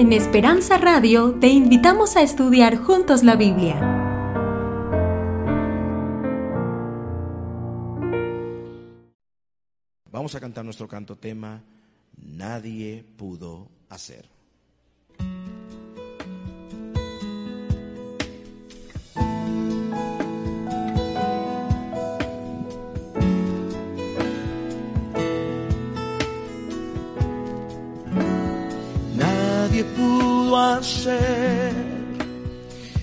En 0.00 0.14
Esperanza 0.14 0.78
Radio 0.78 1.34
te 1.40 1.48
invitamos 1.48 2.16
a 2.16 2.22
estudiar 2.22 2.78
juntos 2.78 3.22
la 3.22 3.36
Biblia. 3.36 3.78
Vamos 10.10 10.34
a 10.34 10.40
cantar 10.40 10.64
nuestro 10.64 10.88
canto 10.88 11.16
tema, 11.16 11.60
Nadie 12.16 13.04
pudo 13.18 13.68
hacer. 13.90 14.39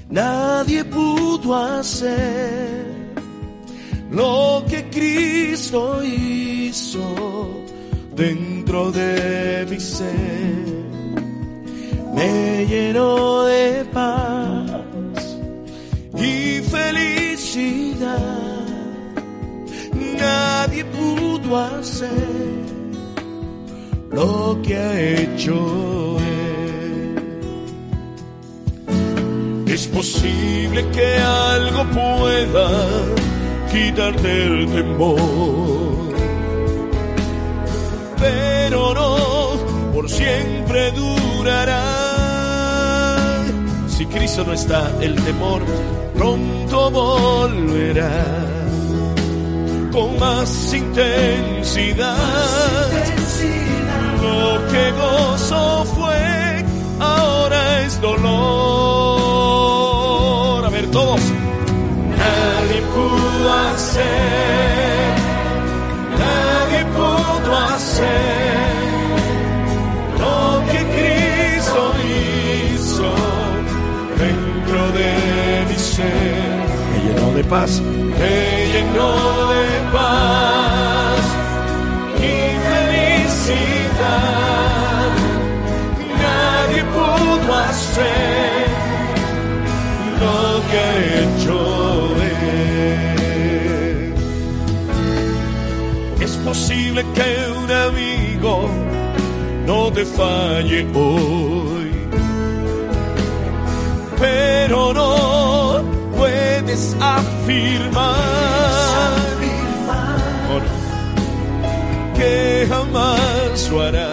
Nadie 0.10 0.84
pudo 0.86 1.56
hacer 1.56 2.86
lo 4.12 4.64
que 4.68 4.90
Cristo 4.90 6.02
hizo 6.04 7.64
dentro 8.16 8.92
de 8.92 9.68
mi 9.70 9.80
ser. 9.80 10.68
Me 12.16 12.66
llenó 12.66 13.44
de 13.44 13.86
paz 13.94 15.38
y 16.16 16.62
felicidad. 16.62 18.18
Nadie 20.20 20.84
pudo 20.86 21.58
hacer 21.58 22.10
lo 24.12 24.60
que 24.64 24.76
ha 24.76 25.00
hecho 25.00 25.97
Es 29.78 29.86
posible 29.90 30.90
que 30.90 31.18
algo 31.20 31.84
pueda 31.92 32.68
quitarte 33.72 34.46
el 34.48 34.66
temor, 34.74 35.20
pero 38.18 38.96
no 38.96 39.94
por 39.94 40.10
siempre 40.10 40.92
durará. 40.94 41.84
Si 43.88 44.08
Cristo 44.08 44.46
no 44.48 44.54
está, 44.54 44.92
el 45.00 45.14
temor 45.24 45.62
pronto 46.16 46.90
volverá 46.90 48.26
con 49.92 50.18
más 50.18 50.74
intensidad. 50.74 52.18
Lo 54.24 54.68
que 54.72 54.92
gozo 55.04 55.86
fue, 55.96 56.66
ahora 57.00 57.82
es 57.84 58.02
dolor. 58.02 58.57
Pudo 62.98 63.54
hacer, 63.54 65.14
nadie 66.24 66.82
pudo 66.98 67.50
hacer 67.74 69.08
lo 70.24 70.40
que 70.70 70.80
Cristo 70.96 71.82
hizo 72.14 73.12
dentro 74.24 74.80
de 74.98 75.12
mi 75.70 75.78
ser. 75.94 76.58
Me 76.92 76.98
llenó 77.06 77.28
de 77.38 77.44
paz. 77.44 77.72
Me 78.20 78.38
llenó 78.74 79.12
de 79.54 79.68
paz 79.96 81.24
y 82.32 82.36
felicidad. 82.70 84.08
Nadie 86.24 86.82
pudo 86.96 87.50
hacer 87.70 88.27
que 97.04 97.52
un 97.52 97.72
amigo 97.72 98.70
no 99.68 99.92
te 99.92 100.04
falle 100.04 100.88
hoy, 100.96 101.92
pero 104.20 104.94
no 104.94 105.84
puedes 106.18 106.96
afirmar 107.00 108.16
oh, 110.50 110.60
no, 110.66 112.18
que 112.18 112.68
jamás 112.68 113.70
lo 113.70 113.82
hará, 113.84 114.10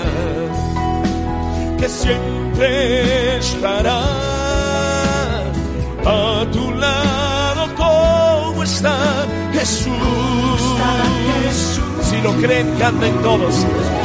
que 1.78 1.88
siempre 1.88 3.38
estará 3.38 4.02
a 6.04 6.46
tu 6.52 6.70
lado 6.72 7.74
como 7.76 8.62
está 8.62 9.26
Jesús. 9.54 10.24
Si 12.14 12.20
lo 12.22 12.32
creen, 12.34 12.68
canten 12.78 13.12
todos. 13.22 13.54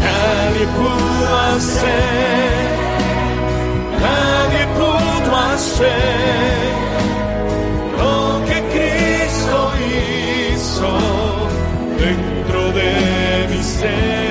Nadie 0.02 0.66
pudo 0.78 1.38
hacer, 1.54 2.68
nadie 4.02 4.64
pudo 4.78 5.36
hacer 5.54 6.72
lo 8.00 8.46
que 8.48 8.58
Cristo 8.74 9.72
hizo 9.92 10.92
dentro 12.00 12.72
de 12.72 13.48
mi 13.52 13.64
ser. 13.64 14.29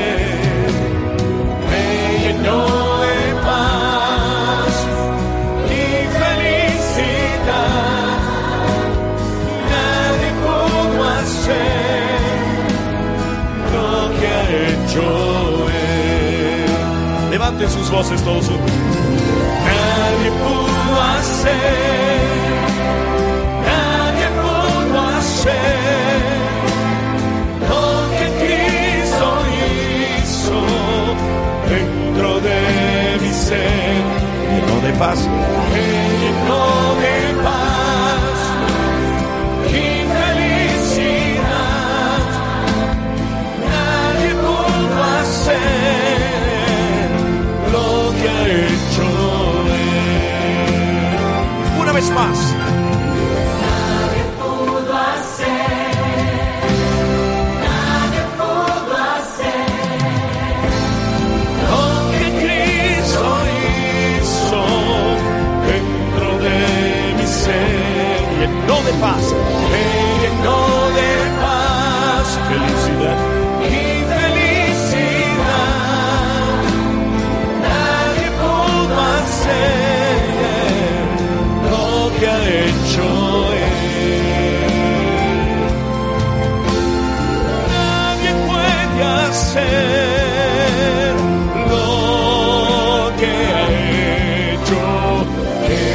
Él. 15.03 16.65
Levanten 17.31 17.71
sus 17.71 17.91
voces 17.91 18.23
todos 18.23 18.47
juntos. 18.47 18.73
Nadie 19.65 20.31
pudo 20.31 21.03
hacer, 21.03 22.21
nadie 23.67 24.27
pudo 24.43 24.99
hacer 25.19 26.21
lo 27.69 27.83
que 28.17 28.27
Cristo 28.41 29.27
hizo 30.23 30.61
dentro 31.69 32.29
de 32.41 32.59
mi 33.21 33.33
ser. 33.33 34.03
Llenó 34.51 34.77
de 34.87 34.93
paz. 34.99 35.19
Me 35.73 35.87
llenó 36.21 36.65
de 37.01 37.13
paz 37.45 37.78
hizo 64.19 64.63
dentro 68.39 68.83
de 68.85 68.93
paz, 69.01 69.35
me 69.71 69.85
llenó 70.23 70.61
de 70.91 71.11
paz, 71.41 72.27
felicidad 72.49 73.38
que 82.19 82.27
ha 82.27 82.49
hecho 82.49 83.05
Él. 83.53 83.63
Nadie 87.69 88.31
puede 88.47 89.03
hacer 89.27 91.15
lo 91.71 93.13
que 93.19 93.33
ha 93.55 93.67
hecho 94.53 94.83
Él. 95.69 95.89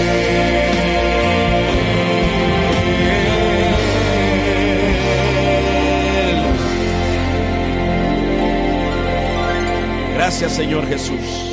Gracias 10.16 10.52
Señor 10.54 10.84
Jesús. 10.88 11.53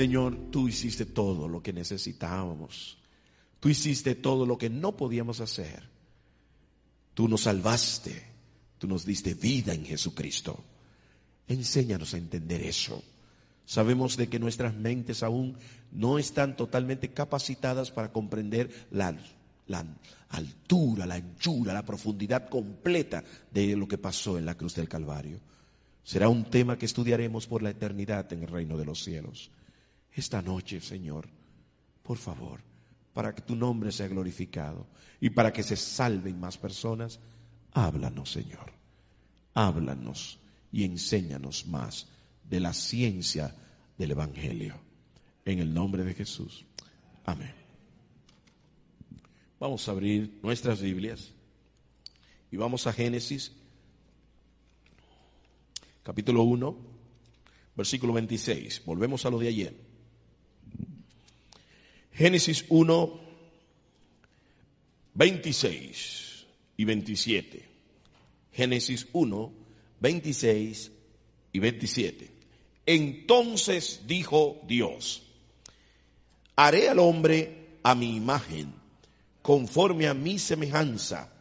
Señor, 0.00 0.50
tú 0.50 0.66
hiciste 0.66 1.04
todo 1.04 1.46
lo 1.46 1.62
que 1.62 1.74
necesitábamos. 1.74 2.96
Tú 3.60 3.68
hiciste 3.68 4.14
todo 4.14 4.46
lo 4.46 4.56
que 4.56 4.70
no 4.70 4.96
podíamos 4.96 5.42
hacer. 5.42 5.82
Tú 7.12 7.28
nos 7.28 7.42
salvaste. 7.42 8.24
Tú 8.78 8.88
nos 8.88 9.04
diste 9.04 9.34
vida 9.34 9.74
en 9.74 9.84
Jesucristo. 9.84 10.64
Enséñanos 11.46 12.14
a 12.14 12.16
entender 12.16 12.62
eso. 12.62 13.02
Sabemos 13.66 14.16
de 14.16 14.30
que 14.30 14.38
nuestras 14.38 14.74
mentes 14.74 15.22
aún 15.22 15.58
no 15.92 16.18
están 16.18 16.56
totalmente 16.56 17.10
capacitadas 17.10 17.90
para 17.90 18.10
comprender 18.10 18.88
la, 18.92 19.14
la 19.66 19.84
altura, 20.30 21.04
la 21.04 21.16
anchura, 21.16 21.74
la 21.74 21.84
profundidad 21.84 22.48
completa 22.48 23.22
de 23.50 23.76
lo 23.76 23.86
que 23.86 23.98
pasó 23.98 24.38
en 24.38 24.46
la 24.46 24.56
cruz 24.56 24.74
del 24.76 24.88
Calvario. 24.88 25.40
Será 26.02 26.30
un 26.30 26.44
tema 26.44 26.78
que 26.78 26.86
estudiaremos 26.86 27.46
por 27.46 27.62
la 27.62 27.68
eternidad 27.68 28.32
en 28.32 28.44
el 28.44 28.48
reino 28.48 28.78
de 28.78 28.86
los 28.86 29.04
cielos. 29.04 29.50
Esta 30.20 30.42
noche, 30.42 30.82
Señor, 30.82 31.26
por 32.02 32.18
favor, 32.18 32.60
para 33.14 33.34
que 33.34 33.40
tu 33.40 33.56
nombre 33.56 33.90
sea 33.90 34.06
glorificado 34.06 34.86
y 35.18 35.30
para 35.30 35.50
que 35.50 35.62
se 35.62 35.76
salven 35.76 36.38
más 36.38 36.58
personas, 36.58 37.18
háblanos, 37.72 38.30
Señor. 38.30 38.70
Háblanos 39.54 40.38
y 40.70 40.84
enséñanos 40.84 41.66
más 41.68 42.06
de 42.44 42.60
la 42.60 42.74
ciencia 42.74 43.56
del 43.96 44.10
Evangelio. 44.10 44.74
En 45.46 45.58
el 45.58 45.72
nombre 45.72 46.04
de 46.04 46.12
Jesús. 46.12 46.66
Amén. 47.24 47.54
Vamos 49.58 49.88
a 49.88 49.92
abrir 49.92 50.38
nuestras 50.42 50.82
Biblias 50.82 51.32
y 52.50 52.58
vamos 52.58 52.86
a 52.86 52.92
Génesis, 52.92 53.52
capítulo 56.02 56.42
1, 56.42 56.76
versículo 57.74 58.12
26. 58.12 58.84
Volvemos 58.84 59.24
a 59.24 59.30
lo 59.30 59.38
de 59.38 59.48
ayer. 59.48 59.89
Génesis 62.20 62.66
1, 62.68 63.20
26 65.14 66.46
y 66.76 66.84
27. 66.84 67.68
Génesis 68.52 69.06
1, 69.14 69.52
26 70.00 70.92
y 71.50 71.58
27. 71.58 72.30
Entonces 72.84 74.02
dijo 74.06 74.60
Dios, 74.66 75.22
haré 76.56 76.90
al 76.90 76.98
hombre 76.98 77.78
a 77.82 77.94
mi 77.94 78.14
imagen 78.16 78.74
conforme 79.40 80.06
a 80.06 80.12
mi 80.12 80.38
semejanza, 80.38 81.32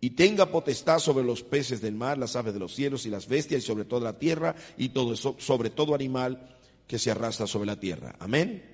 y 0.00 0.10
tenga 0.10 0.52
potestad 0.52 1.00
sobre 1.00 1.24
los 1.24 1.42
peces 1.42 1.80
del 1.80 1.96
mar, 1.96 2.16
las 2.16 2.36
aves 2.36 2.54
de 2.54 2.60
los 2.60 2.76
cielos 2.76 3.06
y 3.06 3.10
las 3.10 3.26
bestias, 3.26 3.64
y 3.64 3.66
sobre 3.66 3.86
toda 3.86 4.02
la 4.02 4.20
tierra, 4.20 4.54
y 4.78 4.90
todo 4.90 5.16
sobre 5.16 5.70
todo 5.70 5.96
animal 5.96 6.56
que 6.86 7.00
se 7.00 7.10
arrastra 7.10 7.48
sobre 7.48 7.66
la 7.66 7.80
tierra. 7.80 8.14
Amén. 8.20 8.73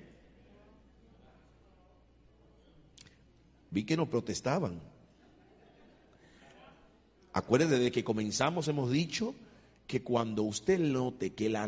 Vi 3.71 3.83
que 3.83 3.97
no 3.97 4.09
protestaban. 4.09 4.79
Acuérdese 7.33 7.79
de 7.79 7.91
que 7.91 8.03
comenzamos, 8.03 8.67
hemos 8.67 8.91
dicho 8.91 9.33
que 9.87 10.03
cuando 10.03 10.43
usted 10.43 10.79
note 10.79 11.33
que 11.33 11.49
la 11.49 11.67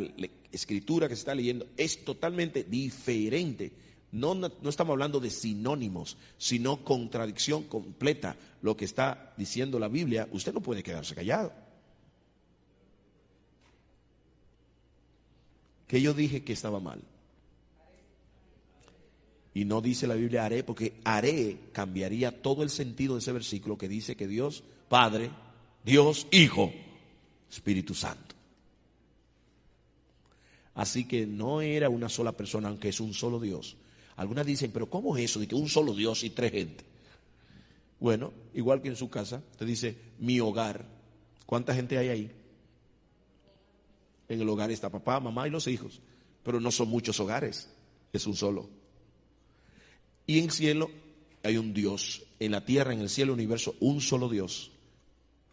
escritura 0.51 1.07
que 1.07 1.15
se 1.15 1.21
está 1.21 1.33
leyendo 1.33 1.65
es 1.77 2.05
totalmente 2.05 2.63
diferente 2.63 3.71
no, 4.13 4.35
no, 4.35 4.69
estamos 4.69 4.91
hablando 4.91 5.19
de 5.19 5.31
sinónimos, 5.31 6.17
sino 6.37 6.83
contradicción 6.83 7.63
completa. 7.63 8.35
Lo 8.61 8.77
que 8.77 8.85
está 8.85 9.33
diciendo 9.37 9.79
la 9.79 9.87
Biblia, 9.87 10.29
usted 10.31 10.53
no 10.53 10.61
puede 10.61 10.83
quedarse 10.83 11.15
callado. 11.15 11.51
Que 15.87 15.99
yo 15.99 16.13
dije 16.13 16.43
que 16.43 16.53
estaba 16.53 16.79
mal. 16.79 17.01
Y 19.53 19.65
no 19.65 19.81
dice 19.81 20.07
la 20.07 20.15
Biblia 20.15 20.45
haré, 20.45 20.63
porque 20.63 20.99
haré 21.03 21.57
cambiaría 21.71 22.41
todo 22.41 22.63
el 22.63 22.69
sentido 22.69 23.13
de 23.13 23.19
ese 23.19 23.31
versículo 23.31 23.77
que 23.77 23.87
dice 23.87 24.15
que 24.15 24.27
Dios 24.27 24.63
Padre, 24.89 25.31
Dios 25.83 26.27
Hijo, 26.31 26.71
Espíritu 27.51 27.93
Santo. 27.93 28.35
Así 30.75 31.05
que 31.05 31.27
no 31.27 31.61
era 31.61 31.89
una 31.89 32.09
sola 32.09 32.31
persona, 32.31 32.69
aunque 32.69 32.89
es 32.89 32.99
un 32.99 33.13
solo 33.13 33.39
Dios. 33.39 33.77
Algunas 34.15 34.45
dicen, 34.45 34.71
pero 34.71 34.89
¿cómo 34.89 35.15
es 35.17 35.25
eso 35.25 35.39
de 35.39 35.47
que 35.47 35.55
un 35.55 35.69
solo 35.69 35.93
Dios 35.93 36.23
y 36.23 36.31
tres 36.31 36.51
gente? 36.51 36.83
Bueno, 37.99 38.33
igual 38.53 38.81
que 38.81 38.89
en 38.89 38.95
su 38.95 39.09
casa, 39.09 39.41
te 39.57 39.65
dice, 39.65 39.95
mi 40.19 40.39
hogar. 40.39 40.85
¿Cuánta 41.45 41.75
gente 41.75 41.97
hay 41.97 42.09
ahí? 42.09 42.31
En 44.27 44.41
el 44.41 44.49
hogar 44.49 44.71
está 44.71 44.89
papá, 44.89 45.19
mamá 45.19 45.47
y 45.47 45.51
los 45.51 45.67
hijos, 45.67 46.01
pero 46.43 46.59
no 46.59 46.71
son 46.71 46.89
muchos 46.89 47.19
hogares, 47.19 47.69
es 48.11 48.25
un 48.25 48.35
solo. 48.35 48.67
Y 50.25 50.39
en 50.39 50.45
el 50.45 50.51
cielo 50.51 50.89
hay 51.43 51.57
un 51.57 51.73
Dios, 51.73 52.23
en 52.39 52.51
la 52.51 52.65
tierra, 52.65 52.93
en 52.93 53.01
el 53.01 53.09
cielo, 53.09 53.33
universo, 53.33 53.75
un 53.79 54.01
solo 54.01 54.29
Dios. 54.29 54.71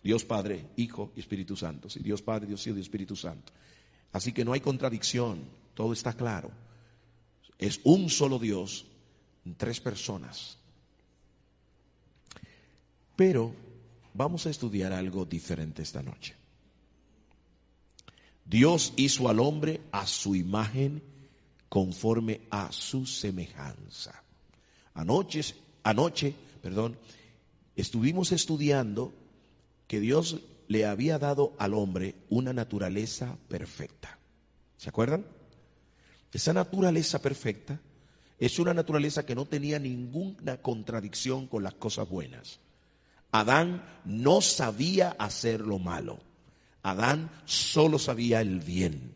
Dios 0.02 0.24
Padre, 0.24 0.66
Hijo 0.76 1.12
y 1.16 1.20
Espíritu 1.20 1.56
Santo. 1.56 1.88
Dios 2.00 2.22
Padre, 2.22 2.46
Dios 2.46 2.66
Hijo 2.66 2.78
y 2.78 2.80
Espíritu 2.80 3.16
Santo. 3.16 3.52
Así 4.12 4.32
que 4.32 4.44
no 4.44 4.52
hay 4.52 4.60
contradicción, 4.60 5.44
todo 5.74 5.92
está 5.92 6.12
claro. 6.14 6.50
Es 7.58 7.80
un 7.84 8.08
solo 8.08 8.38
Dios, 8.38 8.86
tres 9.56 9.80
personas. 9.80 10.58
Pero 13.16 13.54
vamos 14.14 14.46
a 14.46 14.50
estudiar 14.50 14.92
algo 14.92 15.24
diferente 15.26 15.82
esta 15.82 16.02
noche. 16.02 16.34
Dios 18.44 18.94
hizo 18.96 19.28
al 19.28 19.38
hombre 19.38 19.82
a 19.92 20.06
su 20.06 20.34
imagen 20.34 21.02
conforme 21.68 22.40
a 22.50 22.72
su 22.72 23.06
semejanza. 23.06 24.24
Anoche, 24.94 25.54
anoche, 25.82 26.34
perdón, 26.62 26.96
estuvimos 27.76 28.32
estudiando 28.32 29.12
que 29.86 30.00
Dios 30.00 30.40
le 30.68 30.86
había 30.86 31.18
dado 31.18 31.54
al 31.58 31.74
hombre 31.74 32.14
una 32.28 32.52
naturaleza 32.52 33.36
perfecta. 33.48 34.18
¿Se 34.76 34.88
acuerdan? 34.88 35.26
Esa 36.32 36.52
naturaleza 36.52 37.20
perfecta 37.20 37.80
es 38.38 38.58
una 38.58 38.72
naturaleza 38.72 39.26
que 39.26 39.34
no 39.34 39.46
tenía 39.46 39.78
ninguna 39.78 40.58
contradicción 40.58 41.46
con 41.46 41.62
las 41.62 41.74
cosas 41.74 42.08
buenas. 42.08 42.60
Adán 43.32 43.84
no 44.04 44.40
sabía 44.40 45.10
hacer 45.18 45.60
lo 45.60 45.78
malo. 45.78 46.20
Adán 46.82 47.30
solo 47.44 47.98
sabía 47.98 48.40
el 48.40 48.60
bien. 48.60 49.14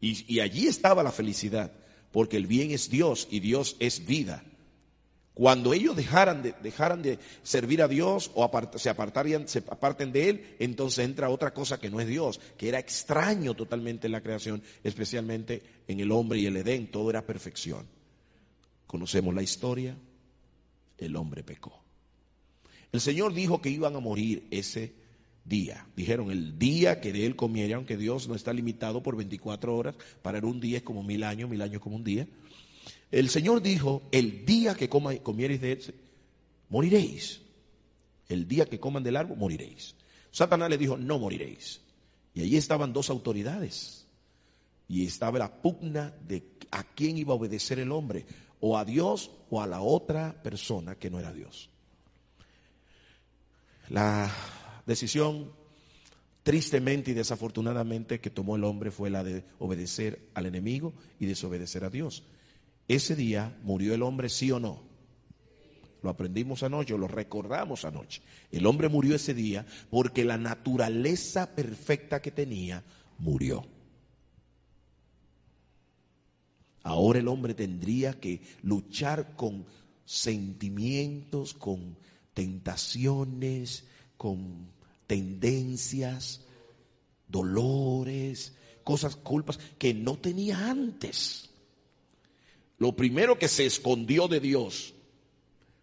Y, 0.00 0.40
allí 0.40 0.66
estaba 0.68 1.02
la 1.02 1.10
felicidad, 1.10 1.72
porque 2.12 2.36
el 2.36 2.46
bien 2.46 2.70
es 2.70 2.88
Dios 2.88 3.26
y 3.30 3.40
Dios 3.40 3.76
es 3.80 4.06
vida. 4.06 4.44
Cuando 5.38 5.72
ellos 5.72 5.94
dejaran 5.94 6.42
de, 6.42 6.52
dejaran 6.64 7.00
de 7.00 7.20
servir 7.44 7.80
a 7.80 7.86
Dios 7.86 8.32
o 8.34 8.50
se 8.74 8.90
apartarían, 8.90 9.46
se 9.46 9.60
aparten 9.60 10.10
de 10.10 10.30
Él, 10.30 10.56
entonces 10.58 11.04
entra 11.04 11.30
otra 11.30 11.54
cosa 11.54 11.78
que 11.78 11.90
no 11.90 12.00
es 12.00 12.08
Dios, 12.08 12.40
que 12.56 12.68
era 12.68 12.80
extraño 12.80 13.54
totalmente 13.54 14.08
en 14.08 14.14
la 14.14 14.20
creación, 14.20 14.60
especialmente 14.82 15.62
en 15.86 16.00
el 16.00 16.10
hombre 16.10 16.40
y 16.40 16.46
el 16.46 16.56
Edén, 16.56 16.90
todo 16.90 17.08
era 17.08 17.24
perfección. 17.24 17.86
Conocemos 18.88 19.32
la 19.32 19.44
historia, 19.44 19.96
el 20.98 21.14
hombre 21.14 21.44
pecó. 21.44 21.84
El 22.90 23.00
Señor 23.00 23.32
dijo 23.32 23.62
que 23.62 23.70
iban 23.70 23.94
a 23.94 24.00
morir 24.00 24.48
ese 24.50 24.92
día. 25.44 25.86
Dijeron 25.94 26.32
el 26.32 26.58
día 26.58 27.00
que 27.00 27.12
de 27.12 27.24
él 27.24 27.36
comiera, 27.36 27.76
aunque 27.76 27.96
Dios 27.96 28.26
no 28.26 28.34
está 28.34 28.52
limitado 28.52 29.04
por 29.04 29.14
24 29.14 29.76
horas, 29.76 29.94
para 30.20 30.44
un 30.44 30.58
día 30.58 30.78
es 30.78 30.82
como 30.82 31.04
mil 31.04 31.22
años, 31.22 31.48
mil 31.48 31.62
años 31.62 31.80
como 31.80 31.94
un 31.94 32.02
día. 32.02 32.26
El 33.10 33.28
Señor 33.30 33.62
dijo, 33.62 34.02
el 34.12 34.44
día 34.44 34.74
que 34.74 34.88
coma, 34.88 35.16
comiereis 35.16 35.60
de 35.60 35.72
él, 35.72 35.94
moriréis. 36.68 37.40
El 38.28 38.46
día 38.46 38.66
que 38.66 38.78
coman 38.78 39.02
del 39.02 39.16
árbol, 39.16 39.38
moriréis. 39.38 39.94
Satanás 40.30 40.68
le 40.68 40.76
dijo, 40.76 40.96
no 40.96 41.18
moriréis. 41.18 41.80
Y 42.34 42.42
allí 42.42 42.56
estaban 42.56 42.92
dos 42.92 43.08
autoridades. 43.08 44.06
Y 44.86 45.06
estaba 45.06 45.38
la 45.38 45.62
pugna 45.62 46.14
de 46.26 46.42
a 46.70 46.84
quién 46.84 47.16
iba 47.16 47.32
a 47.32 47.36
obedecer 47.36 47.78
el 47.78 47.92
hombre, 47.92 48.26
o 48.60 48.76
a 48.76 48.84
Dios 48.84 49.30
o 49.50 49.62
a 49.62 49.66
la 49.66 49.80
otra 49.80 50.42
persona 50.42 50.96
que 50.96 51.10
no 51.10 51.18
era 51.18 51.32
Dios. 51.32 51.70
La 53.88 54.30
decisión 54.86 55.52
tristemente 56.42 57.10
y 57.10 57.14
desafortunadamente 57.14 58.20
que 58.20 58.30
tomó 58.30 58.56
el 58.56 58.64
hombre 58.64 58.90
fue 58.90 59.10
la 59.10 59.24
de 59.24 59.44
obedecer 59.58 60.28
al 60.34 60.46
enemigo 60.46 60.92
y 61.18 61.26
desobedecer 61.26 61.84
a 61.84 61.90
Dios. 61.90 62.22
Ese 62.88 63.14
día 63.14 63.56
murió 63.62 63.94
el 63.94 64.02
hombre, 64.02 64.30
sí 64.30 64.50
o 64.50 64.58
no. 64.58 64.82
Lo 66.02 66.10
aprendimos 66.10 66.62
anoche, 66.62 66.96
lo 66.96 67.08
recordamos 67.08 67.84
anoche. 67.84 68.22
El 68.50 68.66
hombre 68.66 68.88
murió 68.88 69.14
ese 69.14 69.34
día 69.34 69.66
porque 69.90 70.24
la 70.24 70.38
naturaleza 70.38 71.54
perfecta 71.54 72.22
que 72.22 72.30
tenía 72.30 72.82
murió. 73.18 73.66
Ahora 76.82 77.18
el 77.18 77.28
hombre 77.28 77.54
tendría 77.54 78.18
que 78.18 78.40
luchar 78.62 79.36
con 79.36 79.66
sentimientos, 80.04 81.52
con 81.52 81.98
tentaciones, 82.32 83.84
con 84.16 84.70
tendencias, 85.06 86.46
dolores, 87.26 88.54
cosas, 88.84 89.16
culpas 89.16 89.58
que 89.76 89.92
no 89.92 90.16
tenía 90.16 90.70
antes. 90.70 91.47
Lo 92.78 92.94
primero 92.94 93.38
que 93.38 93.48
se 93.48 93.66
escondió 93.66 94.28
de 94.28 94.40
Dios, 94.40 94.94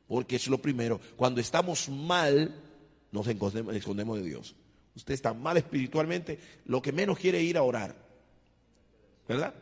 porque 0.08 0.38
es 0.38 0.48
lo 0.48 0.62
primero, 0.62 1.00
cuando 1.18 1.42
estamos 1.42 1.90
mal, 1.90 2.56
nos 3.12 3.28
escondemos, 3.28 4.18
de 4.18 4.24
Dios. 4.24 4.56
Usted 4.96 5.14
está 5.14 5.34
mal 5.34 5.58
espiritualmente, 5.58 6.40
lo 6.66 6.82
que 6.82 6.94
menos 6.94 7.20
quiere 7.20 7.42
ir 7.44 7.58
a 7.58 7.64
orar, 7.64 7.96
¿verdad? 9.28 9.54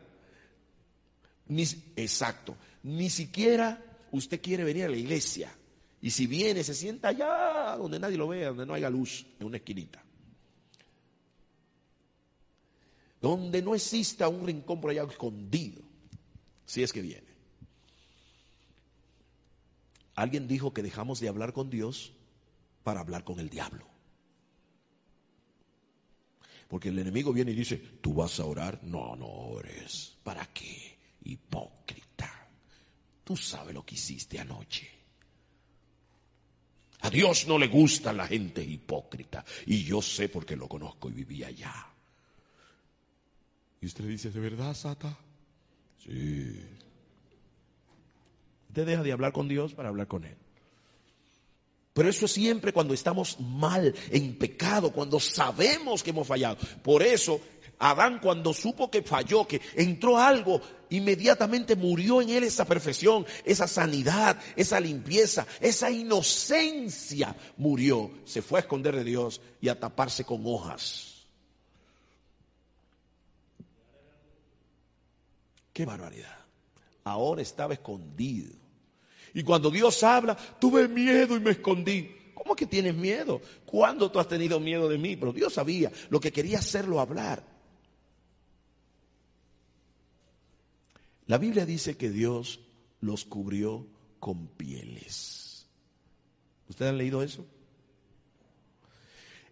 Exacto. 1.95 2.55
Ni 2.83 3.09
siquiera 3.09 3.83
usted 4.11 4.39
quiere 4.41 4.63
venir 4.63 4.85
a 4.85 4.89
la 4.89 4.97
iglesia. 4.97 5.51
Y 6.01 6.11
si 6.11 6.27
viene, 6.27 6.63
se 6.63 6.75
sienta 6.75 7.07
allá 7.07 7.77
donde 7.77 7.97
nadie 7.99 8.17
lo 8.17 8.27
vea, 8.27 8.49
donde 8.49 8.65
no 8.65 8.73
haya 8.73 8.89
luz, 8.89 9.25
en 9.39 9.47
una 9.47 9.57
esquinita. 9.57 10.03
Donde 13.21 13.61
no 13.61 13.73
exista 13.73 14.27
un 14.27 14.45
rincón 14.45 14.81
por 14.81 14.91
allá 14.91 15.03
escondido, 15.03 15.81
si 16.65 16.84
es 16.84 16.93
que 16.93 17.01
viene. 17.01 17.34
Alguien 20.15 20.48
dijo 20.48 20.74
que 20.74 20.84
dejamos 20.84 21.20
de 21.20 21.29
hablar 21.29 21.53
con 21.53 21.70
Dios 21.70 22.13
para 22.84 23.00
hablar 23.00 23.24
con 23.24 23.39
el 23.39 23.50
diablo. 23.50 23.88
Porque 26.67 26.89
el 26.89 27.00
enemigo 27.00 27.34
viene 27.34 27.51
y 27.51 27.55
dice, 27.55 27.77
¿tú 27.77 28.13
vas 28.13 28.39
a 28.39 28.46
orar? 28.46 28.84
No, 28.84 29.15
no 29.15 29.27
ores. 29.27 30.17
¿Para 30.24 30.46
qué? 30.48 30.98
Hipócrita. 31.24 32.48
Tú 33.24 33.38
sabes 33.38 33.74
lo 33.74 33.86
que 33.86 33.96
hiciste 33.96 34.39
anoche. 34.39 34.89
A 37.01 37.10
Dios 37.10 37.48
no 37.48 37.58
le 37.58 37.67
gusta 37.67 38.13
la 38.13 38.27
gente 38.27 38.63
hipócrita. 38.63 39.43
Y 39.65 39.84
yo 39.84 40.01
sé 40.01 40.29
porque 40.29 40.55
lo 40.55 40.67
conozco 40.67 41.10
y 41.10 41.13
vivía 41.13 41.48
allá. 41.48 41.88
Y 43.82 43.86
usted 43.86 44.05
le 44.05 44.12
dice, 44.12 44.32
¿de 44.32 44.39
verdad, 44.39 44.74
Sata? 44.74 45.17
Sí. 46.03 46.60
Usted 48.69 48.86
deja 48.86 49.03
de 49.03 49.12
hablar 49.12 49.31
con 49.33 49.48
Dios 49.48 49.74
para 49.74 49.89
hablar 49.89 50.07
con 50.07 50.25
Él. 50.25 50.36
Pero 51.93 52.10
eso 52.10 52.25
es 52.25 52.31
siempre 52.31 52.74
cuando 52.74 52.93
estamos 52.93 53.39
mal, 53.39 53.93
en 54.10 54.36
pecado, 54.36 54.91
cuando 54.91 55.19
sabemos 55.19 56.01
que 56.01 56.10
hemos 56.10 56.27
fallado. 56.27 56.57
Por 56.81 57.03
eso, 57.03 57.39
Adán 57.77 58.19
cuando 58.19 58.51
supo 58.51 58.89
que 58.89 59.03
falló, 59.03 59.48
que 59.48 59.62
entró 59.75 60.17
algo, 60.17 60.60
inmediatamente 60.89 61.75
murió 61.75 62.22
en 62.22 62.29
él 62.29 62.43
esa 62.45 62.65
perfección, 62.65 63.27
esa 63.45 63.67
sanidad, 63.67 64.39
esa 64.55 64.79
limpieza, 64.79 65.45
esa 65.60 65.91
inocencia 65.91 67.36
murió. 67.57 68.10
Se 68.25 68.41
fue 68.41 68.57
a 68.57 68.62
esconder 68.62 68.95
de 68.95 69.03
Dios 69.03 69.39
y 69.62 69.69
a 69.69 69.79
taparse 69.79 70.24
con 70.24 70.41
hojas. 70.45 71.12
Qué 75.74 75.86
barbaridad. 75.86 76.38
Ahora 77.03 77.42
estaba 77.42 77.74
escondido. 77.74 78.53
Y 79.34 79.44
cuando 79.44 79.72
Dios 79.72 80.03
habla, 80.03 80.36
tuve 80.36 80.88
miedo 80.88 81.36
y 81.36 81.39
me 81.39 81.51
escondí. 81.51 82.15
¿Cómo 82.36 82.56
que 82.56 82.68
tienes 82.68 82.94
miedo? 82.94 83.42
¿Cuándo 83.65 84.12
tú 84.12 84.20
has 84.20 84.27
tenido 84.27 84.60
miedo 84.60 84.88
de 84.88 84.98
mí? 84.98 85.15
Pero 85.15 85.34
Dios 85.34 85.53
sabía, 85.53 85.92
lo 86.10 86.20
que 86.20 86.32
quería 86.32 86.60
hacerlo 86.60 87.00
hablar. 87.00 87.44
La 91.25 91.38
Biblia 91.38 91.65
dice 91.65 91.98
que 91.98 92.10
Dios 92.10 92.60
los 93.01 93.25
cubrió 93.25 93.88
con 94.20 94.48
pieles. 94.48 95.68
¿Ustedes 96.70 96.92
han 96.92 96.98
leído 96.98 97.24
eso? 97.24 97.46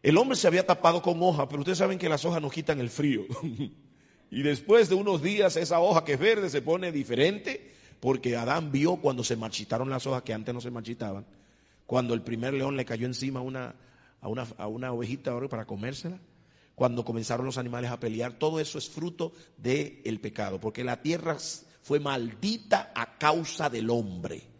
El 0.04 0.18
hombre 0.18 0.36
se 0.36 0.48
había 0.48 0.66
tapado 0.66 1.01
con 1.01 1.22
hoja, 1.22 1.48
pero 1.48 1.62
ustedes 1.62 1.78
saben 1.78 1.98
que 1.98 2.10
las 2.10 2.25
hojas 2.25 2.42
nos 2.42 2.51
quitan 2.51 2.80
el 2.80 2.90
frío. 2.90 3.25
y 4.31 4.41
después 4.43 4.88
de 4.88 4.95
unos 4.95 5.21
días 5.21 5.57
esa 5.57 5.79
hoja 5.81 6.05
que 6.05 6.13
es 6.13 6.19
verde 6.19 6.50
se 6.50 6.61
pone 6.61 6.91
diferente 6.91 7.71
porque 8.00 8.35
Adán 8.38 8.71
vio 8.71 8.95
cuando 8.95 9.23
se 9.23 9.35
marchitaron 9.35 9.89
las 9.89 10.07
hojas 10.07 10.23
que 10.23 10.33
antes 10.33 10.53
no 10.53 10.61
se 10.61 10.71
marchitaban, 10.71 11.25
cuando 11.85 12.13
el 12.13 12.23
primer 12.23 12.53
león 12.53 12.75
le 12.75 12.85
cayó 12.85 13.05
encima 13.05 13.41
a 13.41 13.43
una, 13.43 13.75
a 14.21 14.27
una, 14.27 14.47
a 14.57 14.67
una 14.67 14.91
ovejita 14.91 15.38
para 15.47 15.65
comérsela, 15.65 16.17
cuando 16.73 17.05
comenzaron 17.05 17.45
los 17.45 17.59
animales 17.59 17.91
a 17.91 18.00
pelear, 18.00 18.39
todo 18.39 18.59
eso 18.59 18.79
es 18.79 18.89
fruto 18.89 19.33
del 19.57 20.19
pecado, 20.19 20.59
porque 20.59 20.83
la 20.83 21.01
tierra 21.01 21.38
fue 21.83 22.00
maldita 22.00 22.91
a 22.95 23.17
causa 23.19 23.69
del 23.69 23.89
hombre. 23.89 24.50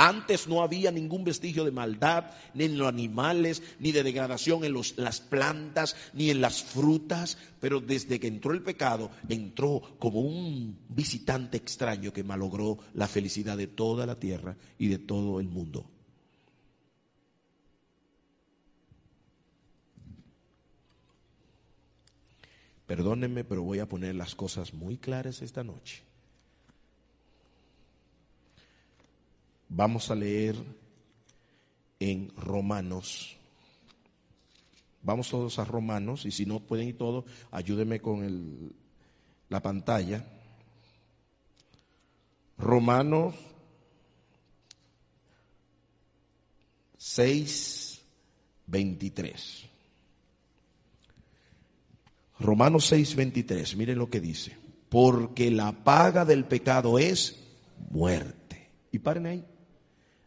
Antes 0.00 0.46
no 0.46 0.62
había 0.62 0.92
ningún 0.92 1.24
vestigio 1.24 1.64
de 1.64 1.72
maldad, 1.72 2.30
ni 2.54 2.66
en 2.66 2.78
los 2.78 2.86
animales, 2.86 3.64
ni 3.80 3.90
de 3.90 4.04
degradación 4.04 4.62
en 4.62 4.72
los, 4.72 4.96
las 4.96 5.20
plantas, 5.20 5.96
ni 6.14 6.30
en 6.30 6.40
las 6.40 6.62
frutas, 6.62 7.36
pero 7.60 7.80
desde 7.80 8.20
que 8.20 8.28
entró 8.28 8.52
el 8.52 8.62
pecado, 8.62 9.10
entró 9.28 9.82
como 9.98 10.20
un 10.20 10.78
visitante 10.88 11.56
extraño 11.56 12.12
que 12.12 12.22
malogró 12.22 12.78
la 12.94 13.08
felicidad 13.08 13.56
de 13.56 13.66
toda 13.66 14.06
la 14.06 14.14
tierra 14.14 14.56
y 14.78 14.86
de 14.86 14.98
todo 14.98 15.40
el 15.40 15.48
mundo. 15.48 15.84
Perdónenme, 22.86 23.42
pero 23.42 23.64
voy 23.64 23.80
a 23.80 23.88
poner 23.88 24.14
las 24.14 24.36
cosas 24.36 24.72
muy 24.72 24.96
claras 24.96 25.42
esta 25.42 25.64
noche. 25.64 26.04
Vamos 29.78 30.10
a 30.10 30.16
leer 30.16 30.56
en 32.00 32.32
Romanos. 32.34 33.36
Vamos 35.04 35.28
todos 35.28 35.60
a 35.60 35.64
Romanos 35.64 36.26
y 36.26 36.32
si 36.32 36.46
no 36.46 36.58
pueden 36.58 36.88
ir 36.88 36.98
todos, 36.98 37.26
ayúdenme 37.52 38.00
con 38.00 38.74
la 39.48 39.62
pantalla. 39.62 40.26
Romanos 42.56 43.36
6, 46.96 48.02
23. 48.66 49.64
Romanos 52.40 52.84
6, 52.86 53.14
23. 53.14 53.76
Miren 53.76 53.98
lo 53.98 54.10
que 54.10 54.18
dice. 54.18 54.56
Porque 54.88 55.52
la 55.52 55.70
paga 55.84 56.24
del 56.24 56.46
pecado 56.46 56.98
es 56.98 57.38
muerte. 57.90 58.72
Y 58.90 58.98
paren 58.98 59.26
ahí. 59.26 59.44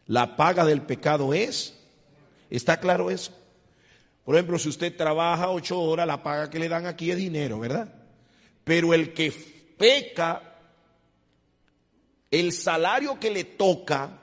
La 0.06 0.36
paga 0.36 0.64
del 0.64 0.82
pecado 0.82 1.32
es, 1.32 1.74
¿está 2.50 2.80
claro 2.80 3.10
eso? 3.10 3.32
Por 4.24 4.34
ejemplo, 4.34 4.58
si 4.58 4.68
usted 4.68 4.96
trabaja 4.96 5.50
ocho 5.50 5.80
horas, 5.80 6.06
la 6.06 6.22
paga 6.22 6.50
que 6.50 6.58
le 6.58 6.68
dan 6.68 6.86
aquí 6.86 7.10
es 7.10 7.16
dinero, 7.16 7.58
¿verdad? 7.58 7.92
Pero 8.64 8.94
el 8.94 9.12
que 9.12 9.32
peca, 9.76 10.56
el 12.30 12.52
salario 12.52 13.18
que 13.18 13.30
le 13.30 13.44
toca 13.44 14.20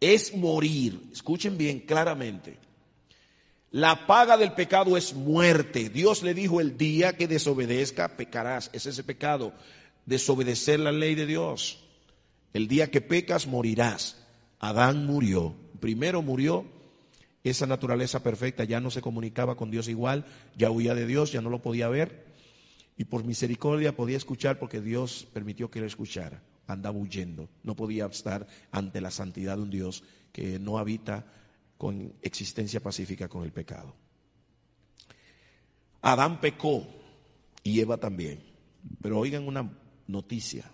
es 0.00 0.34
morir. 0.34 1.00
Escuchen 1.12 1.56
bien 1.56 1.80
claramente. 1.80 2.58
La 3.70 4.06
paga 4.06 4.36
del 4.36 4.52
pecado 4.52 4.96
es 4.96 5.14
muerte. 5.14 5.88
Dios 5.90 6.22
le 6.22 6.34
dijo 6.34 6.60
el 6.60 6.76
día 6.76 7.16
que 7.16 7.28
desobedezca, 7.28 8.16
pecarás. 8.16 8.68
Es 8.72 8.86
ese 8.86 9.04
pecado, 9.04 9.54
desobedecer 10.06 10.80
la 10.80 10.92
ley 10.92 11.14
de 11.14 11.26
Dios. 11.26 11.84
El 12.52 12.66
día 12.66 12.90
que 12.90 13.00
pecas, 13.00 13.46
morirás. 13.46 14.19
Adán 14.60 15.06
murió. 15.06 15.54
Primero 15.80 16.22
murió 16.22 16.64
esa 17.42 17.66
naturaleza 17.66 18.22
perfecta, 18.22 18.64
ya 18.64 18.80
no 18.80 18.90
se 18.90 19.00
comunicaba 19.00 19.56
con 19.56 19.70
Dios 19.70 19.88
igual, 19.88 20.26
ya 20.56 20.70
huía 20.70 20.94
de 20.94 21.06
Dios, 21.06 21.32
ya 21.32 21.40
no 21.40 21.50
lo 21.50 21.62
podía 21.62 21.88
ver. 21.88 22.26
Y 22.98 23.04
por 23.04 23.24
misericordia 23.24 23.96
podía 23.96 24.18
escuchar 24.18 24.58
porque 24.58 24.82
Dios 24.82 25.26
permitió 25.32 25.70
que 25.70 25.80
lo 25.80 25.86
escuchara. 25.86 26.42
Andaba 26.66 26.98
huyendo, 26.98 27.48
no 27.64 27.74
podía 27.74 28.06
estar 28.06 28.46
ante 28.70 29.00
la 29.00 29.10
santidad 29.10 29.56
de 29.56 29.62
un 29.62 29.70
Dios 29.70 30.04
que 30.32 30.58
no 30.58 30.78
habita 30.78 31.24
con 31.78 32.12
existencia 32.20 32.80
pacífica 32.80 33.26
con 33.26 33.42
el 33.42 33.52
pecado. 33.52 33.96
Adán 36.02 36.40
pecó 36.40 36.86
y 37.64 37.80
Eva 37.80 37.96
también. 37.96 38.42
Pero 39.00 39.18
oigan 39.18 39.48
una 39.48 39.70
noticia. 40.06 40.70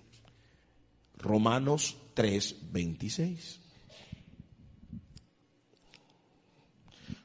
Romanos 1.19 1.97
3, 2.15 2.73
26. 2.73 3.66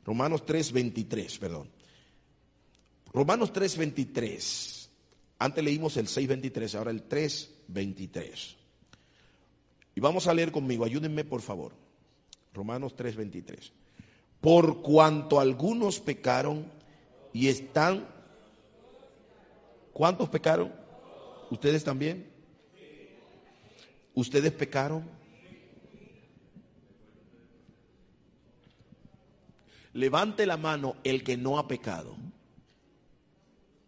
Romanos 0.06 0.46
3:23, 0.46 1.40
perdón. 1.40 1.70
Romanos 3.14 3.52
3:23. 3.54 4.90
Antes 5.40 5.64
leímos 5.64 5.98
el 5.98 6.08
6:23, 6.08 6.76
ahora 6.76 6.92
el 6.92 7.08
3:23. 7.08 8.56
Y 9.96 10.00
vamos 10.00 10.28
a 10.28 10.34
leer 10.34 10.52
conmigo, 10.52 10.86
ayúdenme 10.86 11.24
por 11.24 11.42
favor. 11.42 11.74
Romanos 12.54 12.96
3:23. 12.96 13.72
Por 14.40 14.82
cuanto 14.82 15.40
algunos 15.40 16.00
pecaron 16.00 16.66
y 17.34 17.48
están... 17.48 18.08
¿Cuántos 19.94 20.30
pecaron? 20.30 20.74
¿Ustedes 21.52 21.84
también? 21.84 22.32
¿Ustedes 24.16 24.52
pecaron? 24.52 25.21
Levante 29.94 30.46
la 30.46 30.58
mano 30.58 30.96
el 31.04 31.24
que 31.24 31.38
no 31.38 31.60
ha 31.60 31.68
pecado. 31.68 32.16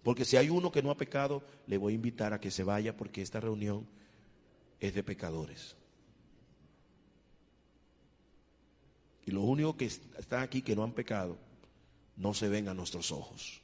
Porque 0.03 0.25
si 0.25 0.35
hay 0.35 0.49
uno 0.49 0.71
que 0.71 0.83
no 0.83 0.91
ha 0.91 0.97
pecado, 0.97 1.43
le 1.65 1.77
voy 1.77 1.93
a 1.93 1.95
invitar 1.95 2.33
a 2.33 2.41
que 2.41 2.51
se 2.51 2.63
vaya 2.63 2.97
porque 2.97 3.21
esta 3.21 3.39
reunión 3.39 3.87
es 4.79 4.93
de 4.93 5.03
pecadores. 5.03 5.77
Y 9.25 9.31
los 9.31 9.43
únicos 9.43 9.75
que 9.75 9.85
están 9.85 10.43
aquí 10.43 10.61
que 10.61 10.75
no 10.75 10.83
han 10.83 10.91
pecado, 10.91 11.37
no 12.17 12.33
se 12.33 12.49
ven 12.49 12.67
a 12.67 12.73
nuestros 12.73 13.13
ojos. 13.13 13.61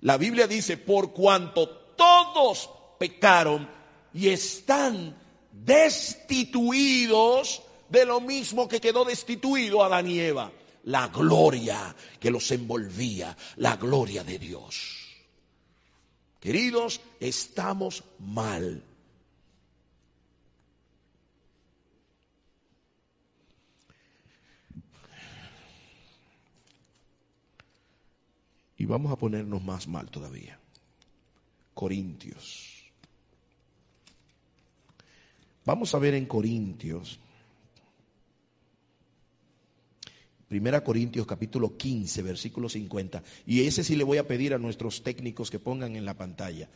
La 0.00 0.18
Biblia 0.18 0.48
dice, 0.48 0.76
por 0.76 1.12
cuanto 1.12 1.68
todos 1.68 2.68
pecaron 2.98 3.68
y 4.12 4.28
están 4.28 5.16
destituidos 5.52 7.62
de 7.88 8.04
lo 8.04 8.20
mismo 8.20 8.68
que 8.68 8.80
quedó 8.80 9.04
destituido 9.04 9.84
Adán 9.84 10.08
y 10.08 10.20
Eva, 10.20 10.50
la 10.84 11.08
gloria 11.08 11.94
que 12.20 12.30
los 12.30 12.50
envolvía, 12.50 13.36
la 13.56 13.76
gloria 13.76 14.24
de 14.24 14.38
Dios. 14.38 15.04
Queridos, 16.40 17.00
estamos 17.20 18.04
mal. 18.18 18.82
Y 28.76 28.84
vamos 28.86 29.10
a 29.10 29.16
ponernos 29.16 29.62
más 29.62 29.88
mal 29.88 30.10
todavía. 30.10 30.58
Corintios. 31.72 32.84
Vamos 35.64 35.94
a 35.94 35.98
ver 35.98 36.12
en 36.12 36.26
Corintios, 36.26 37.18
Primera 40.54 40.84
Corintios 40.84 41.26
capítulo 41.26 41.76
15, 41.76 42.22
versículo 42.22 42.68
50. 42.68 43.24
Y 43.44 43.66
ese 43.66 43.82
sí 43.82 43.96
le 43.96 44.04
voy 44.04 44.18
a 44.18 44.28
pedir 44.28 44.54
a 44.54 44.58
nuestros 44.58 45.02
técnicos 45.02 45.50
que 45.50 45.58
pongan 45.58 45.96
en 45.96 46.04
la 46.04 46.14
pantalla. 46.14 46.68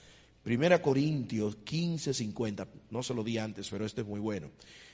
Primera 0.43 0.83
Corintios 0.83 1.55
15, 1.63 2.13
50. 2.13 2.67
No 2.91 3.05
se 3.05 3.15
lo 3.15 3.23
di 3.23 3.39
antes, 3.39 3.69
pero 3.71 3.87
este 3.87 4.01
es 4.01 4.07
muy 4.09 4.19
bueno. 4.19 4.51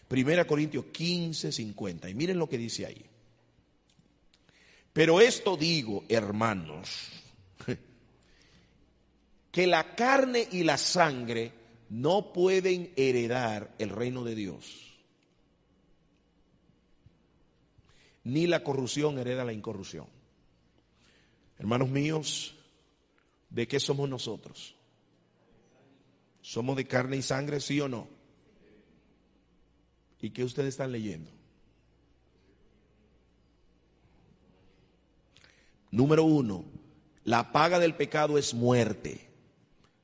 Primera 0.07 0.47
Corintios 0.47 0.85
15, 0.93 1.51
50. 1.51 2.11
Y 2.11 2.15
miren 2.15 2.39
lo 2.39 2.47
que 2.47 2.59
dice 2.59 2.85
ahí. 2.85 3.03
Pero 4.93 5.19
esto 5.19 5.57
digo, 5.57 6.05
hermanos, 6.11 7.09
que 9.51 9.67
la 9.67 9.95
carne 9.95 10.47
y 10.53 10.63
la 10.63 10.77
sangre 10.77 11.53
no 11.89 12.35
pueden 12.35 12.93
heredar 12.97 13.75
el 13.79 13.89
reino 13.89 14.25
de 14.25 14.35
Dios. 14.35 14.94
Ni 18.25 18.47
la 18.47 18.65
corrupción 18.65 19.19
hereda 19.19 19.45
la 19.45 19.53
incorrupción. 19.53 20.07
Hermanos 21.59 21.91
míos, 21.91 22.55
¿de 23.51 23.69
qué 23.69 23.79
somos 23.79 24.09
nosotros? 24.09 24.75
¿Somos 26.41 26.77
de 26.77 26.87
carne 26.87 27.17
y 27.17 27.23
sangre, 27.23 27.61
sí 27.61 27.81
o 27.81 27.89
no? 27.89 28.09
¿Y 30.21 30.31
qué 30.31 30.43
ustedes 30.43 30.71
están 30.71 30.91
leyendo? 30.91 31.31
Número 35.91 36.25
uno, 36.25 36.65
la 37.25 37.53
paga 37.53 37.79
del 37.79 37.95
pecado 37.95 38.37
es 38.37 38.53
muerte. 38.53 39.29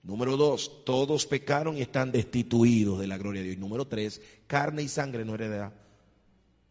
Número 0.03 0.37
dos, 0.37 0.85
todos 0.85 1.27
pecaron 1.27 1.77
y 1.77 1.83
están 1.83 2.12
destituidos 2.12 3.00
de 3.00 3.07
la 3.07 3.19
gloria 3.19 3.43
de 3.43 3.49
Dios. 3.49 3.59
Número 3.59 3.87
tres, 3.87 4.23
carne 4.47 4.83
y 4.83 4.89
sangre 4.89 5.25
no 5.25 5.35
heredan, 5.35 5.75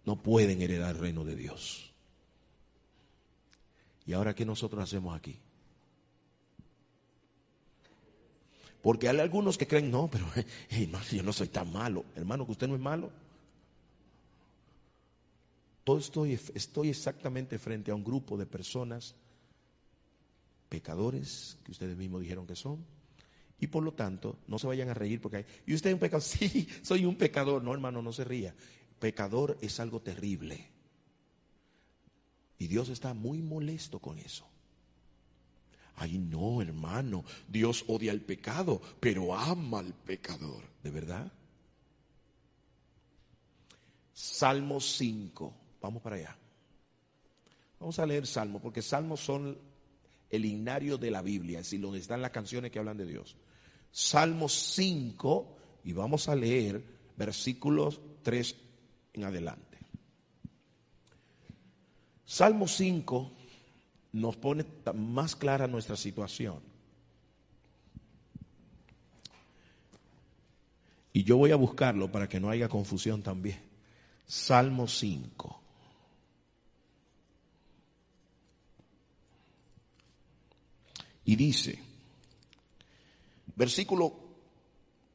no 0.09 0.15
pueden 0.15 0.59
heredar 0.63 0.95
el 0.95 1.01
reino 1.01 1.23
de 1.23 1.35
Dios. 1.35 1.93
¿Y 4.07 4.13
ahora 4.13 4.33
qué 4.33 4.43
nosotros 4.43 4.81
hacemos 4.81 5.15
aquí? 5.15 5.37
Porque 8.81 9.07
hay 9.07 9.19
algunos 9.19 9.55
que 9.55 9.67
creen, 9.67 9.91
no, 9.91 10.09
pero 10.09 10.25
yo 11.11 11.21
no 11.21 11.31
soy 11.31 11.49
tan 11.49 11.71
malo. 11.71 12.05
Hermano, 12.15 12.43
que 12.47 12.53
usted 12.53 12.67
no 12.67 12.73
es 12.73 12.81
malo. 12.81 13.11
estoy, 15.85 16.39
estoy 16.55 16.89
exactamente 16.89 17.59
frente 17.59 17.91
a 17.91 17.95
un 17.95 18.03
grupo 18.03 18.35
de 18.35 18.47
personas 18.47 19.13
pecadores 20.69 21.59
que 21.63 21.71
ustedes 21.71 21.95
mismos 21.95 22.21
dijeron 22.21 22.47
que 22.47 22.55
son. 22.55 22.83
Y 23.59 23.67
por 23.67 23.83
lo 23.83 23.93
tanto, 23.93 24.39
no 24.47 24.57
se 24.57 24.65
vayan 24.65 24.89
a 24.89 24.95
reír 24.95 25.21
porque 25.21 25.37
hay, 25.37 25.45
y 25.67 25.75
usted 25.75 25.91
es 25.91 25.93
un 25.93 25.99
pecador, 25.99 26.23
sí, 26.23 26.67
soy 26.81 27.05
un 27.05 27.15
pecador. 27.15 27.63
No, 27.63 27.75
hermano, 27.75 28.01
no 28.01 28.11
se 28.11 28.23
ría. 28.23 28.55
Pecador 28.99 29.57
es 29.61 29.79
algo 29.79 30.01
terrible. 30.01 30.69
Y 32.57 32.67
Dios 32.67 32.89
está 32.89 33.13
muy 33.13 33.41
molesto 33.41 33.99
con 33.99 34.19
eso. 34.19 34.45
Ay, 35.95 36.17
no, 36.17 36.61
hermano, 36.61 37.25
Dios 37.47 37.83
odia 37.87 38.11
el 38.11 38.21
pecado, 38.21 38.81
pero 38.99 39.35
ama 39.35 39.79
al 39.79 39.93
pecador. 39.93 40.63
¿De 40.83 40.91
verdad? 40.91 41.31
Salmo 44.13 44.79
5. 44.79 45.53
Vamos 45.81 46.01
para 46.01 46.17
allá. 46.17 46.37
Vamos 47.79 47.97
a 47.99 48.05
leer 48.05 48.27
Salmo, 48.27 48.61
porque 48.61 48.81
Salmos 48.81 49.21
son 49.21 49.57
el 50.29 50.45
himnario 50.45 50.97
de 50.97 51.11
la 51.11 51.21
Biblia, 51.21 51.59
es 51.59 51.65
decir, 51.65 51.81
donde 51.81 51.99
están 51.99 52.21
las 52.21 52.31
canciones 52.31 52.71
que 52.71 52.79
hablan 52.79 52.97
de 52.97 53.05
Dios. 53.05 53.37
Salmo 53.91 54.49
5, 54.49 55.57
y 55.85 55.93
vamos 55.93 56.27
a 56.29 56.35
leer 56.35 56.83
versículos 57.17 57.99
3 58.23 58.55
en 59.13 59.23
adelante. 59.23 59.77
Salmo 62.25 62.67
5 62.67 63.31
nos 64.13 64.37
pone 64.37 64.65
más 64.93 65.35
clara 65.35 65.67
nuestra 65.67 65.95
situación. 65.95 66.59
Y 71.11 71.23
yo 71.23 71.37
voy 71.37 71.51
a 71.51 71.55
buscarlo 71.55 72.11
para 72.11 72.29
que 72.29 72.39
no 72.39 72.49
haya 72.49 72.69
confusión 72.69 73.23
también. 73.23 73.59
Salmo 74.25 74.87
5. 74.87 75.61
Y 81.25 81.35
dice, 81.35 81.79
versículo 83.55 84.13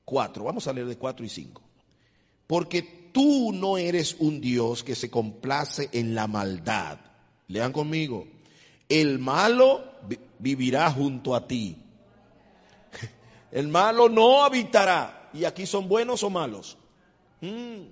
4, 0.04 0.44
vamos 0.44 0.66
a 0.66 0.72
leer 0.72 0.86
de 0.86 0.98
4 0.98 1.24
y 1.24 1.28
5. 1.28 1.62
Porque 2.46 3.03
tú 3.14 3.52
no 3.52 3.78
eres 3.78 4.16
un 4.18 4.40
Dios 4.40 4.82
que 4.82 4.96
se 4.96 5.08
complace 5.08 5.88
en 5.92 6.16
la 6.16 6.26
maldad. 6.26 6.98
Lean 7.46 7.72
conmigo. 7.72 8.26
El 8.88 9.20
malo 9.20 9.84
vivirá 10.40 10.90
junto 10.90 11.36
a 11.36 11.46
ti. 11.46 11.76
El 13.52 13.68
malo 13.68 14.08
no 14.08 14.42
habitará. 14.42 15.30
¿Y 15.32 15.44
aquí 15.44 15.64
son 15.64 15.88
buenos 15.88 16.24
o 16.24 16.30
malos? 16.30 16.76
Mm. 17.40 17.82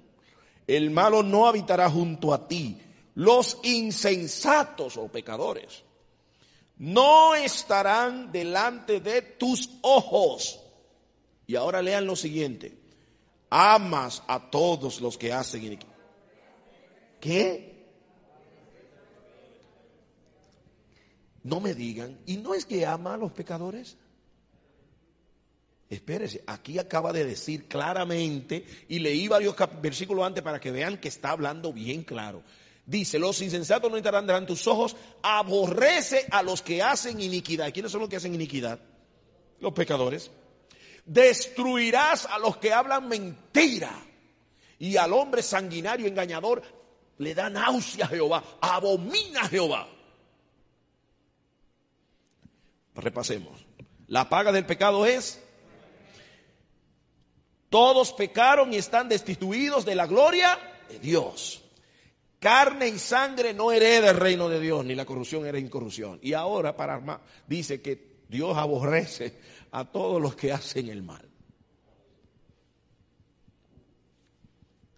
El 0.66 0.90
malo 0.90 1.22
no 1.22 1.46
habitará 1.46 1.88
junto 1.88 2.34
a 2.34 2.48
ti. 2.48 2.78
Los 3.14 3.60
insensatos 3.62 4.96
o 4.96 5.06
pecadores 5.06 5.84
no 6.78 7.36
estarán 7.36 8.32
delante 8.32 8.98
de 8.98 9.22
tus 9.22 9.70
ojos. 9.82 10.58
Y 11.46 11.54
ahora 11.54 11.80
lean 11.80 12.06
lo 12.06 12.16
siguiente. 12.16 12.81
Amas 13.54 14.22
a 14.26 14.50
todos 14.50 15.02
los 15.02 15.18
que 15.18 15.30
hacen 15.30 15.62
iniquidad. 15.62 15.92
¿Qué? 17.20 17.86
No 21.42 21.60
me 21.60 21.74
digan. 21.74 22.18
¿Y 22.24 22.38
no 22.38 22.54
es 22.54 22.64
que 22.64 22.86
ama 22.86 23.12
a 23.12 23.18
los 23.18 23.30
pecadores? 23.32 23.98
Espérese, 25.90 26.42
aquí 26.46 26.78
acaba 26.78 27.12
de 27.12 27.26
decir 27.26 27.68
claramente, 27.68 28.64
y 28.88 29.00
leí 29.00 29.28
varios 29.28 29.54
versículos 29.82 30.24
antes 30.24 30.42
para 30.42 30.58
que 30.58 30.70
vean 30.70 30.96
que 30.96 31.08
está 31.08 31.32
hablando 31.32 31.74
bien 31.74 32.04
claro. 32.04 32.42
Dice, 32.86 33.18
los 33.18 33.42
insensatos 33.42 33.90
no 33.90 33.98
entrarán 33.98 34.26
delante 34.26 34.48
tus 34.48 34.66
ojos, 34.66 34.96
aborrece 35.22 36.26
a 36.30 36.42
los 36.42 36.62
que 36.62 36.80
hacen 36.80 37.20
iniquidad. 37.20 37.70
¿Quiénes 37.70 37.92
son 37.92 38.00
los 38.00 38.08
que 38.08 38.16
hacen 38.16 38.34
iniquidad? 38.34 38.80
Los 39.60 39.74
pecadores. 39.74 40.30
Destruirás 41.04 42.26
a 42.26 42.38
los 42.38 42.56
que 42.58 42.72
hablan 42.72 43.08
mentira. 43.08 43.92
Y 44.78 44.96
al 44.96 45.12
hombre 45.12 45.42
sanguinario, 45.42 46.06
engañador, 46.06 46.62
le 47.18 47.34
da 47.34 47.48
náusea 47.48 48.06
a 48.06 48.08
Jehová, 48.08 48.42
abomina 48.60 49.42
a 49.42 49.48
Jehová. 49.48 49.88
Repasemos. 52.94 53.64
La 54.08 54.28
paga 54.28 54.52
del 54.52 54.66
pecado 54.66 55.06
es, 55.06 55.40
todos 57.70 58.12
pecaron 58.12 58.74
y 58.74 58.76
están 58.76 59.08
destituidos 59.08 59.84
de 59.84 59.94
la 59.94 60.06
gloria 60.06 60.58
de 60.88 60.98
Dios. 60.98 61.62
Carne 62.38 62.88
y 62.88 62.98
sangre 62.98 63.54
no 63.54 63.70
hereda 63.70 64.10
el 64.10 64.16
reino 64.16 64.48
de 64.48 64.60
Dios, 64.60 64.84
ni 64.84 64.94
la 64.94 65.06
corrupción 65.06 65.46
era 65.46 65.58
incorrupción. 65.58 66.18
Y 66.22 66.32
ahora, 66.32 66.76
para 66.76 67.22
dice 67.46 67.80
que 67.80 68.24
Dios 68.28 68.56
aborrece 68.56 69.38
a 69.72 69.84
todos 69.84 70.22
los 70.22 70.36
que 70.36 70.52
hacen 70.52 70.88
el 70.88 71.02
mal. 71.02 71.28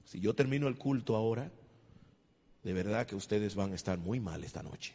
Si 0.05 0.21
yo 0.21 0.35
termino 0.35 0.69
el 0.69 0.77
culto 0.77 1.17
ahora, 1.17 1.51
de 2.63 2.73
verdad 2.73 3.07
que 3.07 3.17
ustedes 3.17 3.55
van 3.55 3.73
a 3.73 3.77
estar 3.77 3.99
muy 3.99 4.21
mal 4.21 4.45
esta 4.45 4.63
noche. 4.63 4.95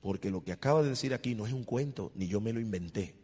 Porque 0.00 0.30
lo 0.30 0.42
que 0.42 0.52
acaba 0.52 0.82
de 0.82 0.88
decir 0.88 1.14
aquí 1.14 1.34
no 1.34 1.46
es 1.46 1.52
un 1.52 1.64
cuento, 1.64 2.10
ni 2.14 2.26
yo 2.26 2.40
me 2.40 2.52
lo 2.52 2.60
inventé, 2.60 3.14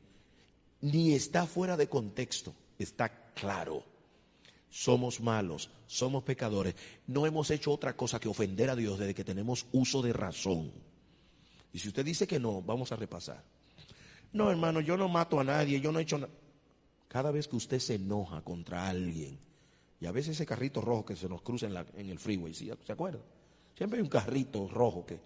ni 0.80 1.14
está 1.14 1.46
fuera 1.46 1.76
de 1.76 1.88
contexto, 1.88 2.54
está 2.78 3.32
claro 3.32 3.82
somos 4.70 5.20
malos, 5.20 5.70
somos 5.86 6.22
pecadores. 6.24 6.74
No 7.06 7.26
hemos 7.26 7.50
hecho 7.50 7.72
otra 7.72 7.96
cosa 7.96 8.20
que 8.20 8.28
ofender 8.28 8.70
a 8.70 8.76
Dios 8.76 8.98
desde 8.98 9.14
que 9.14 9.24
tenemos 9.24 9.66
uso 9.72 10.02
de 10.02 10.12
razón. 10.12 10.72
Y 11.72 11.78
si 11.78 11.88
usted 11.88 12.04
dice 12.04 12.26
que 12.26 12.38
no, 12.38 12.62
vamos 12.62 12.92
a 12.92 12.96
repasar. 12.96 13.42
No, 14.32 14.50
hermano, 14.50 14.80
yo 14.80 14.96
no 14.96 15.08
mato 15.08 15.40
a 15.40 15.44
nadie, 15.44 15.80
yo 15.80 15.92
no 15.92 15.98
he 15.98 16.02
hecho 16.02 16.18
nada. 16.18 16.32
Cada 17.08 17.30
vez 17.30 17.48
que 17.48 17.56
usted 17.56 17.78
se 17.78 17.94
enoja 17.94 18.42
contra 18.42 18.88
alguien, 18.88 19.38
y 20.00 20.06
a 20.06 20.12
veces 20.12 20.36
ese 20.36 20.46
carrito 20.46 20.80
rojo 20.80 21.06
que 21.06 21.16
se 21.16 21.28
nos 21.28 21.42
cruza 21.42 21.66
en, 21.66 22.10
el 22.10 22.18
freeway, 22.18 22.54
¿sí? 22.54 22.70
¿se 22.86 22.92
acuerda? 22.92 23.20
Siempre 23.76 23.98
hay 23.98 24.02
un 24.02 24.10
carrito 24.10 24.68
rojo 24.68 25.06
que, 25.06 25.18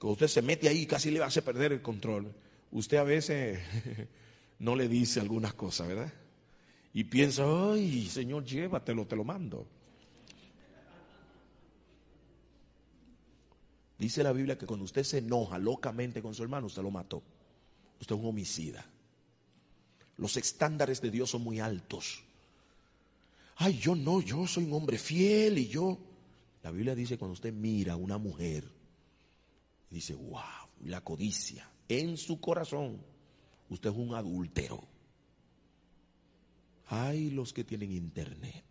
que 0.00 0.06
usted 0.06 0.28
se 0.28 0.42
mete 0.42 0.68
ahí 0.68 0.82
y 0.82 0.86
casi 0.86 1.10
le 1.10 1.22
hace 1.22 1.42
perder 1.42 1.72
el 1.72 1.82
control. 1.82 2.32
Usted 2.70 2.96
a 2.96 3.04
veces 3.04 3.58
no 4.60 4.76
le 4.76 4.88
dice 4.88 5.20
algunas 5.20 5.54
cosas, 5.54 5.88
¿verdad? 5.88 6.12
Y 6.94 7.04
piensa, 7.04 7.44
ay, 7.72 8.06
Señor, 8.06 8.44
llévatelo, 8.44 9.06
te 9.06 9.16
lo 9.16 9.24
mando. 9.24 9.66
Dice 13.98 14.22
la 14.22 14.32
Biblia 14.32 14.58
que 14.58 14.66
cuando 14.66 14.84
usted 14.84 15.04
se 15.04 15.18
enoja 15.18 15.58
locamente 15.58 16.20
con 16.22 16.34
su 16.34 16.42
hermano, 16.42 16.66
usted 16.66 16.82
lo 16.82 16.90
mató. 16.90 17.22
Usted 18.02 18.16
es 18.16 18.20
un 18.20 18.26
homicida. 18.26 18.84
Los 20.16 20.36
estándares 20.36 21.00
de 21.00 21.12
Dios 21.12 21.30
son 21.30 21.42
muy 21.42 21.60
altos. 21.60 22.20
Ay, 23.54 23.78
yo 23.78 23.94
no, 23.94 24.20
yo 24.20 24.44
soy 24.48 24.64
un 24.64 24.72
hombre 24.72 24.98
fiel 24.98 25.56
y 25.56 25.68
yo. 25.68 25.98
La 26.64 26.72
Biblia 26.72 26.96
dice 26.96 27.16
cuando 27.16 27.34
usted 27.34 27.52
mira 27.52 27.92
a 27.92 27.96
una 27.96 28.18
mujer, 28.18 28.68
dice, 29.88 30.14
wow, 30.14 30.42
la 30.86 31.00
codicia 31.02 31.70
en 31.88 32.16
su 32.16 32.40
corazón, 32.40 33.00
usted 33.70 33.90
es 33.90 33.96
un 33.96 34.16
adúltero. 34.16 34.82
Ay, 36.88 37.30
los 37.30 37.52
que 37.52 37.62
tienen 37.62 37.92
internet. 37.92 38.64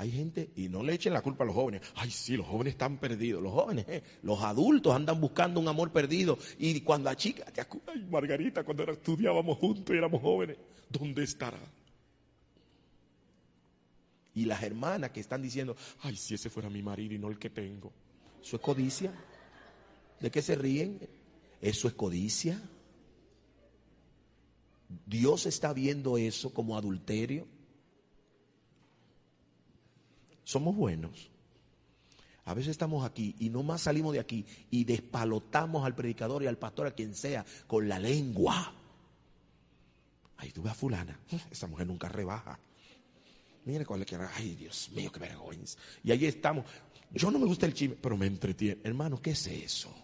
Hay 0.00 0.12
gente, 0.12 0.50
y 0.54 0.68
no 0.68 0.84
le 0.84 0.94
echen 0.94 1.12
la 1.12 1.22
culpa 1.22 1.42
a 1.42 1.46
los 1.48 1.56
jóvenes. 1.56 1.82
Ay, 1.96 2.12
sí, 2.12 2.36
los 2.36 2.46
jóvenes 2.46 2.74
están 2.74 2.98
perdidos. 2.98 3.42
Los 3.42 3.52
jóvenes, 3.52 3.84
eh, 3.88 4.04
los 4.22 4.40
adultos 4.44 4.94
andan 4.94 5.20
buscando 5.20 5.58
un 5.58 5.66
amor 5.66 5.90
perdido. 5.90 6.38
Y 6.56 6.80
cuando 6.82 7.10
la 7.10 7.16
chica, 7.16 7.44
te 7.46 7.60
acu- 7.60 7.80
ay, 7.88 8.06
Margarita, 8.08 8.62
cuando 8.62 8.84
era- 8.84 8.92
estudiábamos 8.92 9.58
juntos 9.58 9.92
y 9.92 9.98
éramos 9.98 10.22
jóvenes, 10.22 10.56
¿dónde 10.88 11.24
estará? 11.24 11.58
Y 14.36 14.44
las 14.44 14.62
hermanas 14.62 15.10
que 15.10 15.18
están 15.18 15.42
diciendo, 15.42 15.74
ay, 16.02 16.14
si 16.14 16.34
ese 16.34 16.48
fuera 16.48 16.70
mi 16.70 16.80
marido 16.80 17.14
y 17.14 17.18
no 17.18 17.26
el 17.28 17.38
que 17.40 17.50
tengo. 17.50 17.90
¿Eso 18.40 18.54
es 18.54 18.62
codicia? 18.62 19.12
¿De 20.20 20.30
qué 20.30 20.42
se 20.42 20.54
ríen? 20.54 21.00
¿Eso 21.60 21.88
es 21.88 21.94
codicia? 21.94 22.62
¿Dios 25.06 25.46
está 25.46 25.72
viendo 25.72 26.18
eso 26.18 26.54
como 26.54 26.76
adulterio? 26.78 27.48
Somos 30.48 30.74
buenos. 30.74 31.28
A 32.46 32.54
veces 32.54 32.70
estamos 32.70 33.04
aquí 33.04 33.36
y 33.38 33.50
no 33.50 33.62
más 33.62 33.82
salimos 33.82 34.14
de 34.14 34.20
aquí 34.20 34.46
y 34.70 34.84
despalotamos 34.84 35.84
al 35.84 35.94
predicador 35.94 36.42
y 36.42 36.46
al 36.46 36.56
pastor, 36.56 36.86
a 36.86 36.92
quien 36.92 37.14
sea, 37.14 37.44
con 37.66 37.86
la 37.86 37.98
lengua. 37.98 38.72
Ay, 40.38 40.50
tú 40.50 40.62
ves 40.62 40.72
a 40.72 40.74
fulana, 40.74 41.20
esa 41.50 41.66
mujer 41.66 41.86
nunca 41.86 42.08
rebaja. 42.08 42.58
Mira 43.66 43.84
cuál 43.84 44.06
que 44.06 44.16
ay 44.16 44.54
Dios 44.54 44.88
mío, 44.94 45.12
qué 45.12 45.20
vergüenza. 45.20 45.78
Y 46.02 46.12
ahí 46.12 46.24
estamos. 46.24 46.64
Yo 47.10 47.30
no 47.30 47.38
me 47.38 47.44
gusta 47.44 47.66
el 47.66 47.74
chisme, 47.74 47.96
pero 48.00 48.16
me 48.16 48.24
entretiene. 48.24 48.80
Hermano, 48.84 49.20
¿qué 49.20 49.32
es 49.32 49.46
eso? 49.48 49.94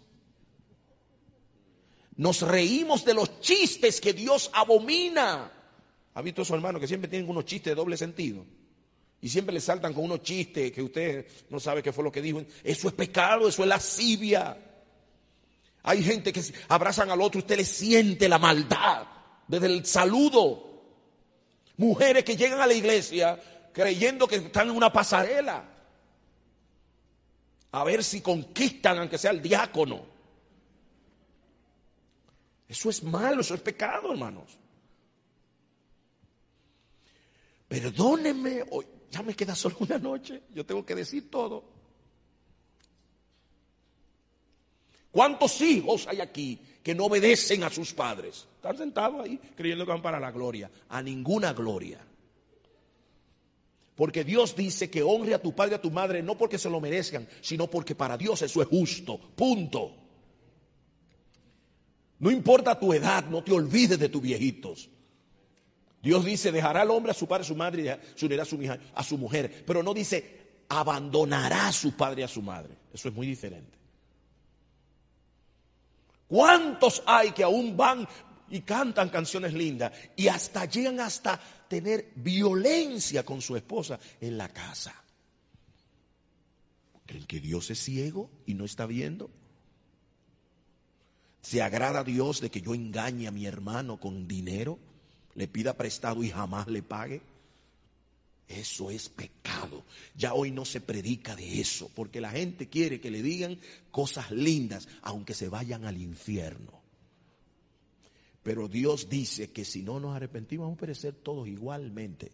Nos 2.17 2.43
reímos 2.43 3.03
de 3.03 3.15
los 3.15 3.41
chistes 3.41 3.99
que 3.99 4.13
Dios 4.13 4.51
abomina. 4.53 5.51
¿Ha 6.13 6.21
visto 6.21 6.43
eso, 6.43 6.55
hermano, 6.55 6.79
que 6.79 6.87
siempre 6.87 7.09
tienen 7.09 7.31
unos 7.31 7.47
chistes 7.47 7.71
de 7.71 7.77
doble 7.77 7.97
sentido? 7.97 8.45
Y 9.25 9.31
siempre 9.31 9.55
le 9.55 9.61
saltan 9.63 9.95
con 9.95 10.05
unos 10.05 10.23
chistes 10.23 10.71
que 10.71 10.83
usted 10.83 11.27
no 11.49 11.59
sabe 11.59 11.83
qué 11.83 11.95
fue 11.95 12.05
lo 12.05 12.13
que 12.13 12.21
dijo. 12.21 12.45
Eso 12.63 12.89
es 12.89 12.93
pecado, 12.93 13.49
eso 13.49 13.63
es 13.63 13.69
lascivia. 13.71 14.55
Hay 15.83 16.05
gente 16.05 16.31
que 16.31 16.43
abrazan 16.69 17.11
al 17.11 17.23
otro, 17.23 17.39
usted 17.39 17.57
le 17.57 17.65
siente 17.65 18.29
la 18.29 18.39
maldad 18.39 19.07
desde 19.49 19.65
el 19.65 19.87
saludo. 19.87 20.85
Mujeres 21.79 22.23
que 22.23 22.37
llegan 22.37 22.61
a 22.61 22.67
la 22.67 22.75
iglesia 22.75 23.41
creyendo 23.73 24.29
que 24.29 24.37
están 24.37 24.69
en 24.69 24.77
una 24.77 24.93
pasarela. 24.93 25.71
A 27.73 27.83
ver 27.83 28.05
si 28.05 28.21
conquistan, 28.21 28.99
aunque 28.99 29.17
sea 29.17 29.31
el 29.31 29.41
diácono. 29.41 30.05
Eso 32.69 32.91
es 32.91 33.03
malo, 33.03 33.41
eso 33.41 33.55
es 33.55 33.63
pecado, 33.63 34.13
hermanos. 34.13 34.59
Perdónenme, 37.67 38.63
hoy 38.71 38.85
ya 39.15 39.23
me 39.23 39.35
queda 39.35 39.55
solo 39.55 39.77
una 39.79 39.99
noche, 39.99 40.43
yo 40.53 40.67
tengo 40.67 40.85
que 40.85 40.95
decir 40.95 41.31
todo. 41.31 41.65
¿Cuántos 45.13 45.61
hijos 45.61 46.09
hay 46.09 46.21
aquí 46.21 46.59
que 46.83 46.95
no 46.95 47.05
obedecen 47.05 47.63
a 47.63 47.71
sus 47.71 47.93
padres? 47.95 48.49
Están 48.57 48.77
sentados 48.77 49.25
ahí 49.25 49.39
creyendo 49.57 49.85
que 49.85 49.93
van 49.93 50.03
para 50.03 50.19
la 50.19 50.33
gloria. 50.33 50.69
A 50.89 51.01
ninguna 51.01 51.53
gloria. 51.53 52.05
Porque 53.95 54.25
Dios 54.25 54.57
dice 54.57 54.91
que 54.91 55.05
honre 55.05 55.35
a 55.35 55.41
tu 55.41 55.55
padre 55.55 55.73
y 55.73 55.75
a 55.77 55.83
tu 55.83 55.93
madre 55.93 56.21
no 56.21 56.37
porque 56.37 56.59
se 56.59 56.69
lo 56.69 56.81
merezcan, 56.81 57.29
sino 57.41 57.71
porque 57.71 57.95
para 57.95 58.17
Dios 58.17 58.43
eso 58.43 58.61
es 58.61 58.67
justo. 58.67 59.21
Punto. 59.37 59.95
No 62.19 62.33
importa 62.33 62.77
tu 62.77 62.93
edad, 62.93 63.25
no 63.27 63.45
te 63.45 63.53
olvides 63.53 64.01
de 64.01 64.09
tus 64.09 64.21
viejitos. 64.21 64.89
Dios 66.05 66.23
dice, 66.23 66.53
dejará 66.53 66.83
al 66.83 66.91
hombre 66.91 67.13
a 67.13 67.15
su 67.15 67.27
padre, 67.27 67.45
a 67.45 67.47
su 67.47 67.57
madre, 67.57 67.83
y 67.83 68.19
se 68.19 68.27
unirá 68.27 68.43
a 68.43 68.47
su, 68.47 68.61
hija, 68.61 68.79
a 68.95 69.03
su 69.03 69.17
mujer. 69.17 69.65
Pero 69.67 69.83
no 69.83 69.95
dice, 69.95 70.63
abandonará 70.69 71.69
a 71.69 71.73
su 71.73 71.97
padre 71.97 72.21
y 72.21 72.25
a 72.25 72.29
su 72.29 72.43
madre. 72.43 72.77
Eso 72.93 73.09
es 73.09 73.15
muy 73.15 73.27
diferente. 73.27 73.79
¿Cuántos 76.29 77.03
hay 77.07 77.33
que 77.33 77.43
aún 77.43 77.75
van 77.75 78.07
y 78.51 78.61
cantan 78.61 79.09
canciones 79.09 79.55
lindas 79.55 79.93
y 80.15 80.29
hasta 80.29 80.67
llegan 80.67 81.01
hasta 81.01 81.41
tener 81.69 82.13
violencia 82.17 83.25
con 83.25 83.41
su 83.41 83.57
esposa 83.57 83.99
en 84.21 84.37
la 84.37 84.51
casa? 84.51 84.95
¿Creen 87.07 87.25
que 87.25 87.41
Dios 87.41 87.71
es 87.71 87.83
ciego 87.83 88.31
y 88.45 88.53
no 88.53 88.67
está 88.67 88.85
viendo? 88.85 89.31
¿Se 91.41 91.63
agrada 91.63 92.01
a 92.01 92.05
Dios 92.05 92.43
de 92.43 92.51
que 92.51 92.61
yo 92.61 92.75
engañe 92.75 93.27
a 93.27 93.31
mi 93.31 93.47
hermano 93.47 93.99
con 93.99 94.29
dinero? 94.29 94.79
¿Le 95.35 95.49
pida 95.49 95.77
prestado 95.77 96.23
y 96.23 96.31
jamás 96.31 96.69
le 96.69 96.83
pague? 96.83 97.21
Eso 98.47 98.91
es 98.91 99.09
pecado. 99.09 99.85
Ya 100.17 100.35
hoy 100.35 100.51
no 100.51 100.65
se 100.65 100.81
predica 100.81 101.35
de 101.35 101.61
eso, 101.61 101.91
porque 101.95 102.21
la 102.21 102.31
gente 102.31 102.69
quiere 102.69 103.01
que 103.01 103.11
le 103.11 103.23
digan 103.23 103.59
cosas 103.91 104.31
lindas, 104.31 104.89
aunque 105.03 105.35
se 105.35 105.49
vayan 105.49 105.85
al 105.87 105.97
infierno. 105.97 106.83
Pero 108.43 108.69
Dios 108.69 109.09
dice 109.09 109.51
que 109.51 109.65
si 109.65 109.83
no 109.83 109.99
nos 109.99 110.15
arrepentimos 110.15 110.67
vamos 110.67 110.77
a 110.77 110.81
perecer 110.81 111.15
todos 111.15 111.49
igualmente. 111.49 112.31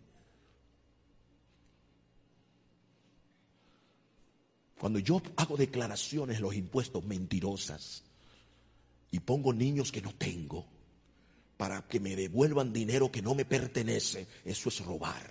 Cuando 4.79 4.99
yo 4.99 5.23
hago 5.37 5.57
declaraciones 5.57 6.41
los 6.41 6.55
impuestos 6.55 7.05
mentirosas 7.05 8.03
y 9.11 9.21
pongo 9.21 9.53
niños 9.53 9.93
que 9.93 10.03
no 10.03 10.13
tengo 10.15 10.67
para 11.61 11.83
que 11.83 12.01
me 12.01 12.17
devuelvan 12.17 12.73
dinero 12.73 13.13
que 13.13 13.21
no 13.21 13.35
me 13.35 13.45
pertenece, 13.45 14.27
eso 14.47 14.71
es 14.71 14.83
robar. 14.83 15.31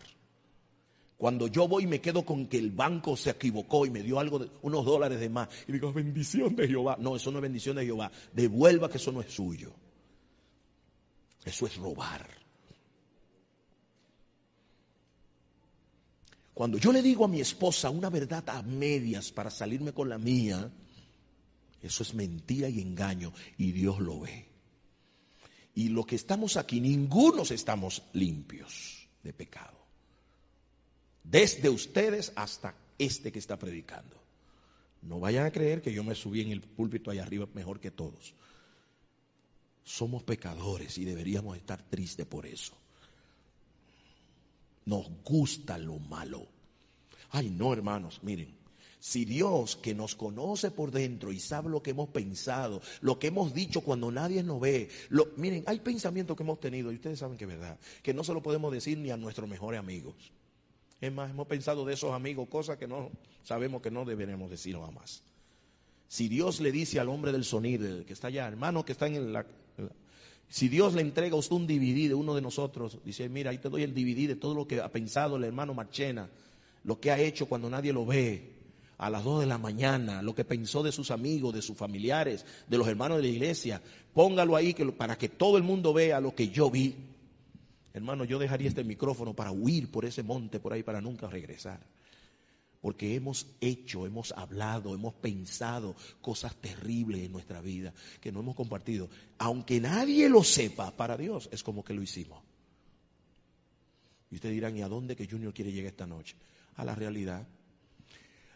Cuando 1.18 1.48
yo 1.48 1.68
voy 1.68 1.88
me 1.88 2.02
quedo 2.02 2.24
con 2.24 2.46
que 2.46 2.60
el 2.60 2.70
banco 2.70 3.18
se 3.18 3.32
equivocó 3.32 3.88
y 3.88 3.90
me 3.90 4.04
dio 4.04 4.20
algo 4.20 4.38
de, 4.38 4.52
unos 4.62 4.86
dólares 4.86 5.20
de 5.20 5.28
más 5.28 5.50
y 5.68 5.72
digo 5.72 5.92
bendición 5.92 6.56
de 6.56 6.68
Jehová, 6.68 6.98
no, 7.00 7.16
eso 7.16 7.32
no 7.32 7.40
es 7.40 7.42
bendición 7.42 7.78
de 7.78 7.86
Jehová, 7.86 8.12
devuelva 8.32 8.92
que 8.92 8.98
eso 8.98 9.12
no 9.12 9.22
es 9.22 9.34
suyo. 9.34 9.74
Eso 11.44 11.66
es 11.66 11.76
robar. 11.78 12.30
Cuando 16.54 16.78
yo 16.78 16.94
le 16.94 17.02
digo 17.02 17.26
a 17.26 17.28
mi 17.28 17.42
esposa 17.42 17.90
una 17.90 18.12
verdad 18.12 18.48
a 18.52 18.62
medias 18.62 19.32
para 19.32 19.50
salirme 19.50 19.94
con 19.94 20.10
la 20.10 20.20
mía, 20.20 20.72
eso 21.82 22.04
es 22.04 22.14
mentira 22.14 22.70
y 22.70 22.82
engaño 22.82 23.34
y 23.58 23.72
Dios 23.72 24.00
lo 24.00 24.20
ve. 24.20 24.49
Y 25.80 25.88
lo 25.88 26.06
que 26.06 26.18
estamos 26.18 26.58
aquí, 26.58 26.82
ninguno 26.82 27.44
estamos 27.44 28.04
limpios 28.12 29.08
de 29.24 29.32
pecado. 29.32 29.78
Desde 31.24 31.70
ustedes 31.70 32.34
hasta 32.36 32.76
este 32.98 33.32
que 33.32 33.40
está 33.40 33.58
predicando. 33.58 34.22
No 35.04 35.22
vayan 35.22 35.46
a 35.46 35.52
creer 35.52 35.82
que 35.82 35.94
yo 35.94 36.04
me 36.04 36.16
subí 36.16 36.42
en 36.42 36.52
el 36.52 36.60
púlpito 36.60 37.12
allá 37.12 37.24
arriba 37.24 37.48
mejor 37.54 37.80
que 37.80 37.92
todos. 37.92 38.34
Somos 39.86 40.22
pecadores 40.24 40.98
y 40.98 41.06
deberíamos 41.06 41.56
estar 41.56 41.82
tristes 41.82 42.26
por 42.26 42.46
eso. 42.46 42.74
Nos 44.84 45.10
gusta 45.24 45.78
lo 45.78 45.98
malo. 45.98 46.46
Ay, 47.30 47.52
no, 47.52 47.72
hermanos, 47.72 48.20
miren. 48.22 48.59
Si 49.00 49.24
Dios 49.24 49.78
que 49.78 49.96
nos 49.96 50.16
conoce 50.16 50.72
por 50.72 50.92
dentro 50.92 51.32
y 51.32 51.40
sabe 51.40 51.70
lo 51.70 51.82
que 51.82 51.92
hemos 51.92 52.10
pensado, 52.10 52.82
lo 53.00 53.18
que 53.18 53.28
hemos 53.28 53.54
dicho 53.54 53.80
cuando 53.80 54.12
nadie 54.12 54.44
nos 54.44 54.60
ve, 54.60 54.90
lo, 55.08 55.30
miren, 55.38 55.64
hay 55.68 55.80
pensamientos 55.80 56.36
que 56.36 56.44
hemos 56.44 56.60
tenido 56.60 56.92
y 56.92 56.96
ustedes 56.96 57.20
saben 57.20 57.38
que 57.38 57.46
es 57.46 57.50
verdad, 57.50 57.80
que 58.04 58.14
no 58.14 58.26
se 58.26 58.34
lo 58.34 58.44
podemos 58.44 58.74
decir 58.74 58.98
ni 58.98 59.10
a 59.10 59.16
nuestros 59.16 59.50
mejores 59.50 59.80
amigos. 59.80 60.34
Es 61.00 61.14
más, 61.14 61.32
hemos 61.32 61.48
pensado 61.48 61.86
de 61.86 61.94
esos 61.94 62.12
amigos 62.12 62.50
cosas 62.50 62.78
que 62.78 62.88
no 62.88 63.10
sabemos 63.44 63.82
que 63.82 63.90
no 63.90 64.04
deberemos 64.04 64.50
decir 64.50 64.78
jamás. 64.78 65.24
Si 66.10 66.28
Dios 66.28 66.60
le 66.60 66.74
dice 66.74 67.00
al 67.00 67.08
hombre 67.08 67.32
del 67.32 67.46
sonido, 67.46 68.06
que 68.06 68.12
está 68.12 68.28
allá, 68.28 68.48
hermano 68.48 68.84
que 68.84 68.92
está 68.92 69.08
en 69.08 69.32
la, 69.32 69.46
Si 70.50 70.68
Dios 70.68 70.94
le 70.94 71.02
entrega 71.02 71.36
a 71.36 71.40
usted 71.40 71.56
un 71.56 71.68
DVD 71.68 72.10
de 72.10 72.16
uno 72.16 72.36
de 72.36 72.42
nosotros, 72.42 72.98
dice, 73.06 73.30
mira, 73.30 73.52
ahí 73.52 73.60
te 73.60 73.70
doy 73.70 73.84
el 73.84 73.94
DVD 73.94 74.28
de 74.28 74.36
todo 74.36 74.56
lo 74.56 74.68
que 74.68 74.82
ha 74.82 74.92
pensado 74.92 75.38
el 75.38 75.46
hermano 75.46 75.74
Marchena, 75.74 76.30
lo 76.84 77.00
que 77.00 77.12
ha 77.12 77.20
hecho 77.20 77.46
cuando 77.46 77.70
nadie 77.70 77.94
lo 77.94 78.06
ve, 78.06 78.59
a 79.00 79.10
las 79.10 79.24
2 79.24 79.40
de 79.40 79.46
la 79.46 79.58
mañana, 79.58 80.22
lo 80.22 80.36
que 80.36 80.44
pensó 80.44 80.84
de 80.84 80.92
sus 80.92 81.10
amigos, 81.10 81.54
de 81.54 81.62
sus 81.62 81.78
familiares, 81.78 82.46
de 82.68 82.78
los 82.78 82.86
hermanos 82.86 83.18
de 83.18 83.24
la 83.24 83.30
iglesia. 83.30 83.82
Póngalo 84.14 84.58
ahí 84.58 84.74
que, 84.74 84.86
para 84.88 85.18
que 85.18 85.30
todo 85.30 85.58
el 85.58 85.64
mundo 85.64 85.94
vea 85.94 86.20
lo 86.20 86.36
que 86.36 86.50
yo 86.50 86.70
vi. 86.70 86.96
Hermano, 87.94 88.26
yo 88.26 88.38
dejaría 88.38 88.68
este 88.68 88.84
micrófono 88.84 89.34
para 89.34 89.52
huir 89.52 89.90
por 89.90 90.04
ese 90.04 90.22
monte 90.22 90.60
por 90.60 90.74
ahí 90.74 90.84
para 90.84 91.00
nunca 91.00 91.28
regresar. 91.28 91.80
Porque 92.82 93.16
hemos 93.16 93.48
hecho, 93.62 94.06
hemos 94.06 94.34
hablado, 94.34 94.94
hemos 94.94 95.14
pensado 95.14 95.96
cosas 96.22 96.54
terribles 96.58 97.24
en 97.24 97.32
nuestra 97.32 97.62
vida 97.62 97.94
que 98.20 98.34
no 98.34 98.42
hemos 98.42 98.56
compartido. 98.56 99.10
Aunque 99.38 99.80
nadie 99.80 100.28
lo 100.28 100.44
sepa, 100.44 100.92
para 100.92 101.16
Dios 101.16 101.48
es 101.54 101.64
como 101.64 101.86
que 101.86 101.94
lo 101.94 102.02
hicimos. 102.02 102.44
Y 104.30 104.36
ustedes 104.36 104.56
dirán, 104.56 104.76
¿y 104.76 104.82
a 104.82 104.90
dónde 104.90 105.16
que 105.16 105.26
Junior 105.26 105.54
quiere 105.54 105.72
llegar 105.72 105.92
esta 105.92 106.06
noche? 106.06 106.36
A 106.76 106.84
la 106.84 106.96
realidad. 106.96 107.48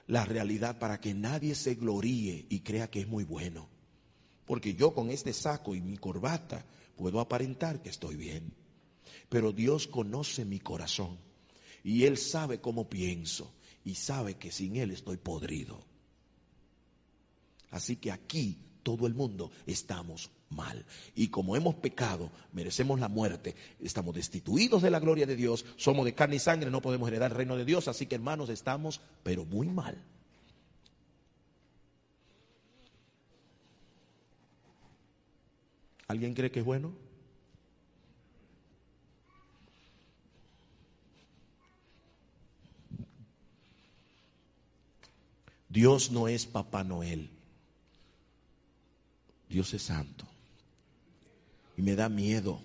La 0.07 0.25
realidad 0.25 0.79
para 0.79 0.99
que 0.99 1.13
nadie 1.13 1.55
se 1.55 1.75
gloríe 1.75 2.45
y 2.49 2.59
crea 2.59 2.89
que 2.89 3.01
es 3.01 3.07
muy 3.07 3.23
bueno. 3.23 3.69
Porque 4.45 4.75
yo 4.75 4.93
con 4.93 5.09
este 5.09 5.33
saco 5.33 5.75
y 5.75 5.81
mi 5.81 5.97
corbata 5.97 6.65
puedo 6.97 7.19
aparentar 7.19 7.81
que 7.81 7.89
estoy 7.89 8.15
bien. 8.15 8.53
Pero 9.29 9.51
Dios 9.51 9.87
conoce 9.87 10.45
mi 10.45 10.59
corazón 10.59 11.17
y 11.83 12.03
Él 12.03 12.17
sabe 12.17 12.59
cómo 12.59 12.89
pienso 12.89 13.53
y 13.85 13.95
sabe 13.95 14.35
que 14.35 14.51
sin 14.51 14.75
Él 14.75 14.91
estoy 14.91 15.17
podrido. 15.17 15.85
Así 17.71 17.95
que 17.95 18.11
aquí 18.11 18.57
todo 18.83 19.07
el 19.07 19.13
mundo 19.13 19.51
estamos 19.65 20.29
mal. 20.49 20.85
Y 21.15 21.29
como 21.29 21.55
hemos 21.55 21.75
pecado, 21.75 22.29
merecemos 22.51 22.99
la 22.99 23.07
muerte, 23.07 23.55
estamos 23.81 24.13
destituidos 24.13 24.81
de 24.81 24.91
la 24.91 24.99
gloria 24.99 25.25
de 25.25 25.35
Dios, 25.35 25.65
somos 25.77 26.05
de 26.05 26.13
carne 26.13 26.35
y 26.35 26.39
sangre, 26.39 26.69
no 26.69 26.81
podemos 26.81 27.07
heredar 27.07 27.31
el 27.31 27.37
reino 27.37 27.57
de 27.57 27.65
Dios. 27.65 27.87
Así 27.87 28.05
que 28.05 28.15
hermanos, 28.15 28.49
estamos 28.49 29.01
pero 29.23 29.45
muy 29.45 29.67
mal. 29.67 29.97
¿Alguien 36.07 36.33
cree 36.33 36.51
que 36.51 36.59
es 36.59 36.65
bueno? 36.65 36.91
Dios 45.73 46.11
no 46.11 46.27
es 46.27 46.45
Papá 46.45 46.83
Noel. 46.83 47.32
Dios 49.53 49.71
es 49.75 49.83
santo. 49.83 50.25
Y 51.77 51.83
me 51.83 51.95
da 51.95 52.09
miedo. 52.09 52.59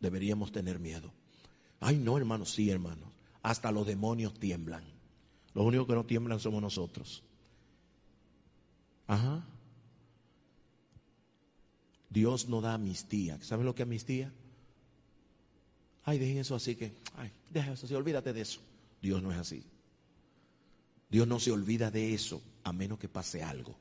Deberíamos 0.00 0.50
tener 0.50 0.80
miedo. 0.80 1.12
Ay, 1.78 1.98
no, 1.98 2.18
hermanos, 2.18 2.50
sí, 2.50 2.68
hermanos. 2.68 3.08
Hasta 3.44 3.70
los 3.70 3.86
demonios 3.86 4.34
tiemblan. 4.34 4.82
Los 5.54 5.64
únicos 5.64 5.86
que 5.86 5.94
no 5.94 6.04
tiemblan 6.04 6.40
somos 6.40 6.60
nosotros. 6.60 7.22
Ajá. 9.06 9.46
Dios 12.10 12.48
no 12.48 12.60
da 12.60 12.74
amnistía. 12.74 13.40
¿Saben 13.40 13.64
lo 13.64 13.76
que 13.76 13.82
es 13.82 13.86
amnistía? 13.86 14.32
Ay, 16.02 16.18
dejen 16.18 16.38
eso 16.38 16.56
así 16.56 16.74
que, 16.74 16.92
ay, 17.14 17.30
deja 17.50 17.72
eso 17.72 17.86
así, 17.86 17.94
olvídate 17.94 18.32
de 18.32 18.40
eso. 18.40 18.60
Dios 19.00 19.22
no 19.22 19.30
es 19.30 19.38
así. 19.38 19.62
Dios 21.08 21.28
no 21.28 21.38
se 21.38 21.52
olvida 21.52 21.92
de 21.92 22.14
eso 22.14 22.42
a 22.64 22.72
menos 22.72 22.98
que 22.98 23.08
pase 23.08 23.44
algo, 23.44 23.76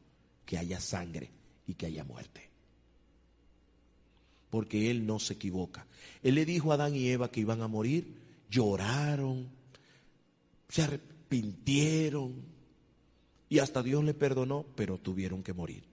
que 0.45 0.59
haya 0.59 0.79
sangre 0.79 1.31
y 1.65 1.73
que 1.73 1.87
haya 1.87 2.03
muerte. 2.03 2.50
Porque 4.51 4.91
Él 4.91 5.07
no 5.07 5.17
se 5.17 5.33
equivoca. 5.33 5.87
Él 6.21 6.35
le 6.35 6.45
dijo 6.45 6.71
a 6.71 6.75
Adán 6.75 6.95
y 6.95 7.07
Eva 7.07 7.31
que 7.31 7.39
iban 7.39 7.63
a 7.63 7.67
morir, 7.67 8.13
lloraron, 8.51 9.49
se 10.69 10.83
arrepintieron 10.83 12.35
y 13.49 13.59
hasta 13.59 13.81
Dios 13.81 14.03
le 14.03 14.13
perdonó, 14.13 14.65
pero 14.75 14.97
tuvieron 14.99 15.41
que 15.41 15.53
morir. 15.53 15.83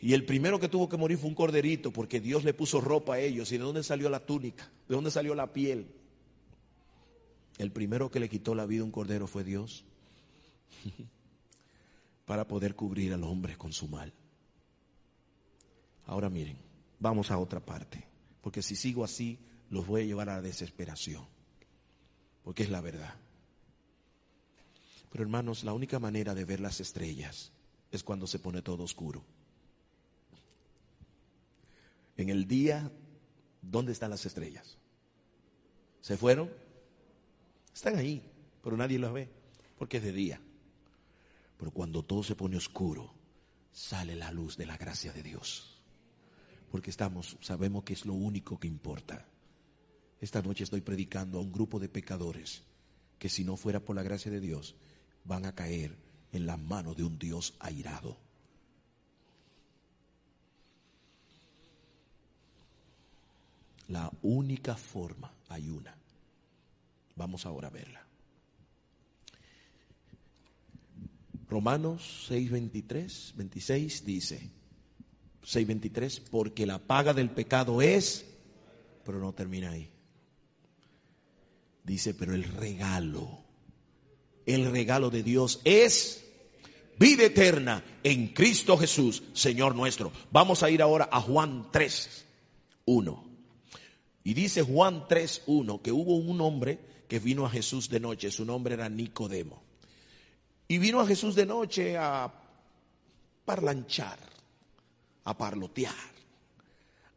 Y 0.00 0.14
el 0.14 0.24
primero 0.24 0.58
que 0.58 0.68
tuvo 0.68 0.88
que 0.88 0.96
morir 0.96 1.16
fue 1.16 1.28
un 1.28 1.34
corderito, 1.34 1.92
porque 1.92 2.20
Dios 2.20 2.42
le 2.44 2.54
puso 2.54 2.80
ropa 2.80 3.14
a 3.14 3.18
ellos. 3.20 3.52
¿Y 3.52 3.58
de 3.58 3.64
dónde 3.64 3.84
salió 3.84 4.10
la 4.10 4.26
túnica? 4.26 4.68
¿De 4.88 4.96
dónde 4.96 5.12
salió 5.12 5.34
la 5.34 5.52
piel? 5.52 5.86
El 7.58 7.70
primero 7.70 8.10
que 8.10 8.18
le 8.18 8.28
quitó 8.28 8.54
la 8.54 8.66
vida 8.66 8.82
a 8.82 8.84
un 8.84 8.90
cordero 8.90 9.28
fue 9.28 9.44
Dios 9.44 9.84
para 12.26 12.46
poder 12.48 12.74
cubrir 12.74 13.12
al 13.12 13.22
hombre 13.22 13.56
con 13.56 13.72
su 13.72 13.86
mal. 13.86 14.12
Ahora 16.06 16.28
miren, 16.28 16.56
vamos 16.98 17.30
a 17.30 17.38
otra 17.38 17.60
parte, 17.60 18.06
porque 18.40 18.62
si 18.62 18.76
sigo 18.76 19.04
así 19.04 19.38
los 19.70 19.86
voy 19.86 20.02
a 20.02 20.04
llevar 20.04 20.28
a 20.28 20.36
la 20.36 20.42
desesperación, 20.42 21.26
porque 22.44 22.62
es 22.62 22.70
la 22.70 22.80
verdad. 22.80 23.14
Pero 25.10 25.24
hermanos, 25.24 25.64
la 25.64 25.72
única 25.72 25.98
manera 25.98 26.34
de 26.34 26.44
ver 26.44 26.60
las 26.60 26.80
estrellas 26.80 27.52
es 27.90 28.02
cuando 28.02 28.26
se 28.26 28.38
pone 28.38 28.62
todo 28.62 28.82
oscuro. 28.82 29.22
En 32.16 32.30
el 32.30 32.46
día, 32.46 32.90
¿dónde 33.60 33.92
están 33.92 34.10
las 34.10 34.26
estrellas? 34.26 34.78
¿Se 36.00 36.16
fueron? 36.16 36.50
Están 37.74 37.96
ahí, 37.96 38.22
pero 38.62 38.76
nadie 38.76 38.98
las 38.98 39.12
ve, 39.12 39.28
porque 39.78 39.98
es 39.98 40.02
de 40.02 40.12
día. 40.12 40.40
Pero 41.58 41.70
cuando 41.70 42.02
todo 42.02 42.22
se 42.22 42.34
pone 42.34 42.56
oscuro, 42.56 43.14
sale 43.72 44.16
la 44.16 44.32
luz 44.32 44.56
de 44.56 44.66
la 44.66 44.76
gracia 44.76 45.12
de 45.12 45.22
Dios. 45.22 45.71
Porque 46.72 46.90
estamos, 46.90 47.36
sabemos 47.42 47.84
que 47.84 47.92
es 47.92 48.06
lo 48.06 48.14
único 48.14 48.58
que 48.58 48.66
importa. 48.66 49.24
Esta 50.20 50.40
noche 50.40 50.64
estoy 50.64 50.80
predicando 50.80 51.38
a 51.38 51.42
un 51.42 51.52
grupo 51.52 51.78
de 51.78 51.88
pecadores 51.88 52.62
que 53.18 53.28
si 53.28 53.44
no 53.44 53.56
fuera 53.56 53.78
por 53.78 53.94
la 53.94 54.02
gracia 54.02 54.32
de 54.32 54.40
Dios, 54.40 54.74
van 55.24 55.46
a 55.46 55.54
caer 55.54 55.96
en 56.32 56.46
las 56.46 56.58
manos 56.58 56.96
de 56.96 57.04
un 57.04 57.18
Dios 57.18 57.54
airado. 57.60 58.16
La 63.88 64.10
única 64.22 64.74
forma, 64.74 65.30
hay 65.48 65.68
una, 65.68 65.94
Vamos 67.14 67.44
ahora 67.44 67.68
a 67.68 67.70
verla. 67.70 68.06
Romanos 71.48 72.26
6:23, 72.30 73.34
26 73.36 74.04
dice, 74.06 74.50
6:23, 75.44 76.20
porque 76.30 76.66
la 76.66 76.78
paga 76.78 77.12
del 77.12 77.30
pecado 77.30 77.82
es, 77.82 78.26
pero 79.04 79.18
no 79.18 79.32
termina 79.32 79.70
ahí. 79.70 79.90
Dice, 81.84 82.14
pero 82.14 82.34
el 82.34 82.44
regalo, 82.44 83.42
el 84.46 84.70
regalo 84.70 85.10
de 85.10 85.22
Dios 85.22 85.60
es 85.64 86.24
vida 86.98 87.24
eterna 87.24 87.84
en 88.04 88.28
Cristo 88.28 88.76
Jesús, 88.76 89.24
Señor 89.32 89.74
nuestro. 89.74 90.12
Vamos 90.30 90.62
a 90.62 90.70
ir 90.70 90.80
ahora 90.80 91.08
a 91.10 91.20
Juan 91.20 91.68
3, 91.72 92.24
1. 92.84 93.24
Y 94.24 94.34
dice 94.34 94.62
Juan 94.62 95.06
3, 95.08 95.42
1 95.46 95.82
que 95.82 95.90
hubo 95.90 96.16
un 96.16 96.40
hombre 96.40 96.78
que 97.08 97.18
vino 97.18 97.44
a 97.44 97.50
Jesús 97.50 97.88
de 97.88 98.00
noche, 98.00 98.30
su 98.30 98.44
nombre 98.44 98.74
era 98.74 98.88
Nicodemo. 98.88 99.62
Y 100.68 100.78
vino 100.78 101.00
a 101.00 101.06
Jesús 101.06 101.34
de 101.34 101.44
noche 101.44 101.96
a 101.98 102.32
parlanchar, 103.44 104.18
a 105.24 105.36
parlotear, 105.36 105.94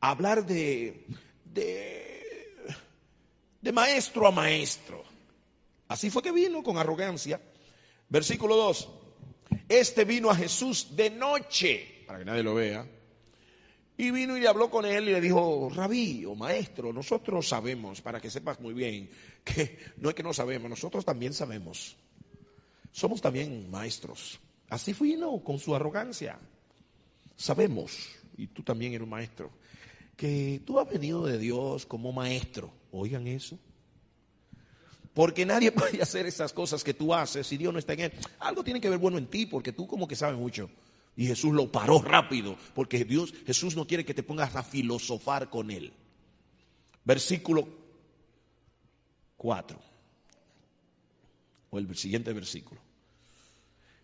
a 0.02 0.10
hablar 0.10 0.46
de, 0.46 1.06
de, 1.44 2.54
de 3.62 3.72
maestro 3.72 4.28
a 4.28 4.32
maestro. 4.32 5.04
Así 5.88 6.10
fue 6.10 6.22
que 6.22 6.32
vino 6.32 6.63
con 6.63 6.78
arrogancia. 6.78 7.39
Versículo 8.10 8.56
2. 8.56 8.89
Este 9.70 10.06
vino 10.06 10.30
a 10.30 10.36
Jesús 10.36 10.96
de 10.96 11.10
noche, 11.10 12.04
para 12.08 12.20
que 12.20 12.26
nadie 12.26 12.44
lo 12.44 12.56
vea, 12.56 12.88
y 13.98 14.12
vino 14.12 14.36
y 14.36 14.41
le 14.41 14.48
habló 14.48 14.70
con 14.70 14.86
él 14.86 15.08
y 15.08 15.13
le 15.13 15.22
dijo, 15.22 15.72
rabí 15.74 16.26
o 16.26 16.36
maestro, 16.36 16.91
nosotros 16.91 17.48
sabemos, 17.48 18.02
para 18.02 18.20
que 18.20 18.30
sepas 18.30 18.60
muy 18.60 18.74
bien, 18.74 19.10
que 19.44 19.78
no 19.98 20.10
es 20.10 20.15
que 20.15 20.24
no 20.24 20.34
sabemos, 20.34 20.70
nosotros 20.70 21.06
también 21.06 21.34
sabemos. 21.34 21.96
Somos 22.91 23.22
también 23.22 23.70
maestros. 23.70 24.39
Así 24.70 24.94
vino 24.94 25.44
con 25.44 25.60
su 25.60 25.76
arrogancia. 25.76 26.39
Sabemos, 27.36 28.10
y 28.38 28.48
tú 28.48 28.63
también 28.63 28.93
eres 28.93 29.04
un 29.04 29.10
maestro, 29.10 29.52
que 30.15 30.62
tú 30.65 30.80
has 30.80 30.89
venido 30.89 31.26
de 31.26 31.38
Dios 31.38 31.86
como 31.86 32.12
maestro. 32.12 32.71
Oigan 32.91 33.28
eso. 33.28 33.60
Porque 35.13 35.45
nadie 35.45 35.71
puede 35.74 36.02
hacer 36.02 36.26
esas 36.26 36.54
cosas 36.54 36.84
que 36.84 36.93
tú 36.93 37.13
haces 37.13 37.48
si 37.48 37.58
Dios 37.58 37.74
no 37.74 37.80
está 37.80 37.93
en 37.93 38.02
él. 38.02 38.13
Algo 38.39 38.63
tiene 38.63 38.82
que 38.82 38.89
ver 38.89 39.00
bueno 39.00 39.17
en 39.17 39.28
ti, 39.28 39.45
porque 39.45 39.71
tú 39.71 39.88
como 39.88 40.08
que 40.08 40.15
sabes 40.15 40.38
mucho. 40.38 40.69
Y 41.17 41.28
Jesús 41.28 41.54
lo 41.54 41.71
paró 41.71 42.02
rápido, 42.02 42.58
porque 42.74 43.06
Dios, 43.06 43.34
Jesús 43.45 43.76
no 43.76 43.88
quiere 43.88 44.04
que 44.04 44.13
te 44.13 44.24
pongas 44.24 44.56
a 44.56 44.63
filosofar 44.63 45.50
con 45.50 45.71
él. 45.71 45.93
Versículo 47.06 47.67
4. 49.38 49.80
O 51.69 51.80
el 51.80 51.95
siguiente 51.95 52.34
versículo. 52.34 52.82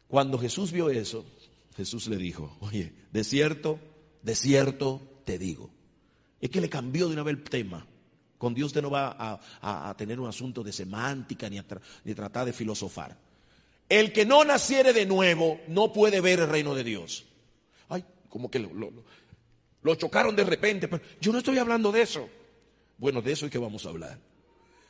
Cuando 0.07 0.37
Jesús 0.37 0.71
vio 0.71 0.89
eso, 0.89 1.25
Jesús 1.75 2.07
le 2.07 2.17
dijo, 2.17 2.57
oye, 2.59 2.93
de 3.11 3.23
cierto 3.23 3.79
De 4.21 4.35
cierto 4.35 5.01
te 5.25 5.37
digo. 5.37 5.71
Es 6.39 6.49
que 6.49 6.61
le 6.61 6.69
cambió 6.69 7.07
de 7.07 7.13
una 7.13 7.23
vez 7.23 7.35
el 7.35 7.43
tema. 7.43 7.87
Con 8.37 8.53
Dios 8.53 8.67
usted 8.67 8.81
no 8.81 8.89
va 8.89 9.15
a, 9.17 9.89
a 9.89 9.95
tener 9.95 10.19
un 10.19 10.27
asunto 10.27 10.63
de 10.63 10.71
semántica 10.73 11.49
ni, 11.49 11.59
a 11.59 11.65
ni 12.03 12.15
tratar 12.15 12.45
de 12.45 12.53
filosofar. 12.53 13.17
El 13.87 14.11
que 14.11 14.25
no 14.25 14.43
naciere 14.43 14.93
de 14.93 15.05
nuevo 15.05 15.59
no 15.67 15.93
puede 15.93 16.21
ver 16.21 16.39
el 16.39 16.49
reino 16.49 16.73
de 16.73 16.83
Dios. 16.83 17.25
Ay, 17.89 18.03
como 18.29 18.49
que 18.49 18.57
lo, 18.57 18.73
lo, 18.73 18.91
lo 19.83 19.95
chocaron 19.95 20.35
de 20.35 20.43
repente. 20.43 20.87
Pero 20.87 21.03
yo 21.19 21.31
no 21.31 21.37
estoy 21.37 21.57
hablando 21.57 21.91
de 21.91 22.01
eso. 22.01 22.27
Bueno, 22.97 23.21
de 23.21 23.31
eso 23.31 23.45
es 23.45 23.51
que 23.51 23.57
vamos 23.57 23.85
a 23.85 23.89
hablar. 23.89 24.19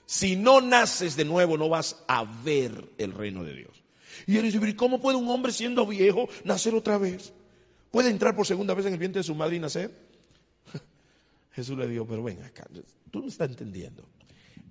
Si 0.05 0.35
no 0.35 0.61
naces 0.61 1.15
de 1.15 1.25
nuevo, 1.25 1.57
no 1.57 1.67
vas 1.67 2.03
a 2.07 2.23
ver 2.43 2.89
el 2.97 3.13
reino 3.13 3.43
de 3.43 3.55
Dios. 3.55 3.80
Y 4.27 4.37
él 4.37 4.43
dice, 4.43 4.75
¿cómo 4.75 4.99
puede 4.99 5.17
un 5.17 5.29
hombre 5.29 5.51
siendo 5.51 5.85
viejo 5.85 6.27
nacer 6.43 6.75
otra 6.75 6.97
vez? 6.97 7.33
¿Puede 7.91 8.09
entrar 8.09 8.35
por 8.35 8.45
segunda 8.45 8.73
vez 8.73 8.85
en 8.85 8.93
el 8.93 8.99
vientre 8.99 9.19
de 9.19 9.23
su 9.23 9.35
madre 9.35 9.57
y 9.57 9.59
nacer? 9.59 9.91
Jesús 11.51 11.77
le 11.77 11.87
dijo, 11.87 12.05
pero 12.05 12.23
ven 12.23 12.41
acá, 12.43 12.67
tú 13.11 13.21
no 13.21 13.27
estás 13.27 13.49
entendiendo. 13.49 14.07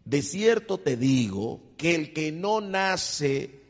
De 0.05 0.23
cierto 0.23 0.79
te 0.79 0.97
digo 0.97 1.61
que 1.77 1.95
el 1.95 2.13
que 2.13 2.33
no 2.33 2.61
nace 2.61 3.61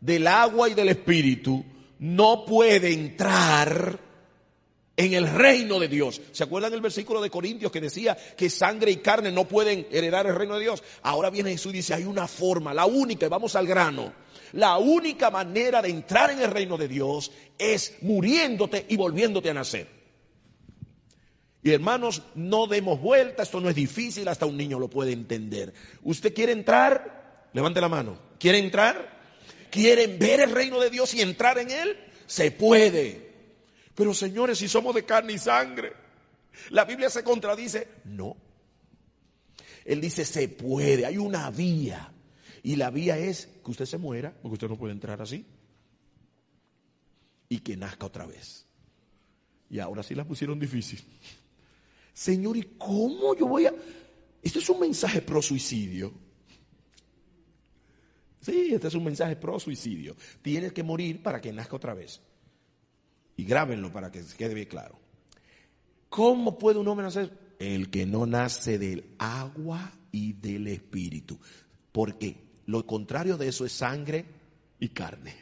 del 0.00 0.26
agua 0.26 0.68
y 0.68 0.74
del 0.74 0.90
espíritu 0.90 1.64
no 1.98 2.44
puede 2.44 2.92
entrar 2.92 3.98
en 4.96 5.14
el 5.14 5.28
reino 5.28 5.80
de 5.80 5.88
Dios. 5.88 6.20
¿Se 6.32 6.44
acuerdan 6.44 6.70
del 6.70 6.80
versículo 6.80 7.20
de 7.20 7.30
Corintios 7.30 7.72
que 7.72 7.80
decía 7.80 8.16
que 8.36 8.48
sangre 8.48 8.92
y 8.92 8.96
carne 8.96 9.32
no 9.32 9.46
pueden 9.46 9.86
heredar 9.90 10.26
el 10.26 10.36
reino 10.36 10.54
de 10.54 10.62
Dios? 10.62 10.82
Ahora 11.02 11.30
viene 11.30 11.50
Jesús 11.50 11.72
y 11.72 11.78
dice, 11.78 11.94
hay 11.94 12.04
una 12.04 12.28
forma, 12.28 12.72
la 12.72 12.86
única, 12.86 13.26
y 13.26 13.28
vamos 13.28 13.56
al 13.56 13.66
grano. 13.66 14.12
La 14.54 14.78
única 14.78 15.32
manera 15.32 15.82
de 15.82 15.88
entrar 15.88 16.30
en 16.30 16.40
el 16.40 16.50
reino 16.50 16.76
de 16.76 16.86
Dios 16.86 17.32
es 17.58 17.96
muriéndote 18.02 18.86
y 18.88 18.96
volviéndote 18.96 19.50
a 19.50 19.54
nacer. 19.54 19.88
Y 21.60 21.72
hermanos, 21.72 22.22
no 22.36 22.68
demos 22.68 23.00
vuelta, 23.00 23.42
esto 23.42 23.60
no 23.60 23.68
es 23.68 23.74
difícil, 23.74 24.28
hasta 24.28 24.46
un 24.46 24.56
niño 24.56 24.78
lo 24.78 24.88
puede 24.88 25.10
entender. 25.10 25.74
¿Usted 26.04 26.32
quiere 26.32 26.52
entrar? 26.52 27.48
Levante 27.52 27.80
la 27.80 27.88
mano. 27.88 28.16
¿Quiere 28.38 28.58
entrar? 28.58 29.18
¿Quieren 29.72 30.20
ver 30.20 30.38
el 30.38 30.52
reino 30.52 30.78
de 30.78 30.90
Dios 30.90 31.14
y 31.14 31.20
entrar 31.20 31.58
en 31.58 31.70
él? 31.70 31.98
Se 32.26 32.52
puede. 32.52 33.32
Pero 33.92 34.14
señores, 34.14 34.58
si 34.58 34.68
somos 34.68 34.94
de 34.94 35.04
carne 35.04 35.32
y 35.32 35.38
sangre, 35.38 35.94
la 36.70 36.84
Biblia 36.84 37.10
se 37.10 37.24
contradice. 37.24 37.88
No. 38.04 38.36
Él 39.84 40.00
dice, 40.00 40.24
se 40.24 40.46
puede, 40.46 41.06
hay 41.06 41.18
una 41.18 41.50
vía. 41.50 42.13
Y 42.64 42.76
la 42.76 42.90
vía 42.90 43.18
es 43.18 43.46
que 43.62 43.70
usted 43.70 43.84
se 43.84 43.98
muera, 43.98 44.34
porque 44.40 44.54
usted 44.54 44.68
no 44.70 44.78
puede 44.78 44.94
entrar 44.94 45.20
así. 45.20 45.44
Y 47.46 47.58
que 47.58 47.76
nazca 47.76 48.06
otra 48.06 48.24
vez. 48.24 48.66
Y 49.68 49.80
ahora 49.80 50.02
sí 50.02 50.14
la 50.14 50.24
pusieron 50.24 50.58
difícil. 50.58 51.04
Señor, 52.14 52.56
¿y 52.56 52.62
cómo 52.78 53.36
yo 53.36 53.46
voy 53.46 53.66
a...? 53.66 53.74
Esto 54.42 54.60
es 54.60 54.68
un 54.70 54.80
mensaje 54.80 55.20
pro 55.20 55.42
suicidio. 55.42 56.14
Sí, 58.40 58.70
este 58.72 58.88
es 58.88 58.94
un 58.94 59.04
mensaje 59.04 59.36
pro 59.36 59.60
suicidio. 59.60 60.16
Tienes 60.40 60.72
que 60.72 60.82
morir 60.82 61.22
para 61.22 61.42
que 61.42 61.52
nazca 61.52 61.76
otra 61.76 61.92
vez. 61.92 62.22
Y 63.36 63.44
grábenlo 63.44 63.92
para 63.92 64.10
que 64.10 64.24
quede 64.38 64.54
bien 64.54 64.68
claro. 64.68 64.98
¿Cómo 66.08 66.58
puede 66.58 66.78
un 66.78 66.88
hombre 66.88 67.04
nacer? 67.04 67.56
El 67.58 67.90
que 67.90 68.06
no 68.06 68.24
nace 68.24 68.78
del 68.78 69.16
agua 69.18 69.92
y 70.12 70.32
del 70.32 70.68
espíritu. 70.68 71.38
Porque 71.92 72.43
lo 72.66 72.86
contrario 72.86 73.36
de 73.36 73.48
eso 73.48 73.64
es 73.64 73.72
sangre 73.72 74.24
y 74.80 74.88
carne. 74.88 75.34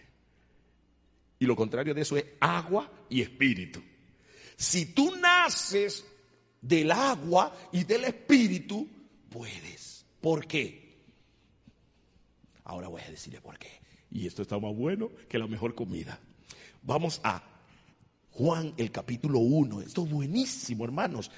Y 1.38 1.46
lo 1.46 1.56
contrario 1.56 1.94
de 1.94 2.02
eso 2.02 2.16
es 2.16 2.24
agua 2.40 2.90
y 3.08 3.20
espíritu. 3.20 3.82
Si 4.56 4.86
tú 4.86 5.16
naces 5.16 6.04
del 6.60 6.92
agua 6.92 7.52
y 7.72 7.84
del 7.84 8.04
espíritu, 8.04 8.88
puedes. 9.28 10.04
¿Por 10.20 10.46
qué? 10.46 10.82
Ahora 12.64 12.88
voy 12.88 13.02
a 13.02 13.10
decirle 13.10 13.40
por 13.40 13.58
qué. 13.58 13.80
Y 14.10 14.26
esto 14.26 14.42
está 14.42 14.58
más 14.58 14.74
bueno 14.74 15.10
que 15.28 15.38
la 15.38 15.46
mejor 15.46 15.74
comida. 15.74 16.20
Vamos 16.82 17.20
a 17.24 17.42
Juan 18.30 18.72
el 18.76 18.90
capítulo 18.92 19.40
1. 19.40 19.82
Esto 19.82 20.04
es 20.04 20.10
buenísimo, 20.10 20.84
hermanos. 20.84 21.30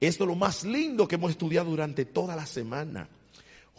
Esto 0.00 0.24
es 0.24 0.28
lo 0.28 0.36
más 0.36 0.64
lindo 0.64 1.06
que 1.06 1.16
hemos 1.16 1.32
estudiado 1.32 1.70
durante 1.70 2.06
toda 2.06 2.34
la 2.34 2.46
semana. 2.46 3.08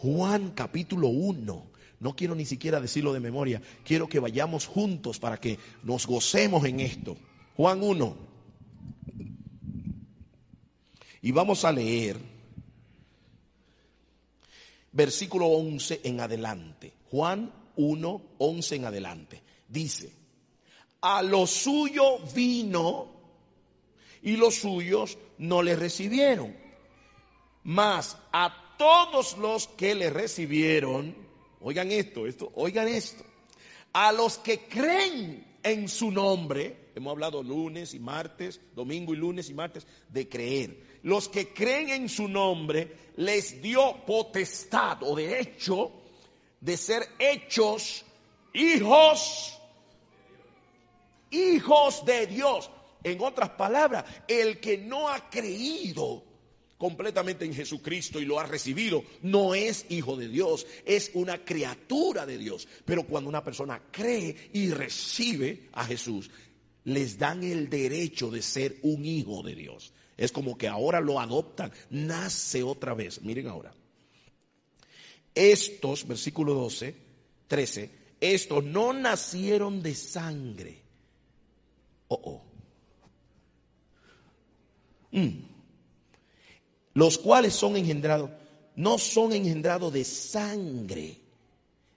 Juan 0.02 0.50
capítulo 0.50 1.06
1. 1.06 1.66
No 2.00 2.16
quiero 2.16 2.34
ni 2.34 2.44
siquiera 2.44 2.80
decirlo 2.80 3.12
de 3.12 3.20
memoria. 3.20 3.62
Quiero 3.84 4.08
que 4.08 4.18
vayamos 4.18 4.66
juntos 4.66 5.20
para 5.20 5.38
que 5.38 5.60
nos 5.84 6.08
gocemos 6.08 6.64
en 6.64 6.80
esto. 6.80 7.16
Juan 7.56 7.80
1. 7.80 8.16
Y 11.22 11.30
vamos 11.30 11.64
a 11.64 11.70
leer 11.70 12.18
versículo 14.90 15.46
11 15.46 16.00
en 16.02 16.18
adelante. 16.18 16.92
Juan 17.08 17.52
1, 17.76 18.22
11 18.38 18.74
en 18.74 18.84
adelante. 18.84 19.42
Dice, 19.68 20.12
a 21.00 21.22
lo 21.22 21.46
suyo 21.46 22.18
vino 22.34 23.06
y 24.20 24.36
los 24.36 24.56
suyos 24.56 25.16
no 25.38 25.62
le 25.62 25.76
recibieron. 25.76 26.56
Mas 27.62 28.18
a 28.32 28.61
todos 28.82 29.38
los 29.38 29.68
que 29.68 29.94
le 29.94 30.10
recibieron, 30.10 31.14
oigan 31.60 31.92
esto, 31.92 32.26
esto, 32.26 32.50
oigan 32.56 32.88
esto, 32.88 33.22
a 33.92 34.10
los 34.10 34.38
que 34.38 34.66
creen 34.66 35.58
en 35.62 35.88
su 35.88 36.10
nombre, 36.10 36.90
hemos 36.96 37.12
hablado 37.12 37.44
lunes 37.44 37.94
y 37.94 38.00
martes, 38.00 38.60
domingo 38.74 39.14
y 39.14 39.18
lunes 39.18 39.48
y 39.48 39.54
martes, 39.54 39.86
de 40.08 40.28
creer. 40.28 40.98
Los 41.04 41.28
que 41.28 41.52
creen 41.54 41.90
en 41.90 42.08
su 42.08 42.26
nombre 42.26 43.12
les 43.18 43.62
dio 43.62 44.04
potestad 44.04 44.98
o 45.04 45.14
de 45.14 45.38
hecho 45.38 45.92
de 46.60 46.76
ser 46.76 47.08
hechos 47.20 48.04
hijos 48.52 49.60
hijos 51.30 52.04
de 52.04 52.26
Dios. 52.26 52.68
En 53.04 53.20
otras 53.22 53.50
palabras, 53.50 54.04
el 54.26 54.58
que 54.58 54.76
no 54.76 55.08
ha 55.08 55.30
creído 55.30 56.31
completamente 56.82 57.44
en 57.44 57.54
Jesucristo 57.54 58.18
y 58.18 58.24
lo 58.24 58.40
ha 58.40 58.44
recibido, 58.44 59.04
no 59.22 59.54
es 59.54 59.86
hijo 59.88 60.16
de 60.16 60.26
Dios, 60.26 60.66
es 60.84 61.12
una 61.14 61.44
criatura 61.44 62.26
de 62.26 62.36
Dios. 62.36 62.66
Pero 62.84 63.04
cuando 63.04 63.30
una 63.30 63.44
persona 63.44 63.80
cree 63.92 64.50
y 64.52 64.68
recibe 64.72 65.68
a 65.74 65.84
Jesús, 65.84 66.28
les 66.82 67.16
dan 67.16 67.44
el 67.44 67.70
derecho 67.70 68.32
de 68.32 68.42
ser 68.42 68.78
un 68.82 69.04
hijo 69.04 69.44
de 69.44 69.54
Dios. 69.54 69.92
Es 70.16 70.32
como 70.32 70.58
que 70.58 70.66
ahora 70.66 71.00
lo 71.00 71.20
adoptan, 71.20 71.70
nace 71.90 72.64
otra 72.64 72.94
vez. 72.94 73.22
Miren 73.22 73.46
ahora. 73.46 73.72
Estos, 75.32 76.04
versículo 76.08 76.52
12, 76.54 76.96
13, 77.46 77.90
estos 78.20 78.64
no 78.64 78.92
nacieron 78.92 79.80
de 79.84 79.94
sangre 79.94 80.82
Oh, 82.08 82.20
oh. 82.24 82.42
Mm. 85.12 85.51
Los 86.94 87.18
cuales 87.18 87.54
son 87.54 87.76
engendrados, 87.76 88.30
no 88.76 88.98
son 88.98 89.32
engendrados 89.32 89.92
de 89.92 90.04
sangre, 90.04 91.18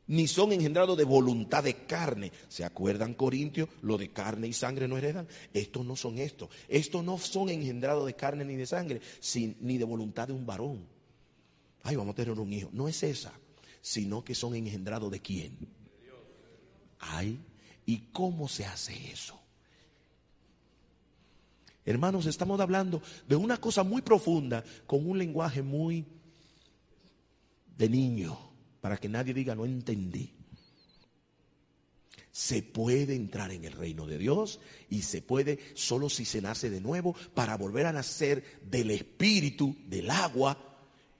ni 0.07 0.27
son 0.27 0.53
engendrados 0.53 0.97
de 0.97 1.03
voluntad 1.03 1.63
de 1.63 1.85
carne. 1.85 2.31
¿Se 2.47 2.63
acuerdan, 2.63 3.13
Corintios? 3.13 3.69
Lo 3.81 3.97
de 3.97 4.11
carne 4.11 4.47
y 4.47 4.53
sangre 4.53 4.87
no 4.87 4.97
heredan. 4.97 5.27
Estos 5.53 5.85
no 5.85 5.95
son 5.95 6.17
estos. 6.17 6.49
Estos 6.67 7.03
no 7.03 7.17
son 7.17 7.49
engendrados 7.49 8.05
de 8.05 8.15
carne 8.15 8.45
ni 8.45 8.55
de 8.55 8.65
sangre, 8.65 9.01
ni 9.61 9.77
de 9.77 9.85
voluntad 9.85 10.27
de 10.27 10.33
un 10.33 10.45
varón. 10.45 10.85
Ay, 11.83 11.95
vamos 11.95 12.13
a 12.13 12.15
tener 12.15 12.39
un 12.39 12.53
hijo. 12.53 12.69
No 12.71 12.87
es 12.87 13.03
esa, 13.03 13.33
sino 13.81 14.23
que 14.23 14.35
son 14.35 14.55
engendrados 14.55 15.11
de 15.11 15.19
quién. 15.21 15.57
Ay, 16.99 17.39
¿y 17.85 17.97
cómo 18.11 18.47
se 18.47 18.65
hace 18.65 19.11
eso? 19.11 19.39
Hermanos, 21.85 22.25
estamos 22.25 22.59
hablando 22.59 23.01
de 23.27 23.35
una 23.35 23.57
cosa 23.57 23.83
muy 23.83 24.01
profunda 24.01 24.63
con 24.87 25.07
un 25.07 25.19
lenguaje 25.19 25.61
muy 25.61 26.05
de 27.77 27.89
niño, 27.89 28.37
para 28.81 28.97
que 28.97 29.07
nadie 29.07 29.33
diga 29.33 29.53
no 29.53 29.65
entendí. 29.65 30.33
Se 32.31 32.63
puede 32.63 33.15
entrar 33.15 33.51
en 33.51 33.63
el 33.65 33.71
reino 33.71 34.07
de 34.07 34.17
Dios 34.17 34.59
y 34.89 35.03
se 35.03 35.21
puede 35.21 35.59
solo 35.75 36.09
si 36.09 36.25
se 36.25 36.41
nace 36.41 36.69
de 36.69 36.81
nuevo 36.81 37.15
para 37.33 37.55
volver 37.55 37.85
a 37.85 37.93
nacer 37.93 38.43
del 38.63 38.91
espíritu, 38.91 39.77
del 39.87 40.09
agua, 40.09 40.57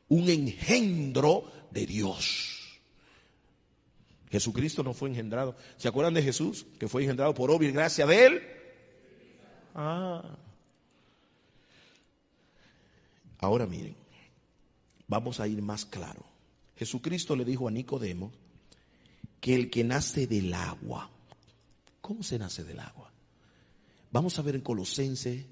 un 0.09 0.29
engendro 0.29 1.51
de 1.71 1.85
Dios. 1.85 2.79
Jesucristo 4.31 4.83
no 4.83 4.93
fue 4.93 5.09
engendrado. 5.09 5.55
¿Se 5.77 5.87
acuerdan 5.87 6.15
de 6.15 6.23
Jesús? 6.23 6.65
Que 6.79 6.89
fue 6.89 7.03
engendrado 7.03 7.33
por 7.33 7.51
obra 7.51 7.67
y 7.67 7.71
gracia 7.71 8.05
de 8.05 8.25
él. 8.25 8.41
Ah. 9.73 10.37
Ahora 13.45 13.67
miren, 13.67 13.95
vamos 15.07 15.39
a 15.39 15.47
ir 15.47 15.61
más 15.61 15.85
claro. 15.85 16.25
Jesucristo 16.75 17.35
le 17.35 17.45
dijo 17.45 17.67
a 17.67 17.71
Nicodemo 17.71 18.31
que 19.39 19.53
el 19.53 19.69
que 19.69 19.83
nace 19.83 20.25
del 20.25 20.51
agua, 20.53 21.11
¿cómo 22.01 22.23
se 22.23 22.39
nace 22.39 22.63
del 22.63 22.79
agua? 22.79 23.11
Vamos 24.11 24.39
a 24.39 24.41
ver 24.41 24.55
en 24.55 24.61
Colosenses 24.61 25.45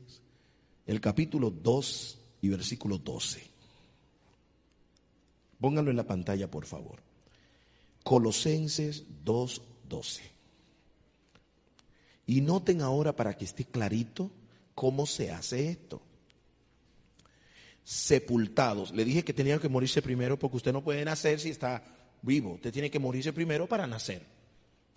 el 0.88 1.00
capítulo 1.00 1.52
2 1.52 2.18
y 2.42 2.50
versículo 2.50 2.98
12. 2.98 3.44
Pónganlo 5.62 5.92
en 5.92 5.98
la 5.98 6.08
pantalla, 6.08 6.50
por 6.50 6.66
favor. 6.66 7.00
Colosenses 8.04 9.04
2, 9.24 9.62
12. 9.88 10.24
Y 12.26 12.42
noten 12.42 12.82
ahora 12.82 13.16
para 13.16 13.38
que 13.38 13.46
esté 13.46 13.66
clarito 13.66 14.32
cómo 14.74 15.06
se 15.06 15.30
hace 15.32 15.70
esto. 15.70 16.02
Sepultados. 17.84 18.92
Le 18.92 19.04
dije 19.04 19.24
que 19.24 19.34
tenían 19.34 19.60
que 19.60 19.70
morirse 19.70 20.02
primero 20.02 20.40
porque 20.40 20.58
usted 20.58 20.74
no 20.74 20.84
puede 20.84 21.04
nacer 21.04 21.40
si 21.40 21.50
está 21.50 21.84
vivo. 22.22 22.54
Usted 22.54 22.72
tiene 22.72 22.90
que 22.90 23.00
morirse 23.00 23.34
primero 23.34 23.68
para 23.68 23.88
nacer. 23.88 24.24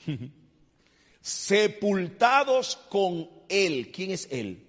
Sepultados 1.21 2.77
con 2.89 3.29
Él. 3.49 3.91
¿Quién 3.93 4.13
es 4.13 4.29
Él? 4.31 4.67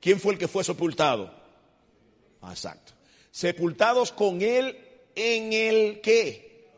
¿Quién 0.00 0.20
fue 0.20 0.32
el 0.34 0.38
que 0.38 0.48
fue 0.48 0.64
sepultado? 0.64 1.32
Ah, 2.40 2.50
exacto. 2.50 2.92
Sepultados 3.30 4.12
con 4.12 4.42
Él 4.42 4.76
en 5.14 5.52
el 5.52 6.00
qué? 6.00 6.68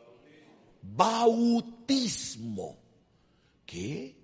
Bautismo. 0.81 2.77
¿Qué? 3.65 4.15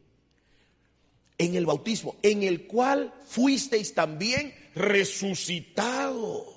En 1.38 1.56
el 1.56 1.66
bautismo, 1.66 2.16
en 2.22 2.44
el 2.44 2.66
cual 2.66 3.14
fuisteis 3.26 3.94
también 3.94 4.54
resucitado. 4.76 6.54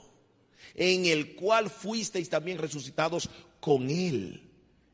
En 0.75 1.07
el 1.07 1.35
cual 1.35 1.71
fuisteis 1.71 2.29
también 2.29 2.59
resucitados 2.59 3.29
con 3.61 3.91
Él 3.91 4.49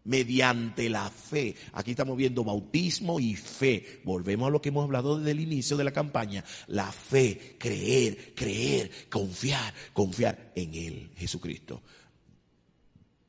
mediante 0.05 0.89
la 0.89 1.11
fe. 1.11 1.57
Aquí 1.72 1.93
estamos 1.93 2.16
viendo 2.16 2.45
bautismo 2.45 3.18
y 3.18 3.35
fe. 3.35 4.01
Volvemos 4.05 4.49
a 4.49 4.51
lo 4.51 4.62
que 4.62 4.68
hemos 4.68 4.85
hablado 4.85 5.18
desde 5.18 5.33
el 5.33 5.41
inicio 5.41 5.77
de 5.77 5.85
la 5.85 5.93
campaña. 5.93 6.45
La 6.68 6.93
fe, 6.93 7.57
creer, 7.59 8.35
creer, 8.35 8.91
confiar, 9.11 9.75
confiar 9.93 10.53
en 10.55 10.75
Él, 10.75 11.11
Jesucristo. 11.16 11.83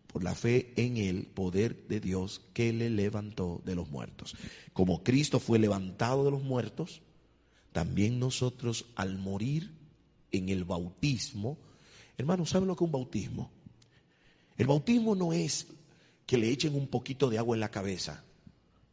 Por 0.08 0.24
la 0.24 0.36
fe 0.36 0.74
en 0.78 0.98
el 0.98 1.26
poder 1.26 1.88
de 1.88 2.00
Dios 2.00 2.41
que 2.54 2.72
le 2.72 2.89
levantó 2.89 3.62
de 3.66 3.76
los 3.76 3.89
muertos. 3.89 4.36
Como 4.72 5.04
Cristo 5.04 5.39
fue 5.39 5.60
levantado 5.60 6.24
de 6.24 6.32
los 6.32 6.41
muertos, 6.41 7.02
también 7.74 8.20
nosotros 8.20 8.86
al 8.96 9.18
morir 9.18 9.74
en 10.32 10.49
el 10.49 10.63
bautismo, 10.63 11.57
hermanos, 12.17 12.49
¿saben 12.49 12.67
lo 12.67 12.76
que 12.76 12.84
es 12.84 12.88
un 12.88 12.91
bautismo? 12.91 13.51
El 14.57 14.67
bautismo 14.67 15.15
no 15.15 15.34
es 15.34 15.67
que 16.26 16.38
le 16.38 16.49
echen 16.49 16.76
un 16.76 16.88
poquito 16.88 17.30
de 17.30 17.38
agua 17.38 17.55
en 17.55 17.59
la 17.59 17.71
cabeza, 17.71 18.23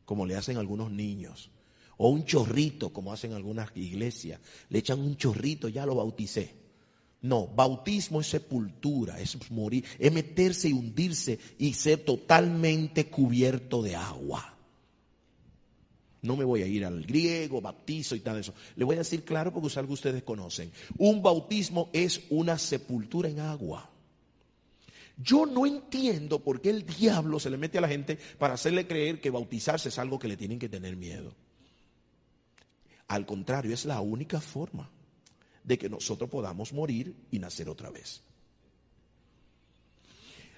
como 0.04 0.26
le 0.26 0.36
hacen 0.36 0.56
algunos 0.56 0.90
niños, 0.90 1.50
o 1.96 2.08
un 2.08 2.24
chorrito, 2.24 2.92
como 2.92 3.12
hacen 3.12 3.32
algunas 3.32 3.70
iglesias, 3.76 4.40
le 4.68 4.78
echan 4.80 5.00
un 5.00 5.16
chorrito, 5.16 5.68
ya 5.68 5.86
lo 5.86 5.94
bauticé. 5.94 6.62
No, 7.22 7.46
bautismo 7.46 8.20
es 8.20 8.26
sepultura, 8.26 9.20
es 9.20 9.50
morir, 9.52 9.84
es 9.98 10.12
meterse 10.12 10.68
y 10.68 10.72
hundirse 10.72 11.38
y 11.58 11.72
ser 11.74 12.04
totalmente 12.04 13.06
cubierto 13.06 13.80
de 13.80 13.94
agua. 13.94 14.51
No 16.22 16.36
me 16.36 16.44
voy 16.44 16.62
a 16.62 16.66
ir 16.66 16.84
al 16.84 17.02
griego, 17.02 17.60
bautizo 17.60 18.14
y 18.14 18.20
tal 18.20 18.38
eso. 18.38 18.54
Le 18.76 18.84
voy 18.84 18.94
a 18.94 19.00
decir 19.00 19.24
claro 19.24 19.52
porque 19.52 19.68
es 19.68 19.76
algo 19.76 19.88
que 19.88 19.94
ustedes 19.94 20.22
conocen. 20.22 20.70
Un 20.98 21.20
bautismo 21.20 21.90
es 21.92 22.22
una 22.30 22.58
sepultura 22.58 23.28
en 23.28 23.40
agua. 23.40 23.90
Yo 25.16 25.46
no 25.46 25.66
entiendo 25.66 26.38
por 26.38 26.60
qué 26.60 26.70
el 26.70 26.86
diablo 26.86 27.40
se 27.40 27.50
le 27.50 27.56
mete 27.56 27.78
a 27.78 27.80
la 27.80 27.88
gente 27.88 28.18
para 28.38 28.54
hacerle 28.54 28.86
creer 28.86 29.20
que 29.20 29.30
bautizarse 29.30 29.88
es 29.88 29.98
algo 29.98 30.18
que 30.18 30.28
le 30.28 30.36
tienen 30.36 30.60
que 30.60 30.68
tener 30.68 30.96
miedo. 30.96 31.34
Al 33.08 33.26
contrario, 33.26 33.74
es 33.74 33.84
la 33.84 34.00
única 34.00 34.40
forma 34.40 34.88
de 35.64 35.76
que 35.76 35.88
nosotros 35.88 36.30
podamos 36.30 36.72
morir 36.72 37.14
y 37.30 37.38
nacer 37.40 37.68
otra 37.68 37.90
vez. 37.90 38.22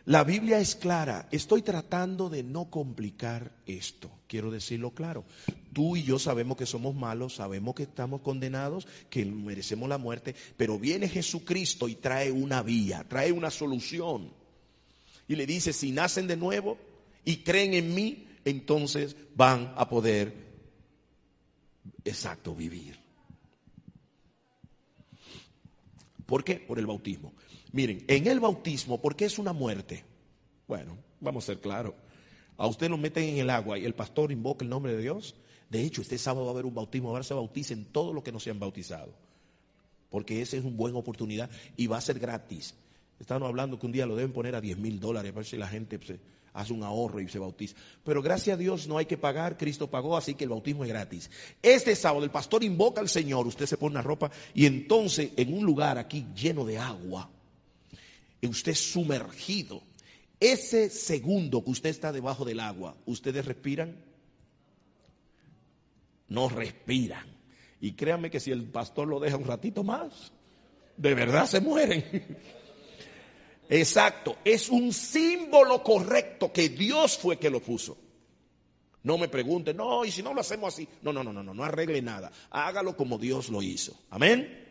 La 0.07 0.23
Biblia 0.23 0.59
es 0.59 0.77
clara. 0.77 1.29
Estoy 1.31 1.63
tratando 1.63 2.29
de 2.29 2.43
no 2.43 2.71
complicar 2.71 3.53
esto. 3.67 4.11
Quiero 4.27 4.51
decirlo 4.51 4.91
claro. 4.91 5.25
Tú 5.73 5.97
y 5.97 6.03
yo 6.03 6.19
sabemos 6.19 6.59
que 6.59 6.67
somos 6.67 6.95
malos, 6.95 7.37
sabemos 7.37 7.75
que 7.75 7.85
estamos 7.85 8.21
condenados, 8.21 8.87
que 9.09 9.25
merecemos 9.25 9.89
la 9.89 9.97
muerte, 9.97 10.35
pero 10.57 10.79
viene 10.79 11.09
Jesucristo 11.09 11.89
y 11.89 11.95
trae 11.95 12.31
una 12.31 12.63
vía, 12.63 13.07
trae 13.09 13.33
una 13.33 13.51
solución 13.51 14.31
y 15.27 15.37
le 15.37 15.47
dice, 15.47 15.73
si 15.73 15.91
nacen 15.91 16.27
de 16.27 16.37
nuevo 16.37 16.79
y 17.25 17.39
creen 17.39 17.75
en 17.75 17.95
mí, 17.95 18.29
entonces 18.45 19.17
van 19.35 19.73
a 19.77 19.89
poder, 19.89 20.35
exacto, 22.05 22.55
vivir. 22.55 22.99
¿Por 26.27 26.45
qué? 26.45 26.57
Por 26.57 26.79
el 26.79 26.87
bautismo. 26.87 27.33
Miren, 27.75 28.05
en 28.07 28.29
el 28.29 28.39
bautismo, 28.39 29.01
¿por 29.01 29.17
qué 29.17 29.25
es 29.25 29.37
una 29.37 29.53
muerte? 29.53 30.05
Bueno, 30.69 30.97
vamos 31.21 31.43
a 31.43 31.47
ser 31.47 31.61
claros. 31.61 31.93
A 32.57 32.69
usted 32.69 32.89
lo 32.89 32.97
meten 32.97 33.25
en 33.25 33.39
el 33.39 33.51
agua 33.51 33.77
y 33.77 33.85
el 33.85 33.95
pastor 33.95 34.31
invoca 34.31 34.65
el 34.65 34.71
nombre 34.71 34.95
de 34.95 35.03
Dios. 35.03 35.35
De 35.69 35.83
hecho, 35.83 36.01
este 36.01 36.17
sábado 36.17 36.47
va 36.47 36.53
a 36.53 36.55
haber 36.55 36.67
un 36.67 36.75
bautismo, 36.75 37.09
ahora 37.09 37.25
se 37.25 37.35
bauticen 37.35 37.87
todos 37.87 38.15
los 38.15 38.23
que 38.23 38.31
no 38.31 38.39
se 38.39 38.51
han 38.51 38.61
bautizado. 38.61 39.13
Porque 40.09 40.41
esa 40.41 40.57
es 40.57 40.63
una 40.63 40.77
buena 40.77 40.99
oportunidad 40.99 41.51
y 41.77 41.89
va 41.89 41.97
a 41.97 42.01
ser 42.01 42.21
gratis. 42.21 42.77
Estaban 43.19 43.43
hablando 43.43 43.77
que 43.77 43.87
un 43.87 43.93
día 43.93 44.07
lo 44.07 44.15
deben 44.15 44.33
poner 44.33 44.55
a 44.55 44.61
10 44.61 44.79
mil 44.79 45.01
dólares 45.01 45.33
para 45.33 45.41
ver 45.41 45.51
si 45.51 45.57
la 45.57 45.67
gente 45.67 45.99
se 46.07 46.21
hace 46.53 46.73
un 46.73 46.85
ahorro 46.85 47.19
y 47.19 47.29
se 47.29 47.41
bautiza. 47.41 47.75
Pero 48.05 48.23
gracias 48.23 48.55
a 48.55 48.57
Dios 48.57 48.87
no 48.87 48.99
hay 48.99 49.07
que 49.07 49.19
pagar, 49.19 49.59
Cristo 49.59 49.91
pagó, 49.91 50.17
así 50.17 50.37
que 50.37 50.45
el 50.45 50.51
bautismo 50.51 50.85
es 50.85 50.91
gratis. 50.91 51.29
Este 51.61 51.97
sábado 51.97 52.23
el 52.23 52.31
pastor 52.31 52.63
invoca 52.63 53.01
al 53.01 53.09
Señor, 53.09 53.49
usted 53.49 53.67
se 53.67 53.77
pone 53.77 53.95
una 53.95 54.03
ropa 54.03 54.31
y 54.55 54.65
entonces 54.65 55.33
en 55.37 55.53
un 55.53 55.65
lugar 55.65 55.99
aquí 55.99 56.25
lleno 56.37 56.65
de 56.65 56.79
agua, 56.79 57.29
usted 58.47 58.75
sumergido, 58.75 59.83
ese 60.41 60.91
segundo 60.91 61.65
que 61.65 61.71
usted 61.71 61.91
está 61.91 62.13
debajo 62.13 62.45
del 62.45 62.61
agua, 62.61 62.97
¿ustedes 63.07 63.45
respiran? 63.45 63.97
No 66.29 66.49
respiran. 66.49 67.27
Y 67.81 67.93
créanme 67.93 68.31
que 68.31 68.41
si 68.41 68.51
el 68.51 68.65
pastor 68.65 69.09
lo 69.09 69.21
deja 69.21 69.37
un 69.37 69.45
ratito 69.45 69.85
más, 69.85 70.33
de 70.97 71.15
verdad 71.15 71.47
se 71.47 71.61
mueren. 71.61 72.05
Exacto, 73.69 74.39
es 74.45 74.69
un 74.69 74.93
símbolo 74.93 75.83
correcto 75.83 76.53
que 76.53 76.69
Dios 76.69 77.17
fue 77.19 77.39
que 77.39 77.51
lo 77.51 77.61
puso. 77.61 77.97
No 79.03 79.19
me 79.19 79.29
pregunte, 79.29 79.75
no, 79.75 80.05
y 80.05 80.11
si 80.11 80.23
no 80.23 80.33
lo 80.33 80.41
hacemos 80.41 80.73
así. 80.73 80.89
No, 81.03 81.13
no, 81.13 81.23
no, 81.23 81.33
no, 81.33 81.43
no, 81.43 81.53
no 81.53 81.63
arregle 81.63 82.01
nada. 82.01 82.33
Hágalo 82.51 82.97
como 82.97 83.19
Dios 83.19 83.51
lo 83.51 83.61
hizo. 83.61 83.95
Amén. 84.11 84.64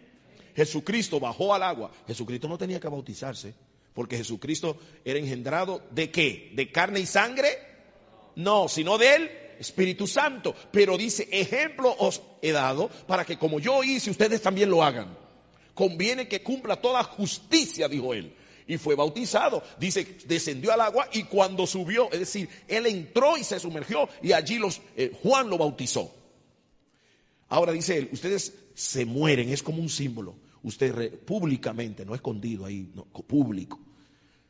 Jesucristo 0.55 1.19
bajó 1.19 1.53
al 1.53 1.63
agua. 1.63 1.91
Jesucristo 2.07 2.47
no 2.47 2.57
tenía 2.57 2.79
que 2.79 2.87
bautizarse, 2.87 3.53
porque 3.93 4.17
Jesucristo 4.17 4.77
era 5.03 5.19
engendrado 5.19 5.81
de 5.91 6.11
qué? 6.11 6.51
¿De 6.55 6.71
carne 6.71 6.99
y 6.99 7.05
sangre? 7.05 7.49
No, 8.35 8.67
sino 8.67 8.97
de 8.97 9.15
él, 9.15 9.31
Espíritu 9.59 10.07
Santo. 10.07 10.55
Pero 10.71 10.97
dice, 10.97 11.27
ejemplo 11.31 11.95
os 11.99 12.21
he 12.41 12.51
dado 12.51 12.89
para 13.07 13.25
que 13.25 13.37
como 13.37 13.59
yo 13.59 13.83
hice, 13.83 14.11
ustedes 14.11 14.41
también 14.41 14.69
lo 14.69 14.83
hagan. 14.83 15.17
Conviene 15.73 16.27
que 16.27 16.43
cumpla 16.43 16.75
toda 16.75 17.03
justicia, 17.03 17.87
dijo 17.87 18.13
él 18.13 18.35
y 18.67 18.77
fue 18.77 18.95
bautizado. 18.95 19.63
Dice, 19.79 20.17
descendió 20.25 20.73
al 20.73 20.81
agua 20.81 21.07
y 21.11 21.23
cuando 21.23 21.67
subió, 21.67 22.11
es 22.11 22.19
decir, 22.19 22.49
él 22.67 22.85
entró 22.85 23.37
y 23.37 23.43
se 23.43 23.59
sumergió 23.59 24.07
y 24.21 24.33
allí 24.33 24.57
los, 24.57 24.81
eh, 24.95 25.11
Juan 25.21 25.49
lo 25.49 25.57
bautizó. 25.57 26.13
Ahora 27.53 27.71
dice 27.71 27.99
él, 27.99 28.09
ustedes 28.11 28.51
se 28.73 29.05
mueren, 29.05 29.49
es 29.49 29.61
como 29.61 29.79
un 29.79 29.87
símbolo. 29.87 30.35
Usted 30.63 31.19
públicamente, 31.19 32.03
no 32.03 32.15
escondido 32.15 32.65
ahí, 32.65 32.91
no, 32.95 33.05
público. 33.05 33.79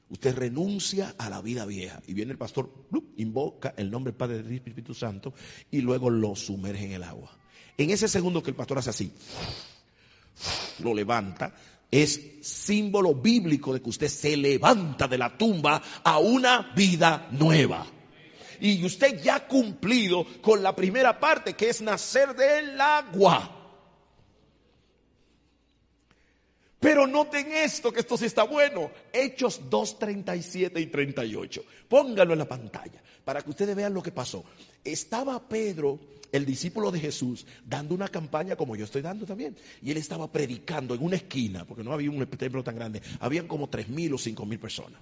Usted 0.08 0.34
renuncia 0.34 1.14
a 1.18 1.30
la 1.30 1.42
vida 1.42 1.66
vieja. 1.66 2.02
Y 2.08 2.14
viene 2.14 2.32
el 2.32 2.38
pastor, 2.38 2.72
invoca 3.18 3.74
el 3.76 3.92
nombre 3.92 4.14
del 4.14 4.18
Padre, 4.18 4.42
del 4.42 4.54
Espíritu 4.54 4.94
Santo 4.94 5.34
y 5.70 5.82
luego 5.82 6.10
lo 6.10 6.34
sumerge 6.34 6.86
en 6.86 6.94
el 6.94 7.04
agua. 7.04 7.38
En 7.78 7.90
ese 7.90 8.08
segundo 8.08 8.42
que 8.42 8.52
el 8.52 8.56
pastor 8.56 8.78
hace 8.78 8.92
así, 8.92 9.12
lo 10.80 10.94
levanta, 10.94 11.54
es 11.92 12.38
símbolo 12.42 13.16
bíblico 13.16 13.74
de 13.74 13.82
que 13.82 13.90
usted 13.90 14.08
se 14.08 14.38
levanta 14.38 15.10
de 15.10 15.18
la 15.18 15.38
tumba 15.38 15.82
a 16.06 16.20
una 16.20 16.72
vida 16.74 17.28
nueva. 17.34 17.86
Y 18.64 18.86
usted 18.86 19.22
ya 19.22 19.36
ha 19.36 19.48
cumplido 19.48 20.26
con 20.42 20.64
la 20.64 20.74
primera 20.74 21.20
parte 21.20 21.54
que 21.54 21.68
es 21.68 21.82
nacer 21.82 22.34
del 22.34 22.80
agua. 22.80 23.60
Pero 26.80 27.06
noten 27.06 27.52
esto, 27.52 27.92
que 27.92 28.00
esto 28.00 28.16
sí 28.16 28.24
está 28.24 28.44
bueno. 28.44 28.90
Hechos 29.12 29.64
2, 29.70 30.00
37 30.00 30.80
y 30.80 30.86
38. 30.86 31.66
Pónganlo 31.90 32.32
en 32.32 32.40
la 32.40 32.48
pantalla 32.48 33.04
para 33.26 33.42
que 33.42 33.50
ustedes 33.50 33.76
vean 33.76 33.94
lo 33.94 34.02
que 34.02 34.14
pasó. 34.14 34.46
Estaba 34.82 35.46
Pedro 35.46 36.00
el 36.32 36.46
discípulo 36.46 36.90
de 36.90 37.02
Jesús 37.02 37.46
dando 37.66 37.94
una 37.94 38.08
campaña 38.08 38.56
como 38.56 38.78
yo 38.78 38.86
estoy 38.86 39.02
dando 39.02 39.26
también. 39.26 39.58
Y 39.82 39.92
él 39.92 39.98
estaba 39.98 40.32
predicando 40.32 40.96
en 40.96 41.04
una 41.04 41.18
esquina, 41.18 41.66
porque 41.66 41.84
no 41.84 41.92
había 41.92 42.10
un 42.10 42.26
templo 42.28 42.64
tan 42.64 42.76
grande, 42.76 43.02
habían 43.20 43.46
como 43.46 43.68
tres 43.68 43.90
mil 43.90 44.14
o 44.14 44.18
cinco 44.18 44.46
mil 44.46 44.58
personas. 44.58 45.02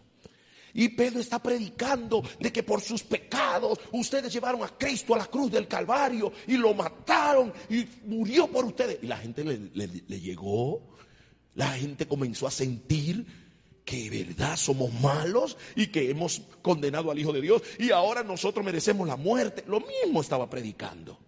Y 0.74 0.90
Pedro 0.90 1.20
está 1.20 1.40
predicando 1.40 2.24
de 2.40 2.52
que 2.52 2.64
por 2.64 2.82
sus 2.82 3.04
pecados 3.04 3.80
ustedes 3.92 4.32
llevaron 4.32 4.64
a 4.64 4.70
Cristo 4.78 5.16
a 5.16 5.20
la 5.20 5.28
cruz 5.28 5.52
del 5.52 5.68
Calvario 5.68 6.32
y 6.48 6.58
lo 6.58 6.74
mataron 6.74 7.54
y 7.70 7.86
murió 8.06 8.48
por 8.48 8.66
ustedes. 8.66 9.00
Y 9.02 9.08
la 9.08 9.18
gente 9.18 9.44
le, 9.44 9.88
le 10.08 10.20
llegó, 10.20 10.82
la 11.56 11.72
gente 11.74 12.08
comenzó 12.08 12.48
a 12.48 12.52
sentir 12.52 13.26
que 13.84 14.10
verdad 14.10 14.56
somos 14.56 14.94
malos 15.02 15.58
y 15.76 15.88
que 15.88 16.10
hemos 16.10 16.42
condenado 16.62 17.12
al 17.12 17.20
Hijo 17.20 17.34
de 17.34 17.42
Dios 17.42 17.62
y 17.78 17.92
ahora 17.92 18.24
nosotros 18.24 18.66
merecemos 18.66 19.08
la 19.08 19.16
muerte. 19.16 19.64
Lo 19.68 19.82
mismo 19.82 20.22
estaba 20.22 20.50
predicando. 20.50 21.20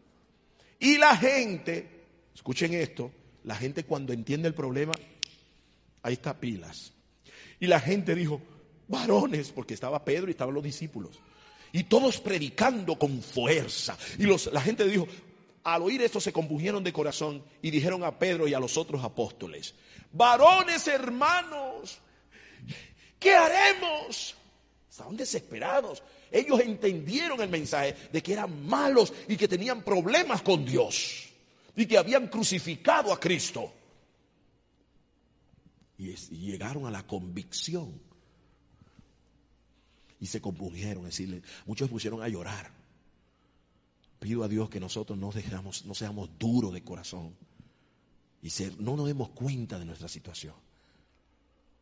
Y 0.80 0.98
la 0.98 1.16
gente, 1.18 2.06
escuchen 2.36 2.74
esto, 2.74 3.12
la 3.44 3.56
gente 3.56 3.84
cuando 3.84 4.14
entiende 4.14 4.48
el 4.48 4.54
problema, 4.54 4.94
ahí 6.02 6.14
está 6.14 6.40
pilas. 6.40 6.94
Y 7.60 7.68
la 7.68 7.80
gente 7.80 8.16
dijo, 8.16 8.42
varones, 8.94 9.52
porque 9.52 9.74
estaba 9.74 10.06
Pedro 10.06 10.28
y 10.28 10.32
estaban 10.32 10.54
los 10.54 10.64
discípulos. 10.64 11.20
Y 11.72 11.86
todos 11.86 12.20
predicando 12.20 12.98
con 12.98 13.22
fuerza. 13.22 13.98
Y 14.20 14.24
los, 14.24 14.52
la 14.54 14.62
gente 14.62 14.86
dijo, 14.86 15.08
al 15.64 15.82
oír 15.82 16.02
esto 16.02 16.20
se 16.20 16.32
compugieron 16.32 16.84
de 16.84 16.94
corazón 16.94 17.44
y 17.62 17.72
dijeron 17.72 18.04
a 18.04 18.18
Pedro 18.20 18.48
y 18.48 18.54
a 18.54 18.60
los 18.60 18.78
otros 18.78 19.04
apóstoles, 19.04 19.74
varones 20.12 20.88
hermanos, 20.88 21.98
¿qué 23.20 23.34
haremos? 23.34 24.36
Estaban 24.90 25.18
desesperados. 25.18 26.04
Ellos 26.32 26.60
entendieron 26.60 27.42
el 27.42 27.50
mensaje 27.50 27.96
de 28.12 28.22
que 28.22 28.34
eran 28.34 28.66
malos 28.68 29.12
y 29.28 29.36
que 29.36 29.48
tenían 29.48 29.84
problemas 29.84 30.44
con 30.44 30.66
Dios 30.66 31.30
y 31.76 31.86
que 31.88 31.98
habían 31.98 32.28
crucificado 32.28 33.12
a 33.12 33.20
Cristo. 33.20 33.74
Y, 35.98 36.14
llegaron 36.16 36.86
a 36.86 36.92
la 36.92 37.06
convicción 37.08 38.13
y 40.24 40.28
se 40.28 40.40
compugieron, 40.40 41.04
decirle, 41.04 41.42
muchos 41.66 41.90
pusieron 41.90 42.24
a 42.24 42.30
llorar. 42.30 42.72
Pido 44.22 44.46
a 44.46 44.48
Dios 44.48 44.70
que 44.70 44.80
nosotros 44.80 45.20
no, 45.20 45.34
dejamos, 45.34 45.84
no 45.84 45.94
seamos 45.94 46.30
duros 46.40 46.74
de 46.74 46.82
corazón 46.82 47.36
y 48.42 48.48
no 48.80 48.96
nos 48.96 49.06
demos 49.06 49.32
cuenta 49.32 49.78
de 49.78 49.84
nuestra 49.84 50.08
situación. 50.08 50.56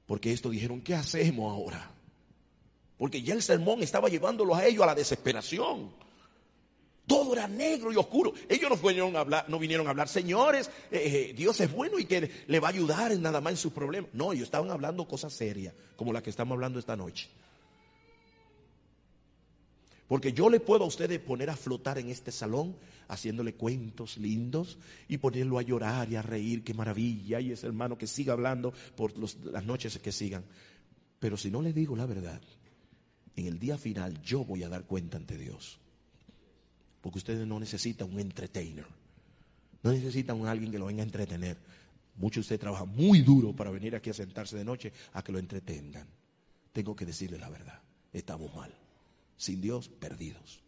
Porque 0.07 0.31
esto 0.31 0.49
dijeron, 0.49 0.81
¿qué 0.81 0.95
hacemos 0.95 1.51
ahora? 1.51 1.91
Porque 2.97 3.21
ya 3.21 3.35
el 3.35 3.43
sermón 3.43 3.83
estaba 3.83 4.09
llevándolos 4.09 4.57
a 4.57 4.65
ellos 4.65 4.81
a 4.81 4.87
la 4.87 4.95
desesperación. 4.95 5.91
Todo 7.05 7.33
era 7.33 7.47
negro 7.47 7.93
y 7.93 7.95
oscuro. 7.95 8.33
Ellos 8.49 8.71
no 8.71 8.75
vinieron 8.75 9.15
a 9.17 9.19
hablar, 9.19 9.45
no 9.49 9.59
vinieron 9.59 9.85
a 9.85 9.91
hablar, 9.91 10.07
señores, 10.07 10.71
eh, 10.89 11.29
eh, 11.29 11.33
Dios 11.37 11.59
es 11.61 11.71
bueno 11.71 11.99
y 11.99 12.05
que 12.05 12.31
le 12.47 12.59
va 12.59 12.69
a 12.69 12.71
ayudar 12.71 13.15
nada 13.19 13.39
más 13.39 13.51
en 13.51 13.57
sus 13.57 13.71
problemas. 13.71 14.09
No, 14.13 14.33
ellos 14.33 14.45
estaban 14.45 14.71
hablando 14.71 15.07
cosas 15.07 15.31
serias, 15.31 15.75
como 15.95 16.11
la 16.11 16.23
que 16.23 16.31
estamos 16.31 16.55
hablando 16.55 16.79
esta 16.79 16.95
noche. 16.95 17.29
Porque 20.12 20.34
yo 20.34 20.49
le 20.49 20.59
puedo 20.59 20.84
a 20.84 20.88
ustedes 20.88 21.22
poner 21.22 21.49
a 21.49 21.55
flotar 21.55 21.97
en 21.97 22.09
este 22.09 22.34
salón 22.34 22.76
haciéndole 23.07 23.53
cuentos 23.53 24.18
lindos 24.18 24.78
y 25.07 25.20
ponerlo 25.20 25.57
a 25.57 25.62
llorar 25.62 26.12
y 26.12 26.18
a 26.18 26.22
reír, 26.22 26.66
qué 26.66 26.74
maravilla, 26.74 27.39
y 27.39 27.53
ese 27.53 27.68
hermano 27.68 27.97
que 27.97 28.07
siga 28.07 28.34
hablando 28.34 28.74
por 28.97 29.14
las 29.18 29.64
noches 29.64 29.99
que 29.99 30.12
sigan. 30.12 30.43
Pero 31.18 31.38
si 31.38 31.49
no 31.49 31.62
le 31.62 31.72
digo 31.72 31.95
la 31.95 32.05
verdad, 32.05 32.41
en 33.38 33.45
el 33.45 33.57
día 33.57 33.78
final 33.78 34.22
yo 34.22 34.43
voy 34.43 34.64
a 34.64 34.68
dar 34.68 34.84
cuenta 34.84 35.16
ante 35.16 35.38
Dios. 35.38 35.80
Porque 36.99 37.20
ustedes 37.20 37.47
no 37.47 37.57
necesitan 37.57 38.12
un 38.12 38.20
entertainer. 38.20 38.88
No 39.82 39.93
necesitan 39.93 40.41
un 40.41 40.47
alguien 40.47 40.74
que 40.74 40.80
lo 40.80 40.88
venga 40.88 41.03
a 41.03 41.05
entretener. 41.05 41.55
Muchos 42.18 42.41
de 42.41 42.47
ustedes 42.47 42.59
trabajan 42.59 42.89
muy 42.89 43.22
duro 43.22 43.55
para 43.55 43.72
venir 43.72 43.95
aquí 43.95 44.09
a 44.09 44.14
sentarse 44.14 44.57
de 44.57 44.66
noche 44.66 44.91
a 45.14 45.24
que 45.24 45.32
lo 45.32 45.39
entretengan. 45.39 46.05
Tengo 46.74 46.97
que 46.97 47.05
decirles 47.05 47.39
la 47.39 47.47
verdad. 47.47 47.80
Estamos 48.12 48.53
mal. 48.53 48.80
Sin 49.41 49.59
Dios, 49.59 49.89
perdidos. 49.89 50.61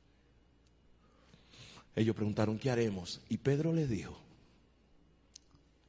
Ellos 1.95 2.15
preguntaron, 2.15 2.57
¿qué 2.57 2.71
haremos? 2.71 3.21
Y 3.29 3.37
Pedro 3.37 3.71
les 3.71 3.87
dijo 3.87 4.19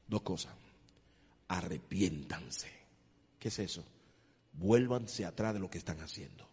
dos 0.05 0.21
cosas. 0.21 0.53
Arrepiéntanse. 1.47 2.69
¿Qué 3.39 3.47
es 3.47 3.57
eso? 3.57 3.83
Vuélvanse 4.53 5.25
atrás 5.25 5.55
de 5.55 5.61
lo 5.61 5.67
que 5.71 5.79
están 5.79 5.99
haciendo. 5.99 6.47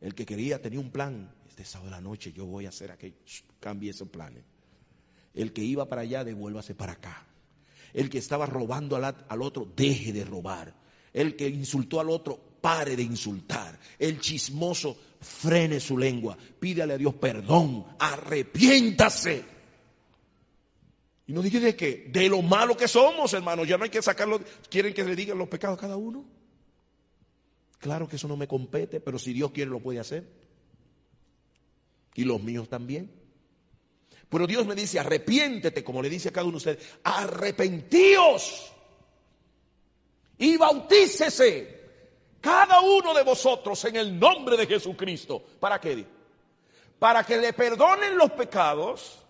El 0.00 0.16
que 0.16 0.26
quería 0.26 0.60
tenía 0.60 0.80
un 0.80 0.90
plan. 0.90 1.32
Este 1.48 1.64
sábado 1.64 1.90
de 1.90 1.96
la 1.96 2.00
noche 2.00 2.32
yo 2.32 2.44
voy 2.46 2.66
a 2.66 2.70
hacer 2.70 2.90
aquello. 2.90 3.14
Cambie 3.60 3.92
esos 3.92 4.08
planes. 4.08 4.42
El 5.32 5.52
que 5.52 5.62
iba 5.62 5.88
para 5.88 6.02
allá, 6.02 6.24
devuélvase 6.24 6.74
para 6.74 6.94
acá. 6.94 7.24
El 7.92 8.10
que 8.10 8.18
estaba 8.18 8.46
robando 8.46 8.96
al, 8.96 9.04
al 9.04 9.42
otro, 9.42 9.72
deje 9.76 10.12
de 10.12 10.24
robar. 10.24 10.74
El 11.12 11.36
que 11.36 11.46
insultó 11.46 12.00
al 12.00 12.10
otro, 12.10 12.55
pare 12.60 12.96
de 12.96 13.02
insultar. 13.02 13.78
El 13.98 14.20
chismoso, 14.20 14.96
frene 15.20 15.80
su 15.80 15.98
lengua. 15.98 16.36
Pídale 16.36 16.94
a 16.94 16.98
Dios 16.98 17.14
perdón. 17.14 17.86
Arrepiéntase. 17.98 19.44
Y 21.26 21.32
no 21.32 21.42
dije 21.42 21.58
de 21.58 21.74
qué, 21.74 22.08
de 22.10 22.28
lo 22.28 22.40
malo 22.42 22.76
que 22.76 22.86
somos, 22.86 23.32
hermanos. 23.34 23.66
Ya 23.66 23.76
no 23.76 23.84
hay 23.84 23.90
que 23.90 24.02
sacarlo. 24.02 24.40
¿Quieren 24.70 24.94
que 24.94 25.04
le 25.04 25.16
digan 25.16 25.38
los 25.38 25.48
pecados 25.48 25.78
a 25.78 25.80
cada 25.80 25.96
uno? 25.96 26.24
Claro 27.78 28.08
que 28.08 28.16
eso 28.16 28.28
no 28.28 28.36
me 28.36 28.48
compete, 28.48 29.00
pero 29.00 29.18
si 29.18 29.32
Dios 29.32 29.50
quiere 29.50 29.70
lo 29.70 29.80
puede 29.80 29.98
hacer. 29.98 30.26
Y 32.14 32.24
los 32.24 32.42
míos 32.42 32.68
también. 32.68 33.10
Pero 34.28 34.46
Dios 34.46 34.66
me 34.66 34.74
dice, 34.74 34.98
arrepiéntete, 34.98 35.84
como 35.84 36.02
le 36.02 36.10
dice 36.10 36.30
a 36.30 36.32
cada 36.32 36.46
uno 36.46 36.58
de 36.58 36.70
ustedes, 36.70 36.98
arrepentíos 37.04 38.72
y 40.38 40.56
bautícese 40.56 41.75
cada 42.46 42.80
uno 42.80 43.12
de 43.12 43.24
vosotros 43.24 43.84
en 43.86 43.96
el 43.96 44.20
nombre 44.20 44.56
de 44.56 44.68
Jesucristo. 44.68 45.42
¿Para 45.58 45.80
qué? 45.80 46.06
Para 46.96 47.24
que 47.24 47.38
le 47.38 47.52
perdonen 47.52 48.16
los 48.16 48.30
pecados. 48.30 49.24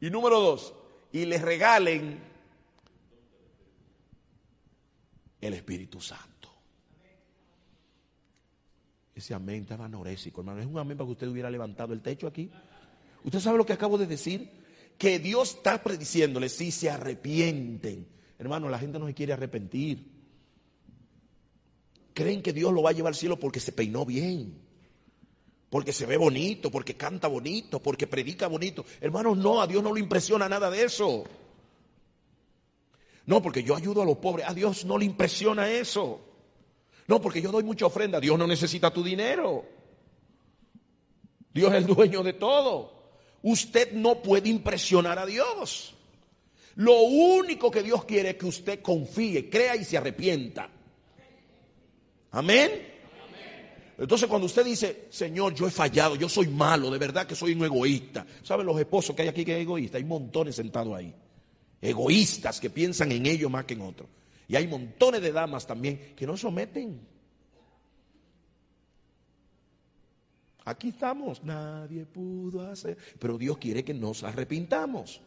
Y 0.00 0.10
número 0.10 0.40
dos, 0.40 0.74
y 1.12 1.24
le 1.24 1.38
regalen 1.38 2.20
el 5.40 5.54
Espíritu 5.54 6.00
Santo. 6.00 6.48
Ese 9.14 9.32
amén 9.32 9.62
estaba 9.62 9.84
anorésico, 9.84 10.40
hermano. 10.40 10.62
Es 10.62 10.66
un 10.66 10.80
amén 10.80 10.96
para 10.96 11.06
que 11.06 11.12
usted 11.12 11.28
hubiera 11.28 11.48
levantado 11.48 11.92
el 11.92 12.02
techo 12.02 12.26
aquí. 12.26 12.50
¿Usted 13.22 13.38
sabe 13.38 13.56
lo 13.56 13.66
que 13.66 13.74
acabo 13.74 13.96
de 13.98 14.08
decir? 14.08 14.50
Que 14.98 15.20
Dios 15.20 15.54
está 15.54 15.80
prediciéndole 15.80 16.48
si 16.48 16.72
se 16.72 16.90
arrepienten. 16.90 18.08
Hermano, 18.36 18.68
la 18.68 18.80
gente 18.80 18.98
no 18.98 19.06
se 19.06 19.14
quiere 19.14 19.32
arrepentir. 19.32 20.19
Creen 22.20 22.42
que 22.42 22.52
Dios 22.52 22.70
lo 22.70 22.82
va 22.82 22.90
a 22.90 22.92
llevar 22.92 23.12
al 23.12 23.16
cielo 23.16 23.38
porque 23.38 23.60
se 23.60 23.72
peinó 23.72 24.04
bien, 24.04 24.60
porque 25.70 25.90
se 25.90 26.04
ve 26.04 26.18
bonito, 26.18 26.70
porque 26.70 26.94
canta 26.94 27.28
bonito, 27.28 27.80
porque 27.80 28.06
predica 28.06 28.46
bonito. 28.46 28.84
Hermanos, 29.00 29.38
no, 29.38 29.62
a 29.62 29.66
Dios 29.66 29.82
no 29.82 29.94
le 29.94 30.00
impresiona 30.00 30.46
nada 30.46 30.70
de 30.70 30.84
eso. 30.84 31.24
No, 33.24 33.40
porque 33.40 33.62
yo 33.62 33.74
ayudo 33.74 34.02
a 34.02 34.04
los 34.04 34.18
pobres. 34.18 34.46
A 34.46 34.52
Dios 34.52 34.84
no 34.84 34.98
le 34.98 35.06
impresiona 35.06 35.70
eso. 35.70 36.20
No, 37.06 37.22
porque 37.22 37.40
yo 37.40 37.50
doy 37.50 37.64
mucha 37.64 37.86
ofrenda. 37.86 38.20
Dios 38.20 38.38
no 38.38 38.46
necesita 38.46 38.92
tu 38.92 39.02
dinero. 39.02 39.64
Dios 41.54 41.72
es 41.72 41.78
el 41.78 41.86
dueño 41.86 42.22
de 42.22 42.34
todo. 42.34 43.14
Usted 43.40 43.92
no 43.92 44.20
puede 44.20 44.50
impresionar 44.50 45.18
a 45.18 45.24
Dios. 45.24 45.94
Lo 46.74 47.00
único 47.00 47.70
que 47.70 47.82
Dios 47.82 48.04
quiere 48.04 48.32
es 48.32 48.36
que 48.36 48.44
usted 48.44 48.82
confíe, 48.82 49.48
crea 49.48 49.74
y 49.74 49.86
se 49.86 49.96
arrepienta. 49.96 50.70
Amén. 52.32 52.90
Entonces 53.98 54.28
cuando 54.28 54.46
usted 54.46 54.64
dice, 54.64 55.08
Señor, 55.10 55.54
yo 55.54 55.66
he 55.66 55.70
fallado, 55.70 56.16
yo 56.16 56.28
soy 56.28 56.48
malo, 56.48 56.90
de 56.90 56.98
verdad 56.98 57.26
que 57.26 57.34
soy 57.34 57.52
un 57.52 57.64
egoísta. 57.64 58.26
¿Saben 58.42 58.64
los 58.64 58.78
esposos 58.80 59.14
que 59.14 59.22
hay 59.22 59.28
aquí 59.28 59.44
que 59.44 59.56
es 59.56 59.60
egoísta? 59.60 59.98
Hay 59.98 60.04
montones 60.04 60.56
sentados 60.56 60.96
ahí. 60.96 61.14
Egoístas 61.82 62.60
que 62.60 62.70
piensan 62.70 63.12
en 63.12 63.26
ellos 63.26 63.50
más 63.50 63.66
que 63.66 63.74
en 63.74 63.82
otros. 63.82 64.08
Y 64.48 64.56
hay 64.56 64.66
montones 64.66 65.20
de 65.20 65.32
damas 65.32 65.66
también 65.66 66.14
que 66.16 66.26
no 66.26 66.36
someten. 66.36 67.00
Aquí 70.64 70.88
estamos, 70.88 71.42
nadie 71.42 72.06
pudo 72.06 72.66
hacer, 72.70 72.96
pero 73.18 73.36
Dios 73.36 73.58
quiere 73.58 73.84
que 73.84 73.92
nos 73.92 74.22
arrepintamos. 74.24 75.20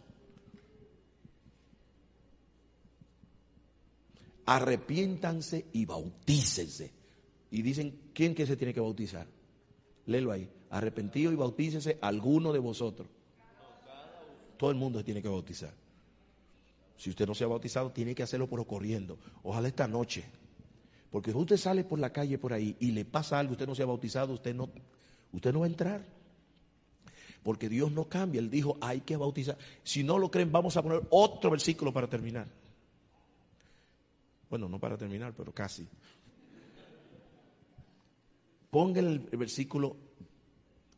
Arrepiéntanse 4.46 5.68
y 5.74 5.86
bautícense. 5.86 6.92
Y 7.52 7.62
dicen, 7.62 8.10
¿quién 8.14 8.34
que 8.34 8.46
se 8.46 8.58
tiene 8.58 8.74
que 8.74 8.80
bautizar? 8.80 9.28
Léelo 10.06 10.32
ahí. 10.32 10.50
Arrepentido 10.70 11.32
y 11.32 11.36
bautícese 11.36 11.98
alguno 12.02 12.52
de 12.52 12.60
vosotros. 12.60 13.08
Todo 14.58 14.72
el 14.72 14.78
mundo 14.78 15.00
se 15.00 15.06
tiene 15.06 15.22
que 15.22 15.30
bautizar. 15.30 15.74
Si 16.98 17.10
usted 17.10 17.28
no 17.28 17.36
se 17.36 17.44
ha 17.44 17.48
bautizado, 17.48 17.92
tiene 17.92 18.16
que 18.16 18.24
hacerlo 18.24 18.48
por 18.48 18.66
corriendo. 18.66 19.18
Ojalá 19.44 19.68
esta 19.68 19.88
noche. 19.88 20.24
Porque 21.12 21.32
si 21.32 21.38
usted 21.38 21.58
sale 21.58 21.84
por 21.84 22.00
la 22.00 22.12
calle 22.12 22.38
por 22.38 22.54
ahí 22.54 22.76
y 22.80 22.92
le 22.92 23.06
pasa 23.06 23.38
algo, 23.38 23.52
usted 23.52 23.68
no 23.68 23.76
se 23.76 23.84
ha 23.84 23.86
bautizado, 23.86 24.34
usted 24.34 24.56
no, 24.56 24.70
usted 25.32 25.54
no 25.54 25.60
va 25.60 25.66
a 25.66 25.70
entrar. 25.70 26.04
Porque 27.44 27.70
Dios 27.70 27.92
no 27.92 28.06
cambia. 28.06 28.40
Él 28.40 28.50
dijo, 28.50 28.78
hay 28.82 29.02
que 29.02 29.18
bautizar. 29.18 29.58
Si 29.84 30.04
no 30.04 30.18
lo 30.18 30.32
creen, 30.32 30.52
vamos 30.52 30.78
a 30.78 30.82
poner 30.82 31.02
otro 31.10 31.52
versículo 31.52 31.94
para 31.94 32.08
terminar. 32.08 32.48
Bueno, 34.54 34.70
no 34.70 34.80
para 34.80 34.96
terminar, 34.96 35.34
pero 35.36 35.52
casi. 35.52 35.84
Ponga 38.70 39.00
el, 39.00 39.18
versículo 39.18 39.98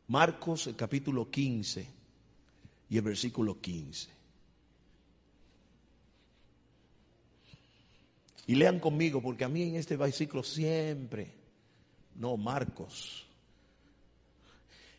Marcos, 0.10 0.68
el 0.68 0.76
capítulo 0.76 1.32
15 1.32 1.88
y 2.90 2.98
el 2.98 3.02
versículo 3.02 3.62
15. 3.62 4.10
Y 8.48 8.56
lean 8.56 8.82
conmigo, 8.82 9.22
porque 9.22 9.46
a 9.46 9.48
mí 9.48 9.64
en 9.64 9.76
este 9.78 9.96
versículo 9.96 10.44
siempre, 10.44 11.32
no, 12.16 12.36
Marcos, 12.36 13.26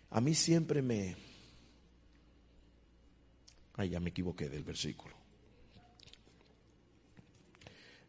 a 0.09 0.19
mí 0.23 0.35
siempre 0.35 0.81
me... 0.81 1.15
Ay, 3.75 3.91
ya 3.91 4.01
me 4.01 4.09
equivoqué 4.09 4.49
del 4.49 4.65
versículo. 4.65 5.16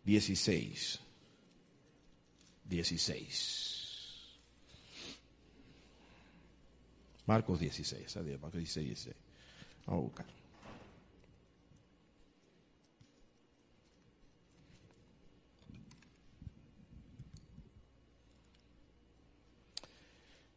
16. 0.07 0.99
16. 2.63 4.37
Marcos 7.25 7.59
16, 7.59 8.15
adiós, 8.15 8.41
Marcos 8.41 8.59
16, 8.59 8.87
16. 8.87 9.15
Vamos 9.85 9.99
a 9.99 10.05
buscar. 10.05 10.25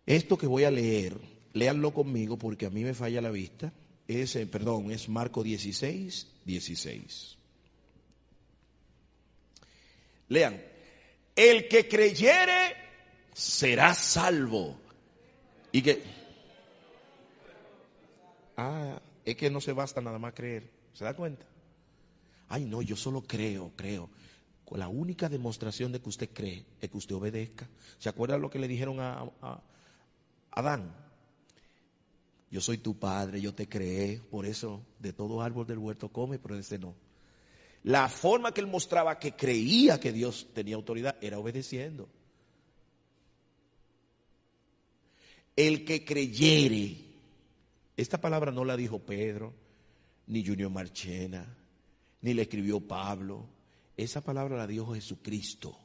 Esto 0.06 0.38
que 0.38 0.46
voy 0.46 0.62
a 0.62 0.70
leer, 0.70 1.20
léanlo 1.54 1.92
conmigo 1.92 2.38
porque 2.38 2.66
a 2.66 2.70
mí 2.70 2.84
me 2.84 2.94
falla 2.94 3.20
la 3.20 3.30
vista. 3.32 3.72
Es, 4.06 4.36
eh, 4.36 4.46
perdón, 4.46 4.92
es 4.92 5.08
Marco 5.08 5.42
16, 5.42 6.28
16. 6.44 7.39
Lean, 10.30 10.60
el 11.36 11.68
que 11.68 11.86
creyere 11.86 12.74
será 13.34 13.94
salvo. 13.94 14.80
Y 15.70 15.82
que, 15.82 16.02
ah, 18.56 18.98
es 19.24 19.36
que 19.36 19.50
no 19.50 19.60
se 19.60 19.72
basta 19.72 20.00
nada 20.00 20.18
más 20.18 20.32
creer. 20.32 20.70
¿Se 20.94 21.04
da 21.04 21.14
cuenta? 21.14 21.44
Ay, 22.48 22.64
no, 22.64 22.80
yo 22.80 22.96
solo 22.96 23.22
creo, 23.22 23.72
creo. 23.76 24.08
La 24.70 24.88
única 24.88 25.28
demostración 25.28 25.92
de 25.92 26.00
que 26.00 26.08
usted 26.08 26.30
cree 26.32 26.64
es 26.80 26.90
que 26.90 26.96
usted 26.96 27.14
obedezca. 27.14 27.68
¿Se 27.98 28.08
acuerda 28.08 28.38
lo 28.38 28.50
que 28.50 28.58
le 28.58 28.68
dijeron 28.68 28.98
a 29.00 29.60
Adán, 30.52 30.92
yo 32.50 32.60
soy 32.60 32.78
tu 32.78 32.98
padre, 32.98 33.40
yo 33.40 33.54
te 33.54 33.68
creé, 33.68 34.20
por 34.30 34.44
eso 34.44 34.82
de 34.98 35.12
todo 35.12 35.42
árbol 35.42 35.66
del 35.66 35.78
huerto 35.78 36.08
come, 36.08 36.38
pero 36.38 36.56
de 36.56 36.62
ese 36.62 36.78
no. 36.78 36.94
La 37.84 38.08
forma 38.08 38.52
que 38.52 38.60
él 38.60 38.66
mostraba 38.66 39.18
que 39.18 39.32
creía 39.32 39.98
que 39.98 40.12
Dios 40.12 40.48
tenía 40.52 40.76
autoridad 40.76 41.16
era 41.20 41.38
obedeciendo. 41.38 42.08
El 45.56 45.84
que 45.84 46.04
creyere, 46.04 46.96
esta 47.96 48.20
palabra 48.20 48.52
no 48.52 48.64
la 48.64 48.76
dijo 48.76 48.98
Pedro, 49.00 49.54
ni 50.26 50.44
Junior 50.46 50.70
Marchena, 50.70 51.46
ni 52.22 52.34
la 52.34 52.42
escribió 52.42 52.80
Pablo, 52.80 53.46
esa 53.96 54.22
palabra 54.22 54.56
la 54.56 54.66
dijo 54.66 54.94
Jesucristo 54.94 55.76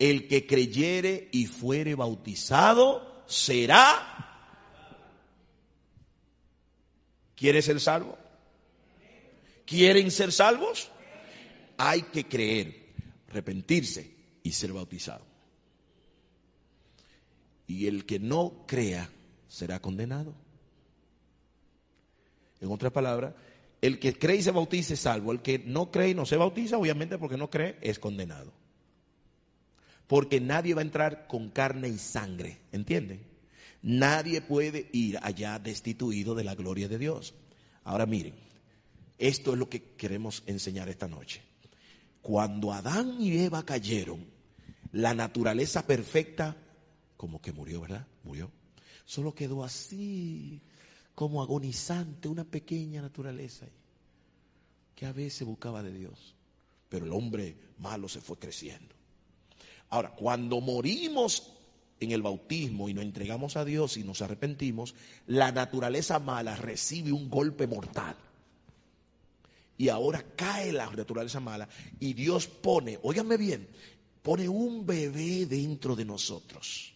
el 0.00 0.26
que 0.26 0.46
creyere 0.46 1.28
y 1.30 1.44
fuere 1.44 1.94
bautizado 1.94 3.22
será. 3.26 4.16
¿Quiere 7.36 7.60
ser 7.60 7.78
salvo? 7.80 8.16
¿Quieren 9.70 10.10
ser 10.10 10.32
salvos? 10.32 10.90
Hay 11.78 12.02
que 12.02 12.26
creer, 12.26 12.88
arrepentirse 13.28 14.10
y 14.42 14.50
ser 14.50 14.72
bautizado. 14.72 15.24
Y 17.68 17.86
el 17.86 18.04
que 18.04 18.18
no 18.18 18.64
crea 18.66 19.08
será 19.46 19.80
condenado. 19.80 20.34
En 22.60 22.72
otras 22.72 22.92
palabras, 22.92 23.32
el 23.80 24.00
que 24.00 24.18
cree 24.18 24.38
y 24.38 24.42
se 24.42 24.50
bautice 24.50 24.94
es 24.94 25.00
salvo. 25.00 25.30
El 25.30 25.40
que 25.40 25.60
no 25.60 25.92
cree 25.92 26.08
y 26.08 26.14
no 26.14 26.26
se 26.26 26.36
bautiza, 26.36 26.76
obviamente 26.76 27.16
porque 27.16 27.36
no 27.36 27.48
cree, 27.48 27.78
es 27.80 28.00
condenado 28.00 28.52
porque 30.10 30.40
nadie 30.40 30.74
va 30.74 30.80
a 30.80 30.82
entrar 30.82 31.28
con 31.28 31.50
carne 31.50 31.88
y 31.88 31.96
sangre, 31.96 32.58
¿entienden? 32.72 33.20
Nadie 33.80 34.40
puede 34.40 34.88
ir 34.90 35.20
allá 35.22 35.60
destituido 35.60 36.34
de 36.34 36.42
la 36.42 36.56
gloria 36.56 36.88
de 36.88 36.98
Dios. 36.98 37.32
Ahora 37.84 38.06
miren, 38.06 38.34
esto 39.20 39.52
es 39.52 39.58
lo 39.58 39.68
que 39.68 39.82
queremos 39.92 40.42
enseñar 40.46 40.88
esta 40.88 41.06
noche. 41.06 41.42
Cuando 42.22 42.72
Adán 42.72 43.20
y 43.20 43.36
Eva 43.38 43.64
cayeron, 43.64 44.26
la 44.92 45.14
naturaleza 45.14 45.86
perfecta, 45.86 46.56
como 47.16 47.40
que 47.40 47.52
murió, 47.52 47.82
¿verdad? 47.82 48.06
Murió. 48.24 48.50
Solo 49.04 49.34
quedó 49.34 49.62
así, 49.62 50.62
como 51.14 51.42
agonizante, 51.42 52.28
una 52.28 52.44
pequeña 52.44 53.02
naturaleza 53.02 53.66
que 54.94 55.04
a 55.04 55.12
veces 55.12 55.46
buscaba 55.46 55.82
de 55.82 55.92
Dios. 55.92 56.34
Pero 56.88 57.04
el 57.04 57.12
hombre 57.12 57.56
malo 57.78 58.08
se 58.08 58.22
fue 58.22 58.38
creciendo. 58.38 58.94
Ahora, 59.90 60.12
cuando 60.12 60.60
morimos 60.62 61.52
en 62.00 62.12
el 62.12 62.22
bautismo 62.22 62.88
y 62.88 62.94
nos 62.94 63.04
entregamos 63.04 63.56
a 63.56 63.66
Dios 63.66 63.98
y 63.98 64.04
nos 64.04 64.22
arrepentimos, 64.22 64.94
la 65.26 65.52
naturaleza 65.52 66.18
mala 66.18 66.56
recibe 66.56 67.12
un 67.12 67.28
golpe 67.28 67.66
mortal. 67.66 68.16
Y 69.80 69.88
ahora 69.88 70.22
cae 70.36 70.74
la 70.74 70.90
naturaleza 70.90 71.40
mala 71.40 71.66
y 71.98 72.12
Dios 72.12 72.46
pone, 72.46 72.98
óigame 73.02 73.38
bien, 73.38 73.66
pone 74.20 74.46
un 74.46 74.84
bebé 74.84 75.46
dentro 75.46 75.96
de 75.96 76.04
nosotros. 76.04 76.92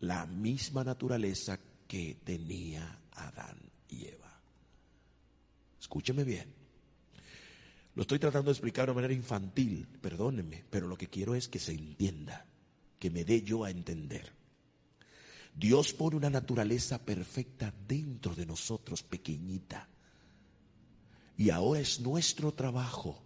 La 0.00 0.26
misma 0.26 0.82
naturaleza 0.82 1.60
que 1.86 2.16
tenía 2.24 2.98
Adán 3.12 3.58
y 3.88 4.06
Eva. 4.06 4.42
Escúcheme 5.80 6.24
bien. 6.24 6.52
Lo 7.94 8.02
estoy 8.02 8.18
tratando 8.18 8.50
de 8.50 8.54
explicar 8.54 8.88
de 8.88 8.94
manera 8.94 9.14
infantil, 9.14 9.86
perdónenme, 10.00 10.64
pero 10.68 10.88
lo 10.88 10.98
que 10.98 11.06
quiero 11.06 11.36
es 11.36 11.46
que 11.46 11.60
se 11.60 11.74
entienda, 11.74 12.44
que 12.98 13.08
me 13.08 13.24
dé 13.24 13.40
yo 13.42 13.62
a 13.62 13.70
entender. 13.70 14.32
Dios 15.54 15.92
pone 15.92 16.16
una 16.16 16.28
naturaleza 16.28 16.98
perfecta 17.04 17.72
dentro 17.86 18.34
de 18.34 18.46
nosotros, 18.46 19.04
pequeñita. 19.04 19.91
Y 21.36 21.50
ahora 21.50 21.80
es 21.80 22.00
nuestro 22.00 22.52
trabajo 22.52 23.22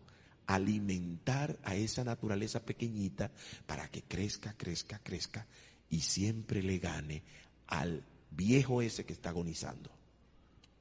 alimentar 0.46 1.58
a 1.64 1.74
esa 1.74 2.04
naturaleza 2.04 2.60
pequeñita 2.60 3.30
para 3.66 3.88
que 3.88 4.02
crezca, 4.02 4.54
crezca, 4.56 5.00
crezca 5.02 5.46
y 5.90 6.00
siempre 6.00 6.62
le 6.62 6.78
gane 6.78 7.22
al 7.66 8.04
viejo 8.30 8.80
ese 8.82 9.04
que 9.04 9.12
está 9.12 9.30
agonizando, 9.30 9.90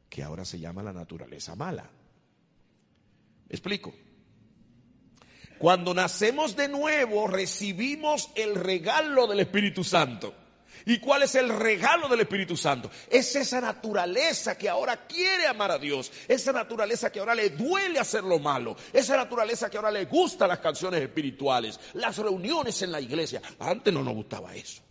que 0.10 0.24
ahora 0.24 0.46
se 0.46 0.60
llama 0.60 0.84
la 0.84 0.94
naturaleza 0.94 1.56
mala 1.56 1.90
explico? 3.50 3.94
Cuando 5.58 5.94
nacemos 5.94 6.56
de 6.56 6.68
nuevo 6.68 7.28
recibimos 7.28 8.30
el 8.36 8.56
regalo 8.56 9.28
del 9.28 9.40
Espíritu 9.42 9.84
Santo. 9.84 10.34
¿Y 10.86 11.00
cuál 11.00 11.24
es 11.24 11.36
el 11.36 11.50
regalo 11.50 12.08
del 12.08 12.22
Espíritu 12.22 12.58
Santo? 12.58 12.90
Es 13.10 13.36
esa 13.36 13.62
naturaleza 13.62 14.58
que 14.58 14.70
ahora 14.70 15.08
quiere 15.08 15.48
amar 15.48 15.72
a 15.72 15.80
Dios, 15.80 16.12
esa 16.28 16.52
naturaleza 16.52 17.12
que 17.12 17.20
ahora 17.20 17.36
le 17.36 17.52
duele 17.52 18.00
hacer 18.00 18.24
lo 18.24 18.40
malo, 18.40 18.76
esa 18.92 19.16
naturaleza 19.16 19.70
que 19.70 19.78
ahora 19.78 19.92
le 19.92 20.06
gusta 20.06 20.48
las 20.48 20.60
canciones 20.60 21.02
espirituales, 21.02 21.80
las 21.94 22.18
reuniones 22.18 22.82
en 22.82 22.92
la 22.92 23.02
iglesia. 23.02 23.42
Antes 23.60 23.94
no 23.94 24.04
nos 24.04 24.14
gustaba 24.14 24.56
eso. 24.56 24.82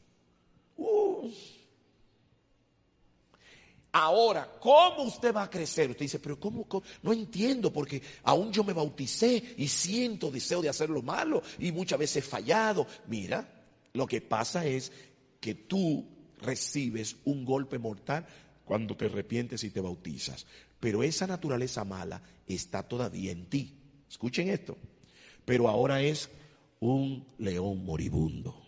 Ahora, 3.97 4.51
¿cómo 4.59 5.05
usted 5.05 5.33
va 5.33 5.45
a 5.45 5.51
crecer? 5.51 5.89
Usted 5.89 6.07
dice, 6.07 6.19
pero 6.19 6.41
¿cómo, 6.41 6.67
No 7.03 7.13
entiendo 7.13 7.73
porque 7.73 8.03
aún 8.25 8.53
yo 8.53 8.65
me 8.65 8.73
bauticé 8.73 9.55
y 9.57 9.69
siento 9.69 10.33
deseo 10.33 10.61
de 10.61 10.69
hacer 10.69 10.91
lo 10.91 11.01
malo 11.01 11.45
y 11.61 11.71
muchas 11.71 12.01
veces 12.01 12.17
he 12.17 12.29
fallado. 12.29 12.89
Mira, 13.07 13.49
lo 13.93 14.05
que 14.05 14.21
pasa 14.21 14.67
es 14.67 14.91
que 15.45 15.55
tú 15.55 16.07
recibes 16.41 17.17
un 17.27 17.45
golpe 17.45 17.79
mortal 17.79 18.27
cuando 18.65 18.97
te 18.97 19.05
arrepientes 19.05 19.63
y 19.63 19.69
te 19.69 19.83
bautizas. 19.83 20.47
Pero 20.81 21.03
esa 21.03 21.27
naturaleza 21.27 21.85
mala 21.85 22.23
está 22.47 22.83
todavía 22.83 23.31
en 23.31 23.45
ti. 23.45 23.75
Escuchen 24.09 24.49
esto. 24.49 24.79
Pero 25.45 25.69
ahora 25.69 26.01
es 26.01 26.31
un 26.81 27.27
león 27.37 27.85
moribundo. 27.85 28.59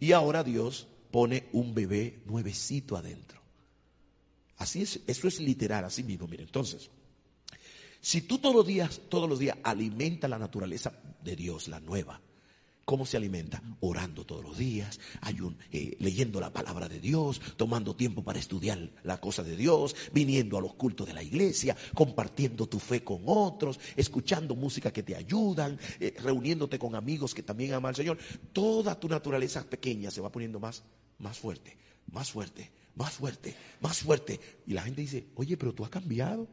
Y 0.00 0.10
ahora 0.10 0.42
Dios 0.42 0.88
pone 1.12 1.46
un 1.52 1.74
bebé 1.74 2.20
nuevecito 2.26 2.96
adentro. 2.96 3.40
Así 4.56 4.82
es, 4.82 4.98
eso 5.06 5.28
es 5.28 5.38
literal, 5.38 5.84
así 5.84 6.02
mismo. 6.02 6.26
Mire, 6.26 6.42
entonces, 6.42 6.90
si 8.00 8.22
tú 8.22 8.38
todos 8.38 8.56
los 8.56 8.66
días, 8.66 9.00
todos 9.08 9.28
los 9.28 9.38
días 9.38 9.58
alimentas 9.62 10.28
la 10.28 10.40
naturaleza 10.40 10.92
de 11.22 11.36
Dios, 11.36 11.68
la 11.68 11.78
nueva, 11.78 12.20
¿Cómo 12.88 13.04
se 13.04 13.18
alimenta? 13.18 13.62
Orando 13.80 14.24
todos 14.24 14.42
los 14.42 14.56
días, 14.56 14.98
ayun- 15.20 15.58
eh, 15.70 15.94
leyendo 16.00 16.40
la 16.40 16.50
palabra 16.50 16.88
de 16.88 16.98
Dios, 17.00 17.38
tomando 17.58 17.94
tiempo 17.94 18.24
para 18.24 18.38
estudiar 18.38 18.78
la 19.04 19.20
cosa 19.20 19.42
de 19.42 19.58
Dios, 19.58 19.94
viniendo 20.14 20.56
a 20.56 20.62
los 20.62 20.72
cultos 20.72 21.06
de 21.06 21.12
la 21.12 21.22
iglesia, 21.22 21.76
compartiendo 21.92 22.66
tu 22.66 22.78
fe 22.78 23.04
con 23.04 23.20
otros, 23.26 23.78
escuchando 23.94 24.54
música 24.56 24.90
que 24.90 25.02
te 25.02 25.14
ayudan, 25.14 25.78
eh, 26.00 26.14
reuniéndote 26.18 26.78
con 26.78 26.94
amigos 26.94 27.34
que 27.34 27.42
también 27.42 27.74
aman 27.74 27.90
al 27.90 27.94
Señor. 27.96 28.16
Toda 28.54 28.98
tu 28.98 29.06
naturaleza 29.06 29.68
pequeña 29.68 30.10
se 30.10 30.22
va 30.22 30.32
poniendo 30.32 30.58
más, 30.58 30.82
más 31.18 31.38
fuerte, 31.38 31.76
más 32.10 32.30
fuerte, 32.30 32.70
más 32.94 33.12
fuerte, 33.12 33.54
más 33.82 33.98
fuerte. 33.98 34.40
Y 34.66 34.72
la 34.72 34.80
gente 34.80 35.02
dice, 35.02 35.26
oye, 35.34 35.58
pero 35.58 35.74
tú 35.74 35.84
has 35.84 35.90
cambiado. 35.90 36.48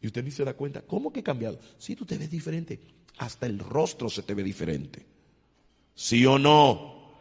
Y 0.00 0.06
usted 0.06 0.22
ni 0.22 0.30
se 0.30 0.44
da 0.44 0.54
cuenta, 0.54 0.82
¿cómo 0.82 1.12
que 1.12 1.18
he 1.18 1.24
cambiado? 1.24 1.58
Si 1.76 1.96
tú 1.96 2.06
te 2.06 2.16
ves 2.18 2.30
diferente, 2.30 2.78
hasta 3.18 3.46
el 3.46 3.58
rostro 3.58 4.08
se 4.08 4.22
te 4.22 4.32
ve 4.34 4.44
diferente. 4.44 5.10
¿Sí 6.00 6.24
o 6.24 6.38
no? 6.38 7.12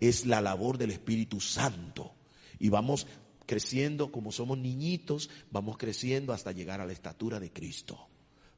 Es 0.00 0.24
la 0.24 0.40
labor 0.40 0.78
del 0.78 0.90
Espíritu 0.90 1.38
Santo. 1.38 2.14
Y 2.58 2.70
vamos 2.70 3.06
creciendo 3.44 4.10
como 4.10 4.32
somos 4.32 4.56
niñitos, 4.56 5.28
vamos 5.50 5.76
creciendo 5.76 6.32
hasta 6.32 6.50
llegar 6.50 6.80
a 6.80 6.86
la 6.86 6.94
estatura 6.94 7.38
de 7.38 7.52
Cristo. 7.52 8.08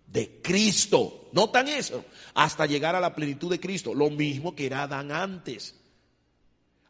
De 0.07 0.41
Cristo. 0.41 1.31
¿Notan 1.33 1.67
eso? 1.67 2.05
Hasta 2.35 2.67
llegar 2.67 2.95
a 2.95 3.01
la 3.01 3.17
plenitud 3.17 3.51
de 3.51 3.59
Cristo. 3.59 3.95
Lo 3.95 4.11
mismo 4.11 4.55
que 4.55 4.67
era 4.67 4.85
Adán 4.85 5.11
antes. 5.11 5.75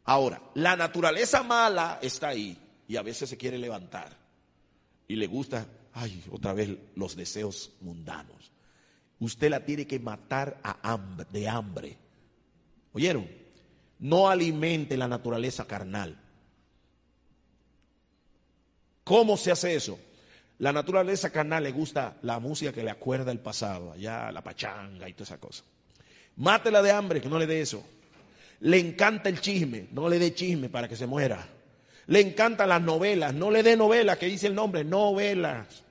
Ahora, 0.05 0.43
la 0.53 0.77
naturaleza 0.77 1.43
mala 1.43 1.99
está 2.03 2.29
ahí 2.29 2.59
y 2.87 2.97
a 2.97 3.03
veces 3.03 3.31
se 3.31 3.39
quiere 3.39 3.57
levantar. 3.57 4.15
Y 5.09 5.17
le 5.17 5.27
gusta, 5.27 5.67
ay, 5.95 6.23
otra 6.31 6.53
vez 6.53 6.69
los 6.97 7.17
deseos 7.17 7.73
mundanos. 7.81 8.53
Usted 9.21 9.49
la 9.49 9.65
tiene 9.65 9.87
que 9.87 9.99
matar 9.99 10.61
a 10.63 10.93
hambre, 10.93 11.27
de 11.33 11.49
hambre. 11.49 12.08
¿Oyeron? 12.99 13.29
No 14.01 14.29
alimente 14.29 14.97
la 14.97 15.07
naturaleza 15.07 15.65
carnal. 15.69 16.19
¿Cómo 19.05 19.37
se 19.37 19.53
hace 19.53 19.77
eso? 19.77 20.01
La 20.59 20.73
naturaleza 20.73 21.31
carnal 21.31 21.63
le 21.63 21.71
gusta 21.71 22.17
la 22.23 22.41
música 22.41 22.73
que 22.73 22.83
le 22.83 22.91
acuerda 22.91 23.31
el 23.31 23.39
pasado, 23.39 23.93
allá 23.93 24.33
la 24.33 24.43
pachanga 24.43 25.09
y 25.09 25.13
toda 25.13 25.25
esa 25.27 25.39
cosa. 25.39 25.63
Mátela 26.39 26.83
de 26.83 26.91
hambre, 26.91 27.21
que 27.21 27.29
no 27.29 27.39
le 27.39 27.47
dé 27.47 27.61
eso. 27.61 27.87
Le 28.61 28.81
encanta 28.81 29.29
el 29.29 29.41
chisme, 29.41 29.87
no 29.93 30.09
le 30.09 30.19
dé 30.19 30.35
chisme 30.35 30.69
para 30.69 30.89
que 30.89 30.97
se 30.97 31.07
muera. 31.07 31.47
Le 32.09 32.21
encantan 32.21 32.69
las 32.69 32.83
novelas, 32.83 33.33
no 33.33 33.53
le 33.53 33.63
dé 33.63 33.77
novelas, 33.77 34.19
que 34.19 34.27
dice 34.27 34.49
el 34.49 34.57
nombre, 34.57 34.83
novelas. 34.83 35.85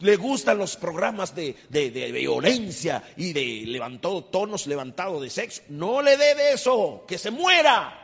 Le 0.00 0.16
gustan 0.16 0.58
los 0.58 0.76
programas 0.76 1.34
de, 1.34 1.56
de- 1.68 1.90
de 1.90 2.12
violencia 2.12 3.02
y 3.16 3.32
de 3.32 3.64
levantado, 3.66 4.24
tonos 4.24 4.66
levantados 4.66 5.20
de 5.22 5.28
sexo. 5.30 5.62
No 5.70 6.02
le 6.02 6.16
dé 6.16 6.34
de 6.34 6.52
eso, 6.52 7.04
que 7.06 7.18
se 7.18 7.30
muera. 7.30 7.94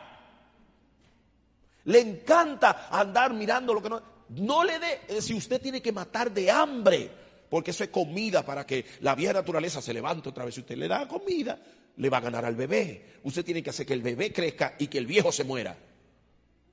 Le 1.85 1.99
encanta 1.99 2.87
andar 2.91 3.33
mirando 3.33 3.73
lo 3.73 3.81
que 3.81 3.89
no. 3.89 4.01
No 4.29 4.63
le 4.63 4.79
dé, 4.79 5.01
eh, 5.07 5.21
si 5.21 5.33
usted 5.35 5.61
tiene 5.61 5.81
que 5.81 5.91
matar 5.91 6.31
de 6.31 6.49
hambre, 6.49 7.11
porque 7.49 7.71
eso 7.71 7.83
es 7.83 7.91
comida 7.91 8.43
para 8.43 8.65
que 8.65 8.83
la 9.01 9.13
vieja 9.15 9.33
naturaleza 9.33 9.81
se 9.81 9.93
levante 9.93 10.29
otra 10.29 10.43
vez. 10.45 10.55
Si 10.55 10.61
usted 10.61 10.75
le 10.77 10.87
da 10.87 11.07
comida, 11.07 11.59
le 11.97 12.09
va 12.09 12.17
a 12.17 12.21
ganar 12.21 12.43
al 12.43 12.55
bebé. 12.55 13.19
Usted 13.23 13.45
tiene 13.45 13.61
que 13.63 13.69
hacer 13.69 13.85
que 13.85 13.93
el 13.93 14.01
bebé 14.01 14.33
crezca 14.33 14.75
y 14.79 14.87
que 14.87 14.97
el 14.97 15.05
viejo 15.05 15.31
se 15.31 15.43
muera. 15.43 15.77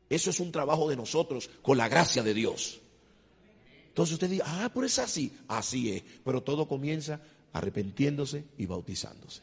Eso 0.08 0.30
es 0.30 0.40
un 0.40 0.50
trabajo 0.50 0.88
de 0.88 0.96
nosotros 0.96 1.48
con 1.62 1.78
la 1.78 1.88
gracia 1.88 2.22
de 2.22 2.34
Dios. 2.34 2.80
Entonces 3.92 4.14
usted 4.14 4.30
dice, 4.30 4.42
ah, 4.46 4.70
pero 4.72 4.86
es 4.86 4.98
así. 4.98 5.30
Así 5.48 5.90
es. 5.90 6.02
Pero 6.24 6.42
todo 6.42 6.66
comienza 6.66 7.20
arrepentiéndose 7.52 8.46
y 8.56 8.64
bautizándose. 8.64 9.42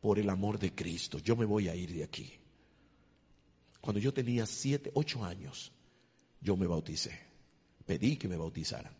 Por 0.00 0.18
el 0.18 0.28
amor 0.28 0.58
de 0.58 0.74
Cristo, 0.74 1.20
yo 1.20 1.36
me 1.36 1.44
voy 1.44 1.68
a 1.68 1.76
ir 1.76 1.94
de 1.94 2.02
aquí. 2.02 2.32
Cuando 3.80 4.00
yo 4.00 4.12
tenía 4.12 4.44
siete, 4.44 4.90
ocho 4.94 5.24
años, 5.24 5.70
yo 6.40 6.56
me 6.56 6.66
bauticé. 6.66 7.16
Pedí 7.86 8.16
que 8.16 8.26
me 8.26 8.36
bautizaran. 8.36 8.92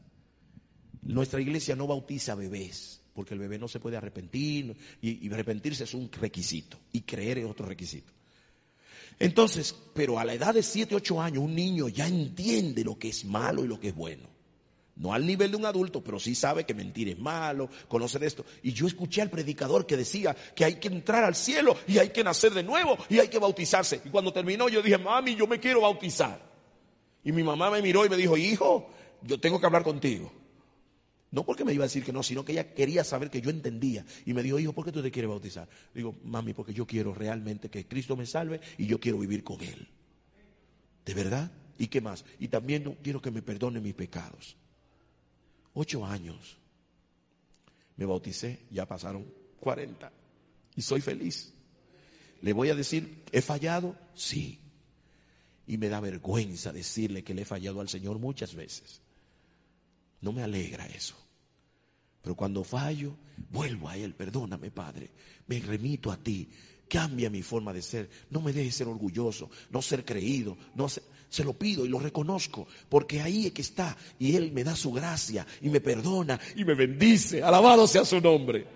Nuestra 1.02 1.40
iglesia 1.40 1.74
no 1.74 1.88
bautiza 1.88 2.36
bebés, 2.36 3.00
porque 3.12 3.34
el 3.34 3.40
bebé 3.40 3.58
no 3.58 3.66
se 3.66 3.80
puede 3.80 3.96
arrepentir, 3.96 4.76
y, 5.02 5.26
y 5.26 5.32
arrepentirse 5.32 5.82
es 5.82 5.94
un 5.94 6.12
requisito, 6.12 6.78
y 6.92 7.00
creer 7.00 7.38
es 7.38 7.46
otro 7.46 7.66
requisito. 7.66 8.12
Entonces, 9.18 9.74
pero 9.94 10.18
a 10.18 10.24
la 10.24 10.34
edad 10.34 10.54
de 10.54 10.62
7, 10.62 10.94
8 10.94 11.20
años, 11.20 11.44
un 11.44 11.54
niño 11.54 11.88
ya 11.88 12.06
entiende 12.06 12.84
lo 12.84 12.98
que 12.98 13.08
es 13.08 13.24
malo 13.24 13.64
y 13.64 13.68
lo 13.68 13.78
que 13.78 13.88
es 13.88 13.94
bueno. 13.94 14.34
No 14.96 15.12
al 15.12 15.26
nivel 15.26 15.50
de 15.50 15.56
un 15.56 15.66
adulto, 15.66 16.04
pero 16.04 16.20
sí 16.20 16.36
sabe 16.36 16.64
que 16.64 16.72
mentir 16.72 17.08
es 17.08 17.18
malo, 17.18 17.68
conocer 17.88 18.22
esto. 18.22 18.44
Y 18.62 18.72
yo 18.72 18.86
escuché 18.86 19.22
al 19.22 19.30
predicador 19.30 19.86
que 19.86 19.96
decía 19.96 20.36
que 20.54 20.64
hay 20.64 20.76
que 20.76 20.88
entrar 20.88 21.24
al 21.24 21.34
cielo 21.34 21.76
y 21.88 21.98
hay 21.98 22.10
que 22.10 22.22
nacer 22.22 22.52
de 22.54 22.62
nuevo 22.62 22.96
y 23.08 23.18
hay 23.18 23.28
que 23.28 23.40
bautizarse. 23.40 24.00
Y 24.04 24.10
cuando 24.10 24.32
terminó 24.32 24.68
yo 24.68 24.82
dije, 24.82 24.98
mami, 24.98 25.34
yo 25.34 25.48
me 25.48 25.58
quiero 25.58 25.80
bautizar. 25.80 26.40
Y 27.24 27.32
mi 27.32 27.42
mamá 27.42 27.70
me 27.70 27.82
miró 27.82 28.06
y 28.06 28.08
me 28.08 28.16
dijo, 28.16 28.36
hijo, 28.36 28.88
yo 29.22 29.40
tengo 29.40 29.58
que 29.58 29.66
hablar 29.66 29.82
contigo. 29.82 30.30
No 31.34 31.44
porque 31.44 31.64
me 31.64 31.74
iba 31.74 31.82
a 31.82 31.88
decir 31.88 32.04
que 32.04 32.12
no, 32.12 32.22
sino 32.22 32.44
que 32.44 32.52
ella 32.52 32.74
quería 32.74 33.02
saber 33.02 33.28
que 33.28 33.40
yo 33.40 33.50
entendía. 33.50 34.06
Y 34.24 34.32
me 34.32 34.40
dijo, 34.40 34.60
hijo, 34.60 34.72
¿por 34.72 34.84
qué 34.84 34.92
tú 34.92 35.02
te 35.02 35.10
quieres 35.10 35.28
bautizar? 35.28 35.68
Digo, 35.92 36.14
mami, 36.22 36.52
porque 36.52 36.72
yo 36.72 36.86
quiero 36.86 37.12
realmente 37.12 37.68
que 37.68 37.88
Cristo 37.88 38.14
me 38.14 38.24
salve 38.24 38.60
y 38.78 38.86
yo 38.86 39.00
quiero 39.00 39.18
vivir 39.18 39.42
con 39.42 39.60
Él. 39.60 39.88
¿De 41.04 41.12
verdad? 41.12 41.50
¿Y 41.76 41.88
qué 41.88 42.00
más? 42.00 42.24
Y 42.38 42.46
también 42.46 42.96
quiero 43.02 43.20
que 43.20 43.32
me 43.32 43.42
perdone 43.42 43.80
mis 43.80 43.94
pecados. 43.94 44.56
Ocho 45.72 46.06
años. 46.06 46.56
Me 47.96 48.04
bauticé, 48.04 48.60
ya 48.70 48.86
pasaron 48.86 49.26
40. 49.58 50.12
Y 50.76 50.82
soy 50.82 51.00
feliz. 51.00 51.52
¿Le 52.42 52.52
voy 52.52 52.68
a 52.68 52.76
decir, 52.76 53.24
he 53.32 53.42
fallado? 53.42 53.96
Sí. 54.14 54.60
Y 55.66 55.78
me 55.78 55.88
da 55.88 55.98
vergüenza 55.98 56.72
decirle 56.72 57.24
que 57.24 57.34
le 57.34 57.42
he 57.42 57.44
fallado 57.44 57.80
al 57.80 57.88
Señor 57.88 58.20
muchas 58.20 58.54
veces. 58.54 59.00
No 60.20 60.32
me 60.32 60.44
alegra 60.44 60.86
eso. 60.86 61.23
Pero 62.24 62.34
cuando 62.34 62.64
fallo, 62.64 63.14
vuelvo 63.50 63.88
a 63.88 63.96
Él. 63.96 64.14
Perdóname, 64.14 64.70
Padre. 64.72 65.10
Me 65.46 65.60
remito 65.60 66.10
a 66.10 66.16
ti. 66.16 66.48
Cambia 66.88 67.30
mi 67.30 67.42
forma 67.42 67.72
de 67.72 67.82
ser. 67.82 68.10
No 68.30 68.40
me 68.40 68.52
dejes 68.52 68.74
ser 68.76 68.88
orgulloso, 68.88 69.50
no 69.70 69.80
ser 69.82 70.04
creído. 70.04 70.56
No 70.74 70.88
ser- 70.88 71.04
se 71.28 71.44
lo 71.44 71.52
pido 71.52 71.84
y 71.84 71.88
lo 71.88 71.98
reconozco. 71.98 72.66
Porque 72.88 73.20
ahí 73.20 73.46
es 73.46 73.52
que 73.52 73.62
está. 73.62 73.96
Y 74.18 74.34
Él 74.36 74.52
me 74.52 74.64
da 74.64 74.74
su 74.74 74.90
gracia 74.92 75.46
y 75.60 75.68
me 75.68 75.80
perdona 75.80 76.40
y 76.56 76.64
me 76.64 76.74
bendice. 76.74 77.42
Alabado 77.42 77.86
sea 77.86 78.04
su 78.06 78.20
nombre. 78.20 78.66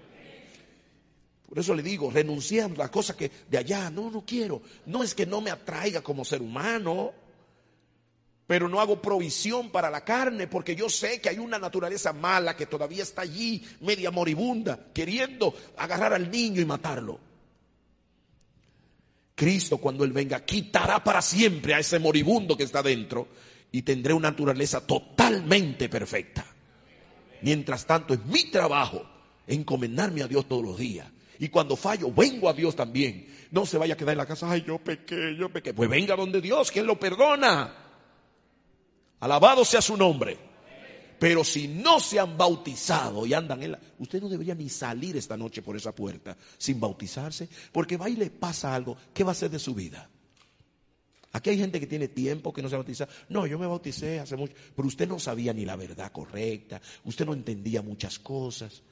Por 1.48 1.58
eso 1.58 1.74
le 1.74 1.82
digo, 1.82 2.10
renuncié 2.10 2.60
a 2.62 2.68
las 2.68 2.90
cosas 2.90 3.16
que 3.16 3.30
de 3.50 3.56
allá, 3.56 3.88
no, 3.90 4.10
no 4.10 4.22
quiero. 4.26 4.60
No 4.84 5.02
es 5.02 5.14
que 5.14 5.24
no 5.24 5.40
me 5.40 5.50
atraiga 5.50 6.02
como 6.02 6.22
ser 6.22 6.42
humano, 6.42 7.12
pero 8.48 8.66
no 8.66 8.80
hago 8.80 9.02
provisión 9.02 9.68
para 9.68 9.90
la 9.90 10.02
carne 10.02 10.46
porque 10.46 10.74
yo 10.74 10.88
sé 10.88 11.20
que 11.20 11.28
hay 11.28 11.38
una 11.38 11.58
naturaleza 11.58 12.14
mala 12.14 12.56
que 12.56 12.64
todavía 12.64 13.02
está 13.02 13.20
allí, 13.20 13.62
media 13.82 14.10
moribunda, 14.10 14.86
queriendo 14.94 15.54
agarrar 15.76 16.14
al 16.14 16.30
niño 16.30 16.62
y 16.62 16.64
matarlo. 16.64 17.20
Cristo 19.34 19.76
cuando 19.76 20.02
Él 20.02 20.12
venga 20.12 20.46
quitará 20.46 21.04
para 21.04 21.20
siempre 21.20 21.74
a 21.74 21.78
ese 21.80 21.98
moribundo 21.98 22.56
que 22.56 22.64
está 22.64 22.82
dentro 22.82 23.28
y 23.70 23.82
tendré 23.82 24.14
una 24.14 24.30
naturaleza 24.30 24.80
totalmente 24.80 25.90
perfecta. 25.90 26.46
Mientras 27.42 27.84
tanto 27.84 28.14
es 28.14 28.24
mi 28.24 28.44
trabajo 28.44 29.04
encomendarme 29.46 30.22
a 30.22 30.26
Dios 30.26 30.48
todos 30.48 30.64
los 30.64 30.78
días. 30.78 31.06
Y 31.38 31.50
cuando 31.50 31.76
fallo, 31.76 32.10
vengo 32.10 32.48
a 32.48 32.54
Dios 32.54 32.74
también. 32.74 33.26
No 33.50 33.66
se 33.66 33.76
vaya 33.76 33.92
a 33.92 33.96
quedar 33.98 34.12
en 34.12 34.18
la 34.18 34.26
casa, 34.26 34.50
ay, 34.50 34.64
yo 34.66 34.78
pequé, 34.78 35.36
yo 35.38 35.50
pequé. 35.50 35.74
Pues 35.74 35.90
venga 35.90 36.16
donde 36.16 36.40
Dios, 36.40 36.72
que 36.72 36.82
lo 36.82 36.98
perdona. 36.98 37.87
Alabado 39.20 39.64
sea 39.64 39.82
su 39.82 39.96
nombre. 39.96 40.48
Pero 41.18 41.42
si 41.42 41.66
no 41.66 41.98
se 41.98 42.20
han 42.20 42.38
bautizado 42.38 43.26
y 43.26 43.34
andan 43.34 43.62
en 43.62 43.72
la... 43.72 43.80
Usted 43.98 44.20
no 44.20 44.28
debería 44.28 44.54
ni 44.54 44.68
salir 44.68 45.16
esta 45.16 45.36
noche 45.36 45.62
por 45.62 45.76
esa 45.76 45.92
puerta 45.92 46.36
sin 46.56 46.78
bautizarse, 46.78 47.48
porque 47.72 47.96
va 47.96 48.08
y 48.08 48.14
le 48.14 48.30
pasa 48.30 48.74
algo. 48.74 48.96
¿Qué 49.12 49.24
va 49.24 49.30
a 49.30 49.32
hacer 49.32 49.50
de 49.50 49.58
su 49.58 49.74
vida? 49.74 50.08
Aquí 51.32 51.50
hay 51.50 51.58
gente 51.58 51.80
que 51.80 51.86
tiene 51.86 52.08
tiempo 52.08 52.52
que 52.52 52.62
no 52.62 52.68
se 52.68 52.76
bautiza. 52.76 53.08
No, 53.28 53.46
yo 53.46 53.58
me 53.58 53.66
bauticé 53.66 54.20
hace 54.20 54.36
mucho, 54.36 54.54
pero 54.74 54.86
usted 54.86 55.08
no 55.08 55.18
sabía 55.18 55.52
ni 55.52 55.64
la 55.64 55.76
verdad 55.76 56.10
correcta, 56.12 56.80
usted 57.04 57.26
no 57.26 57.34
entendía 57.34 57.82
muchas 57.82 58.18
cosas. 58.18 58.82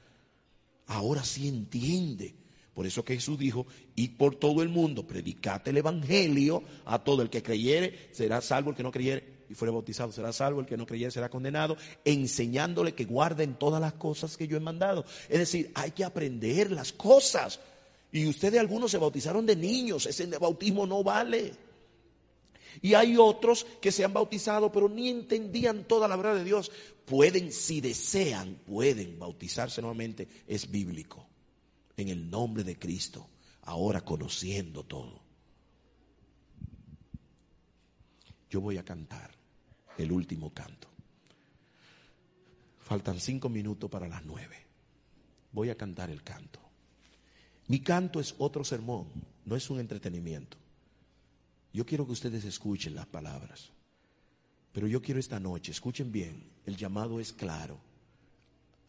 Ahora 0.87 1.23
sí 1.23 1.47
entiende. 1.47 2.35
Por 2.73 2.85
eso 2.85 3.03
que 3.03 3.15
Jesús 3.15 3.39
dijo, 3.39 3.65
y 3.95 4.09
por 4.09 4.35
todo 4.35 4.61
el 4.61 4.69
mundo, 4.69 5.07
predicate 5.07 5.71
el 5.71 5.77
evangelio 5.77 6.61
a 6.85 7.03
todo 7.03 7.23
el 7.23 7.29
que 7.29 7.41
creyere, 7.41 8.09
será 8.11 8.39
salvo 8.39 8.69
el 8.69 8.75
que 8.75 8.83
no 8.83 8.91
creyere 8.91 9.36
y 9.49 9.53
fuere 9.53 9.71
bautizado, 9.71 10.11
será 10.11 10.33
salvo 10.33 10.59
el 10.59 10.65
que 10.65 10.77
no 10.77 10.85
creyere, 10.85 11.11
será 11.11 11.29
condenado, 11.29 11.77
enseñándole 12.03 12.93
que 12.93 13.05
guarden 13.05 13.55
todas 13.55 13.81
las 13.81 13.93
cosas 13.93 14.35
que 14.37 14.47
yo 14.47 14.57
he 14.57 14.61
mandado. 14.61 15.05
Es 15.29 15.39
decir, 15.39 15.71
hay 15.75 15.91
que 15.91 16.03
aprender 16.03 16.71
las 16.71 16.91
cosas. 16.91 17.59
Y 18.11 18.27
ustedes 18.27 18.59
algunos 18.59 18.91
se 18.91 18.97
bautizaron 18.97 19.45
de 19.45 19.55
niños, 19.55 20.05
ese 20.05 20.25
bautismo 20.37 20.85
no 20.85 21.03
vale. 21.03 21.53
Y 22.81 22.93
hay 22.93 23.17
otros 23.17 23.65
que 23.81 23.91
se 23.91 24.03
han 24.03 24.13
bautizado, 24.13 24.71
pero 24.71 24.89
ni 24.89 25.09
entendían 25.09 25.85
toda 25.85 26.07
la 26.07 26.15
verdad 26.15 26.35
de 26.35 26.43
Dios. 26.43 26.71
Pueden, 27.05 27.51
si 27.51 27.81
desean, 27.81 28.55
pueden 28.65 29.17
bautizarse 29.17 29.81
nuevamente. 29.81 30.27
Es 30.47 30.69
bíblico. 30.69 31.25
En 31.95 32.09
el 32.09 32.29
nombre 32.29 32.63
de 32.63 32.77
Cristo. 32.77 33.27
Ahora 33.63 34.01
conociendo 34.01 34.83
todo. 34.83 35.21
Yo 38.49 38.61
voy 38.61 38.77
a 38.77 38.85
cantar 38.85 39.36
el 40.03 40.11
último 40.11 40.53
canto. 40.53 40.87
Faltan 42.79 43.19
cinco 43.19 43.49
minutos 43.49 43.89
para 43.89 44.07
las 44.07 44.23
nueve. 44.25 44.55
Voy 45.51 45.69
a 45.69 45.75
cantar 45.75 46.09
el 46.09 46.23
canto. 46.23 46.59
Mi 47.67 47.81
canto 47.81 48.19
es 48.19 48.35
otro 48.37 48.63
sermón, 48.63 49.07
no 49.45 49.55
es 49.55 49.69
un 49.69 49.79
entretenimiento. 49.79 50.57
Yo 51.73 51.85
quiero 51.85 52.05
que 52.05 52.13
ustedes 52.13 52.45
escuchen 52.45 52.95
las 52.95 53.07
palabras. 53.07 53.71
Pero 54.71 54.87
yo 54.87 55.01
quiero 55.01 55.19
esta 55.19 55.39
noche, 55.39 55.71
escuchen 55.71 56.11
bien, 56.11 56.49
el 56.65 56.77
llamado 56.77 57.19
es 57.19 57.33
claro. 57.33 57.79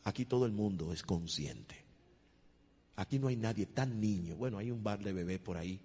Aquí 0.05 0.27
todo 0.27 0.47
el 0.47 0.53
mundo 0.53 0.93
es 0.93 1.03
consciente. 1.03 1.85
Aquí 2.97 3.19
no 3.19 3.29
hay 3.29 3.37
nadie 3.37 3.67
tan 3.67 4.01
niño. 4.01 4.37
Bueno, 4.37 4.59
hay 4.59 4.71
un 4.71 4.83
bar 4.83 5.03
de 5.03 5.13
bebés 5.13 5.39
por 5.39 5.57
ahí. 5.57 5.81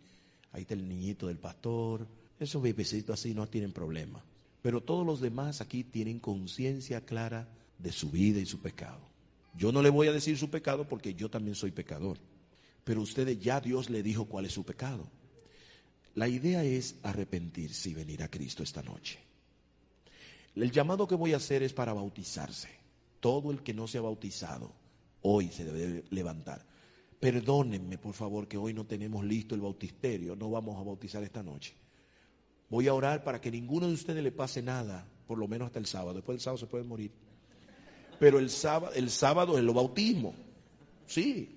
Ahí 0.51 0.61
está 0.61 0.73
el 0.73 0.87
niñito 0.87 1.27
del 1.27 1.37
pastor. 1.37 2.07
Esos 2.39 2.61
bebecitos 2.61 3.19
así 3.19 3.33
no 3.33 3.47
tienen 3.47 3.71
problema. 3.71 4.23
Pero 4.63 4.81
todos 4.81 5.05
los 5.05 5.19
demás 5.19 5.59
aquí 5.59 5.83
tienen 5.83 6.19
conciencia 6.19 7.05
clara 7.05 7.49
de 7.77 7.91
su 7.91 8.09
vida 8.09 8.39
y 8.39 8.45
su 8.45 8.59
pecado. 8.59 9.01
Yo 9.55 9.73
no 9.73 9.81
le 9.81 9.89
voy 9.89 10.07
a 10.07 10.13
decir 10.13 10.37
su 10.37 10.49
pecado 10.49 10.87
porque 10.87 11.13
yo 11.13 11.29
también 11.29 11.53
soy 11.53 11.71
pecador. 11.71 12.17
Pero 12.85 13.01
ustedes 13.01 13.39
ya 13.39 13.59
Dios 13.59 13.89
le 13.89 14.01
dijo 14.01 14.25
cuál 14.25 14.45
es 14.45 14.53
su 14.53 14.63
pecado. 14.63 15.09
La 16.15 16.29
idea 16.29 16.63
es 16.63 16.95
arrepentirse 17.03 17.89
y 17.89 17.93
venir 17.93 18.23
a 18.23 18.29
Cristo 18.29 18.63
esta 18.63 18.81
noche. 18.81 19.19
El 20.55 20.71
llamado 20.71 21.07
que 21.07 21.15
voy 21.15 21.33
a 21.33 21.37
hacer 21.37 21.61
es 21.61 21.73
para 21.73 21.91
bautizarse. 21.91 22.69
Todo 23.19 23.51
el 23.51 23.63
que 23.63 23.73
no 23.73 23.87
se 23.87 23.97
ha 23.97 24.01
bautizado 24.01 24.71
hoy 25.23 25.49
se 25.49 25.65
debe 25.65 26.05
levantar. 26.11 26.65
Perdónenme, 27.19 27.97
por 27.97 28.13
favor, 28.13 28.47
que 28.47 28.57
hoy 28.57 28.73
no 28.73 28.85
tenemos 28.85 29.25
listo 29.25 29.55
el 29.55 29.61
bautisterio. 29.61 30.37
No 30.37 30.49
vamos 30.49 30.79
a 30.79 30.83
bautizar 30.83 31.21
esta 31.21 31.43
noche. 31.43 31.75
Voy 32.73 32.87
a 32.87 32.93
orar 32.95 33.23
para 33.23 33.39
que 33.39 33.51
ninguno 33.51 33.87
de 33.87 33.93
ustedes 33.93 34.23
le 34.23 34.31
pase 34.31 34.63
nada, 34.63 35.07
por 35.27 35.37
lo 35.37 35.47
menos 35.47 35.67
hasta 35.67 35.77
el 35.77 35.85
sábado. 35.85 36.15
Después 36.15 36.37
del 36.37 36.41
sábado 36.41 36.57
se 36.57 36.65
puede 36.65 36.83
morir. 36.83 37.11
Pero 38.19 38.39
el 38.39 38.49
sábado, 38.49 38.91
el 38.95 39.11
sábado 39.11 39.59
es 39.59 39.63
lo 39.63 39.75
bautismo. 39.75 40.33
Sí. 41.05 41.55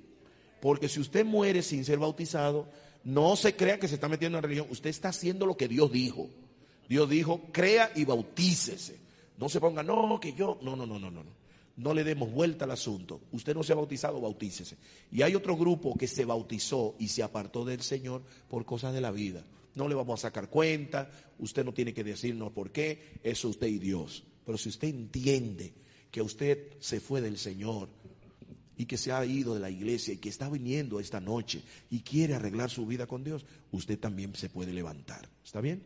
Porque 0.61 0.91
si 0.91 1.01
usted 1.01 1.25
muere 1.25 1.63
sin 1.63 1.87
ser 1.87 1.99
bautizado, 1.99 2.69
no 3.03 3.35
se 3.35 3.57
crea 3.57 3.81
que 3.81 3.89
se 3.89 3.95
está 3.95 4.11
metiendo 4.11 4.37
en 4.37 4.43
la 4.43 4.47
religión. 4.47 4.67
Usted 4.69 4.91
está 4.91 5.09
haciendo 5.09 5.47
lo 5.47 5.57
que 5.57 5.69
Dios 5.69 5.91
dijo. 5.91 6.29
Dios 6.87 7.09
dijo, 7.09 7.41
crea 7.51 7.91
y 7.95 8.05
bautícese. 8.05 8.99
No 9.39 9.49
se 9.49 9.59
ponga, 9.59 9.83
no, 9.83 10.21
que 10.21 10.35
yo. 10.35 10.59
No, 10.61 10.77
no, 10.77 10.85
no, 10.85 10.99
no, 10.99 11.11
no. 11.11 11.25
No 11.77 11.95
le 11.95 12.05
demos 12.05 12.31
vuelta 12.31 12.67
al 12.67 12.73
asunto. 12.73 13.23
Usted 13.33 13.55
no 13.55 13.63
se 13.63 13.73
ha 13.73 13.77
bautizado, 13.77 14.21
bautícese. 14.21 14.77
Y 15.11 15.23
hay 15.23 15.35
otro 15.35 15.57
grupo 15.57 15.97
que 15.97 16.09
se 16.09 16.27
bautizó 16.27 16.95
y 16.99 17.09
se 17.09 17.23
apartó 17.23 17.65
del 17.65 17.81
Señor 17.81 18.21
por 18.51 18.67
cosas 18.67 18.93
de 18.93 19.01
la 19.01 19.13
vida. 19.13 19.43
No 19.77 19.89
le 19.89 19.95
vamos 19.95 20.19
a 20.21 20.23
sacar 20.29 20.51
cuenta. 20.51 21.09
Usted 21.39 21.65
no 21.65 21.73
tiene 21.73 21.95
que 21.95 22.03
decirnos 22.03 22.53
por 22.53 22.73
qué. 22.73 23.21
Eso 23.23 23.49
usted 23.49 23.69
y 23.69 23.79
Dios. 23.79 24.25
Pero 24.45 24.59
si 24.59 24.69
usted 24.69 24.89
entiende 24.89 25.73
que 26.11 26.21
usted 26.21 26.73
se 26.81 26.99
fue 26.99 27.21
del 27.21 27.39
Señor, 27.39 27.89
y 28.77 28.85
que 28.85 28.99
se 28.99 29.13
ha 29.13 29.25
ido 29.25 29.55
de 29.55 29.61
la 29.61 29.71
iglesia 29.71 30.15
y 30.15 30.19
que 30.19 30.29
está 30.29 30.49
viniendo 30.51 31.01
esta 31.01 31.21
noche 31.21 31.63
y 31.91 32.01
quiere 32.01 32.35
arreglar 32.35 32.71
su 32.71 32.87
vida 32.87 33.07
con 33.07 33.25
Dios, 33.25 33.47
usted 33.73 33.99
también 33.99 34.35
se 34.35 34.51
puede 34.51 34.73
levantar. 34.73 35.29
¿Está 35.45 35.61
bien? 35.61 35.83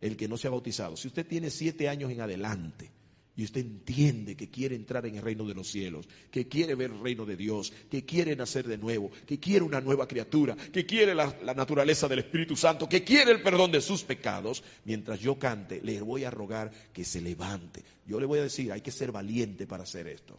El 0.00 0.16
que 0.16 0.28
no 0.28 0.36
se 0.36 0.46
ha 0.46 0.50
bautizado. 0.50 0.96
Si 0.96 1.08
usted 1.08 1.26
tiene 1.26 1.50
siete 1.50 1.88
años 1.88 2.10
en 2.10 2.20
adelante 2.20 2.90
y 3.36 3.44
usted 3.44 3.60
entiende 3.60 4.34
que 4.34 4.48
quiere 4.48 4.74
entrar 4.74 5.04
en 5.04 5.16
el 5.16 5.22
reino 5.22 5.44
de 5.44 5.54
los 5.54 5.68
cielos, 5.68 6.08
que 6.30 6.48
quiere 6.48 6.74
ver 6.74 6.90
el 6.90 7.00
reino 7.00 7.26
de 7.26 7.36
Dios, 7.36 7.70
que 7.90 8.04
quiere 8.06 8.34
nacer 8.34 8.66
de 8.66 8.78
nuevo, 8.78 9.10
que 9.26 9.38
quiere 9.38 9.62
una 9.62 9.80
nueva 9.80 10.08
criatura, 10.08 10.56
que 10.56 10.86
quiere 10.86 11.14
la, 11.14 11.36
naturaleza 11.54 12.08
del 12.08 12.20
Espíritu 12.20 12.56
Santo, 12.56 12.88
que 12.88 13.04
quiere 13.04 13.32
el 13.32 13.42
perdón 13.42 13.70
de 13.72 13.82
sus 13.82 14.04
pecados, 14.04 14.64
mientras 14.84 15.20
yo 15.20 15.38
cante, 15.38 15.82
le 15.82 16.00
voy 16.00 16.24
a 16.24 16.30
rogar 16.30 16.72
que 16.94 17.04
se 17.04 17.20
levante. 17.20 17.82
Yo 18.06 18.18
le 18.18 18.26
voy 18.26 18.38
a 18.38 18.44
decir, 18.44 18.72
hay 18.72 18.80
que 18.80 18.90
ser 18.90 19.12
valiente 19.12 19.66
para 19.66 19.82
hacer 19.82 20.06
esto. 20.06 20.38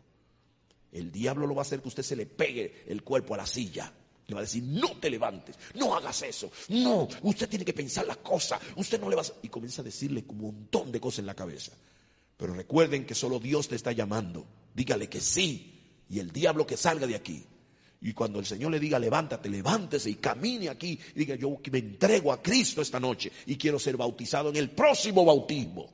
El 0.91 1.11
diablo 1.11 1.45
lo 1.45 1.53
va 1.53 1.61
a 1.61 1.65
hacer 1.65 1.81
que 1.81 1.89
usted 1.89 2.03
se 2.03 2.15
le 2.15 2.25
pegue 2.25 2.83
el 2.87 3.03
cuerpo 3.03 3.35
a 3.35 3.37
la 3.37 3.45
silla. 3.45 3.93
Le 4.25 4.33
va 4.33 4.41
a 4.41 4.43
decir, 4.43 4.63
no 4.63 4.97
te 4.97 5.09
levantes, 5.09 5.55
no 5.75 5.95
hagas 5.95 6.21
eso, 6.23 6.51
no, 6.69 7.07
usted 7.21 7.47
tiene 7.47 7.63
que 7.63 7.71
pensar 7.71 8.05
las 8.05 8.17
cosas, 8.17 8.59
usted 8.75 8.99
no 8.99 9.09
le 9.09 9.15
va 9.15 9.21
a... 9.21 9.25
Y 9.41 9.47
comienza 9.47 9.81
a 9.81 9.85
decirle 9.85 10.25
un 10.27 10.37
montón 10.37 10.91
de 10.91 10.99
cosas 10.99 11.19
en 11.19 11.27
la 11.27 11.33
cabeza. 11.33 11.71
Pero 12.37 12.53
recuerden 12.53 13.05
que 13.05 13.15
solo 13.15 13.39
Dios 13.39 13.67
te 13.67 13.75
está 13.75 13.91
llamando. 13.91 14.45
Dígale 14.73 15.09
que 15.09 15.19
sí. 15.19 15.73
Y 16.09 16.19
el 16.19 16.31
diablo 16.31 16.65
que 16.65 16.77
salga 16.77 17.07
de 17.07 17.15
aquí. 17.15 17.43
Y 17.99 18.13
cuando 18.13 18.39
el 18.39 18.45
Señor 18.45 18.71
le 18.71 18.79
diga, 18.79 18.99
levántate, 18.99 19.49
levántese 19.49 20.11
y 20.11 20.15
camine 20.15 20.69
aquí. 20.69 20.99
Y 21.15 21.19
diga, 21.19 21.35
yo 21.35 21.57
me 21.71 21.79
entrego 21.79 22.31
a 22.31 22.41
Cristo 22.41 22.81
esta 22.81 22.99
noche 22.99 23.31
y 23.47 23.57
quiero 23.57 23.79
ser 23.79 23.97
bautizado 23.97 24.49
en 24.49 24.55
el 24.57 24.69
próximo 24.69 25.25
bautismo. 25.25 25.89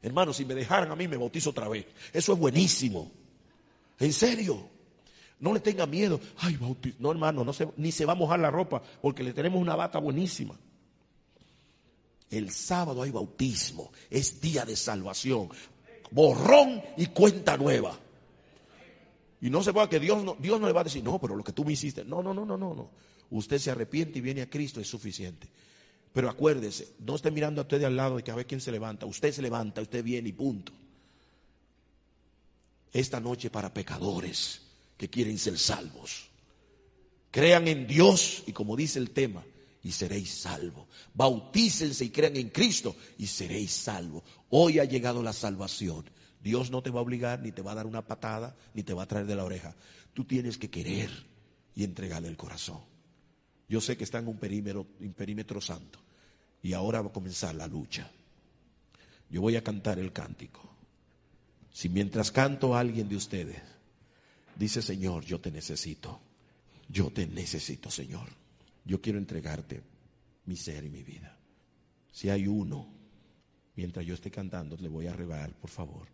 Hermano, 0.00 0.32
si 0.32 0.44
me 0.46 0.54
dejaran 0.54 0.90
a 0.90 0.96
mí, 0.96 1.06
me 1.06 1.18
bautizo 1.18 1.50
otra 1.50 1.68
vez. 1.68 1.86
Eso 2.12 2.32
es 2.32 2.38
buenísimo. 2.38 3.12
En 4.00 4.12
serio. 4.12 4.70
No 5.38 5.52
le 5.52 5.60
tenga 5.60 5.86
miedo. 5.86 6.18
Ay, 6.38 6.56
bautizo. 6.56 6.96
No, 6.98 7.10
hermano, 7.10 7.44
no 7.44 7.52
se, 7.52 7.68
ni 7.76 7.92
se 7.92 8.06
va 8.06 8.12
a 8.12 8.16
mojar 8.16 8.40
la 8.40 8.50
ropa 8.50 8.82
porque 9.02 9.22
le 9.22 9.34
tenemos 9.34 9.60
una 9.60 9.76
bata 9.76 9.98
buenísima. 9.98 10.58
El 12.32 12.50
sábado 12.50 13.02
hay 13.02 13.10
bautismo. 13.10 13.92
Es 14.08 14.40
día 14.40 14.64
de 14.64 14.74
salvación. 14.74 15.50
Borrón 16.10 16.82
y 16.96 17.06
cuenta 17.08 17.58
nueva. 17.58 17.98
Y 19.42 19.50
no 19.50 19.62
se 19.62 19.72
puede 19.72 19.90
que 19.90 20.00
Dios 20.00 20.24
no, 20.24 20.36
Dios 20.40 20.58
no 20.58 20.66
le 20.66 20.72
va 20.72 20.80
a 20.80 20.84
decir, 20.84 21.04
no, 21.04 21.20
pero 21.20 21.36
lo 21.36 21.44
que 21.44 21.52
tú 21.52 21.62
me 21.62 21.72
hiciste. 21.72 22.04
No, 22.06 22.22
no, 22.22 22.32
no, 22.32 22.46
no, 22.46 22.56
no, 22.56 22.74
no. 22.74 22.90
Usted 23.30 23.58
se 23.58 23.70
arrepiente 23.70 24.18
y 24.18 24.22
viene 24.22 24.40
a 24.40 24.48
Cristo, 24.48 24.80
es 24.80 24.88
suficiente. 24.88 25.46
Pero 26.14 26.30
acuérdese, 26.30 26.94
no 27.00 27.16
esté 27.16 27.30
mirando 27.30 27.60
a 27.60 27.64
usted 27.64 27.80
de 27.80 27.86
al 27.86 27.96
lado 27.96 28.18
y 28.18 28.22
que 28.22 28.30
a 28.30 28.34
ver 28.34 28.46
quién 28.46 28.62
se 28.62 28.72
levanta. 28.72 29.04
Usted 29.04 29.30
se 29.30 29.42
levanta, 29.42 29.82
usted 29.82 30.02
viene 30.02 30.30
y 30.30 30.32
punto. 30.32 30.72
Esta 32.94 33.20
noche 33.20 33.50
para 33.50 33.74
pecadores 33.74 34.62
que 34.96 35.10
quieren 35.10 35.38
ser 35.38 35.58
salvos. 35.58 36.30
Crean 37.30 37.68
en 37.68 37.86
Dios 37.86 38.42
y 38.46 38.52
como 38.52 38.74
dice 38.74 38.98
el 38.98 39.10
tema, 39.10 39.44
y 39.82 39.90
seréis 39.90 40.30
salvos. 40.30 40.86
Bautícense 41.14 42.04
y 42.04 42.10
crean 42.10 42.36
en 42.36 42.50
Cristo 42.50 42.96
y 43.18 43.26
seréis 43.26 43.72
salvos. 43.72 44.22
Hoy 44.50 44.78
ha 44.78 44.84
llegado 44.84 45.22
la 45.22 45.32
salvación. 45.32 46.04
Dios 46.42 46.70
no 46.70 46.82
te 46.82 46.90
va 46.90 47.00
a 47.00 47.02
obligar, 47.02 47.40
ni 47.40 47.52
te 47.52 47.62
va 47.62 47.72
a 47.72 47.76
dar 47.76 47.86
una 47.86 48.06
patada, 48.06 48.56
ni 48.74 48.82
te 48.82 48.94
va 48.94 49.04
a 49.04 49.08
traer 49.08 49.26
de 49.26 49.36
la 49.36 49.44
oreja. 49.44 49.74
Tú 50.14 50.24
tienes 50.24 50.58
que 50.58 50.70
querer 50.70 51.10
y 51.74 51.84
entregarle 51.84 52.28
el 52.28 52.36
corazón. 52.36 52.80
Yo 53.68 53.80
sé 53.80 53.96
que 53.96 54.04
está 54.04 54.18
en 54.18 54.28
un 54.28 54.38
perímetro, 54.38 54.86
un 55.00 55.12
perímetro 55.14 55.60
santo. 55.60 55.98
Y 56.62 56.74
ahora 56.74 57.00
va 57.00 57.08
a 57.08 57.12
comenzar 57.12 57.54
la 57.54 57.66
lucha. 57.66 58.10
Yo 59.30 59.40
voy 59.40 59.56
a 59.56 59.64
cantar 59.64 59.98
el 59.98 60.12
cántico. 60.12 60.68
Si 61.72 61.88
mientras 61.88 62.30
canto 62.30 62.74
a 62.74 62.80
alguien 62.80 63.08
de 63.08 63.16
ustedes 63.16 63.62
dice, 64.56 64.82
Señor, 64.82 65.24
yo 65.24 65.40
te 65.40 65.50
necesito. 65.50 66.20
Yo 66.88 67.10
te 67.10 67.26
necesito, 67.26 67.90
Señor. 67.90 68.41
Yo 68.84 69.00
quiero 69.00 69.18
entregarte 69.18 69.82
mi 70.46 70.56
ser 70.56 70.84
y 70.84 70.90
mi 70.90 71.02
vida. 71.02 71.38
Si 72.10 72.28
hay 72.28 72.46
uno, 72.46 72.86
mientras 73.76 74.04
yo 74.04 74.14
esté 74.14 74.30
cantando, 74.30 74.76
le 74.76 74.88
voy 74.88 75.06
a 75.06 75.12
regalar, 75.12 75.54
por 75.54 75.70
favor, 75.70 76.08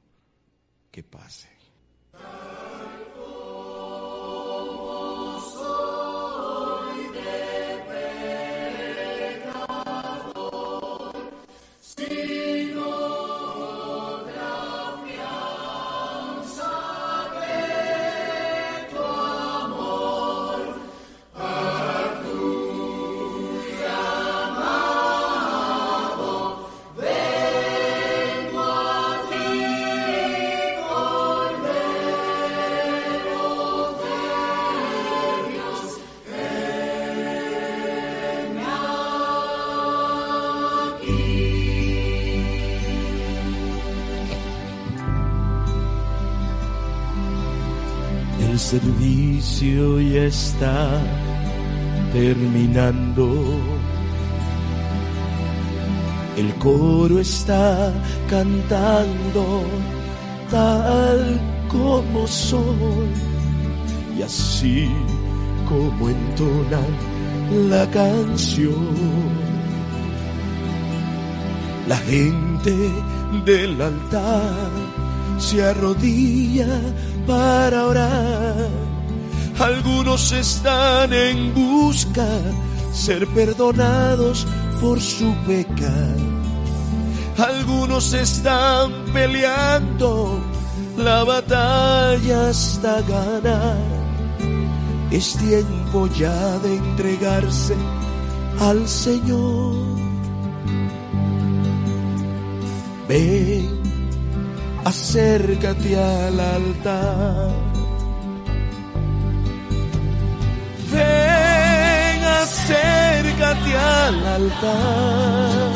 que 0.91 1.03
pase. 1.03 1.58
Servicio 48.71 49.99
ya 49.99 50.25
está 50.25 51.01
terminando. 52.13 53.27
El 56.37 56.55
coro 56.57 57.19
está 57.19 57.91
cantando 58.29 59.63
tal 60.51 61.41
como 61.69 62.27
soy 62.27 63.09
y 64.19 64.23
así 64.23 64.91
como 65.67 66.11
entonan 66.11 66.93
la 67.71 67.91
canción. 67.91 69.29
La 71.87 71.97
gente 71.97 72.77
del 73.47 73.81
altar 73.81 74.71
se 75.39 75.65
arrodilla 75.65 76.69
para 77.29 77.87
orar. 77.87 78.71
Algunos 79.61 80.33
están 80.33 81.13
en 81.13 81.53
busca 81.55 82.27
ser 82.93 83.27
perdonados 83.29 84.47
por 84.81 84.99
su 85.01 85.35
pecado. 85.47 86.27
Algunos 87.37 88.15
están 88.15 88.91
peleando 89.13 90.41
la 90.97 91.23
batalla 91.23 92.49
hasta 92.49 93.03
ganar. 93.03 93.77
Es 95.11 95.37
tiempo 95.37 96.09
ya 96.19 96.59
de 96.61 96.77
entregarse 96.77 97.77
al 98.59 98.89
Señor. 98.89 99.77
Ven, 103.09 103.78
acércate 104.89 105.97
al 105.99 106.41
altar. 106.41 107.51
Ven, 110.93 112.21
acércate 112.43 113.73
al 113.77 114.27
altar. 114.39 115.73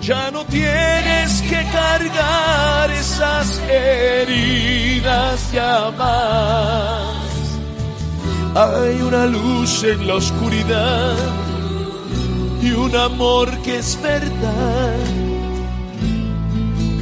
Ya 0.00 0.30
no 0.32 0.44
tienes 0.46 1.30
que 1.50 1.60
cargar 1.78 2.90
esas 2.90 3.48
heridas 3.68 5.52
ya 5.52 5.92
más. 5.96 7.14
Hay 8.56 9.00
una 9.00 9.26
luz 9.26 9.84
en 9.84 10.06
la 10.08 10.14
oscuridad 10.14 11.16
y 12.60 12.72
un 12.72 12.94
amor 12.96 13.48
que 13.62 13.78
es 13.78 13.98
verdad. 14.02 15.23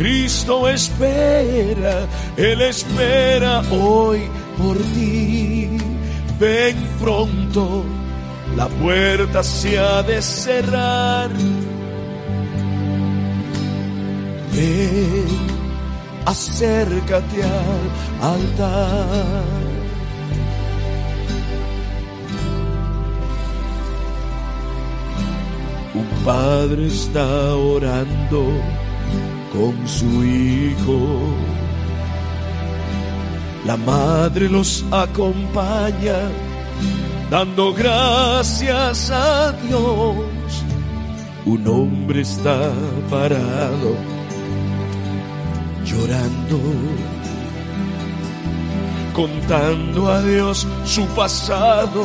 Cristo 0.03 0.69
espera, 0.69 2.09
Él 2.37 2.61
espera 2.61 3.63
hoy 3.71 4.23
por 4.59 4.77
ti. 4.77 5.79
Ven 6.41 6.77
pronto, 7.01 7.85
la 8.57 8.67
puerta 8.67 9.45
se 9.45 9.79
ha 9.79 10.03
de 10.03 10.21
cerrar. 10.21 11.31
Ven, 14.53 15.27
acércate 16.27 17.45
al 18.21 18.41
altar. 18.41 19.45
Un 25.95 26.25
padre 26.25 26.89
está 26.89 27.55
orando 27.55 28.82
con 29.53 29.87
su 29.87 30.25
hijo. 30.25 30.99
La 33.65 33.77
madre 33.77 34.49
los 34.49 34.85
acompaña 34.91 36.31
dando 37.31 37.73
gracias 37.73 39.11
a 39.11 39.53
Dios. 39.53 40.65
Un 41.45 41.67
hombre 41.67 42.23
está 42.23 42.73
parado 43.11 43.97
llorando, 45.85 46.59
contando 49.13 50.11
a 50.11 50.23
Dios 50.23 50.67
su 50.85 51.05
pasado 51.09 52.05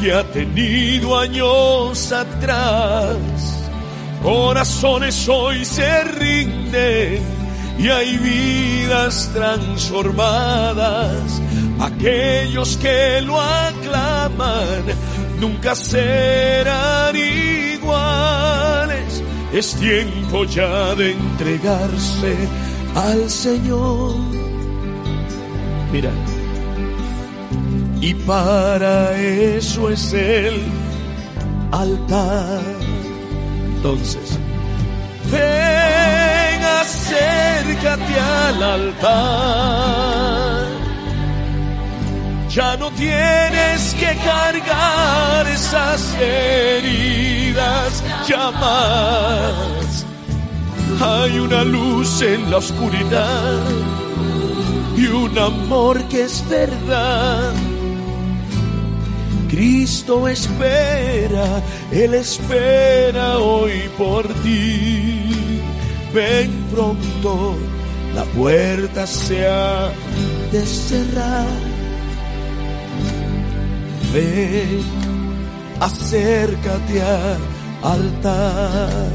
que 0.00 0.12
ha 0.12 0.24
tenido 0.32 1.18
años 1.18 2.12
atrás. 2.12 3.59
Corazones 4.22 5.28
hoy 5.28 5.64
se 5.64 6.04
rinden 6.04 7.22
y 7.78 7.88
hay 7.88 8.18
vidas 8.18 9.30
transformadas. 9.32 11.40
Aquellos 11.80 12.76
que 12.76 13.22
lo 13.22 13.40
aclaman 13.40 14.84
nunca 15.40 15.74
serán 15.74 17.16
iguales. 17.16 19.22
Es 19.52 19.74
tiempo 19.76 20.44
ya 20.44 20.94
de 20.94 21.12
entregarse 21.12 22.36
al 22.94 23.30
Señor. 23.30 24.16
Mira, 25.90 26.12
y 28.00 28.14
para 28.14 29.18
eso 29.18 29.88
es 29.88 30.12
el 30.12 30.60
altar. 31.72 32.79
Entonces, 33.82 34.38
ven, 35.32 36.62
acércate 36.62 38.20
al 38.20 38.62
altar. 38.62 40.66
Ya 42.50 42.76
no 42.76 42.90
tienes 42.90 43.94
que 43.94 44.14
cargar 44.22 45.46
esas 45.46 46.14
heridas 46.20 48.04
ya. 48.28 48.50
Hay 51.02 51.38
una 51.38 51.64
luz 51.64 52.20
en 52.20 52.50
la 52.50 52.58
oscuridad 52.58 53.60
y 54.94 55.06
un 55.06 55.38
amor 55.38 56.04
que 56.08 56.24
es 56.24 56.46
verdad. 56.50 57.69
Cristo 59.50 60.28
espera, 60.28 61.60
Él 61.90 62.14
espera 62.14 63.38
hoy 63.38 63.90
por 63.98 64.26
ti. 64.42 65.60
Ven 66.14 66.50
pronto, 66.72 67.56
la 68.14 68.24
puerta 68.24 69.06
se 69.06 69.46
ha 69.48 69.90
de 70.52 70.64
cerrar. 70.64 71.46
Ven, 74.12 74.82
acércate 75.80 77.02
al 77.02 77.38
altar. 77.82 79.08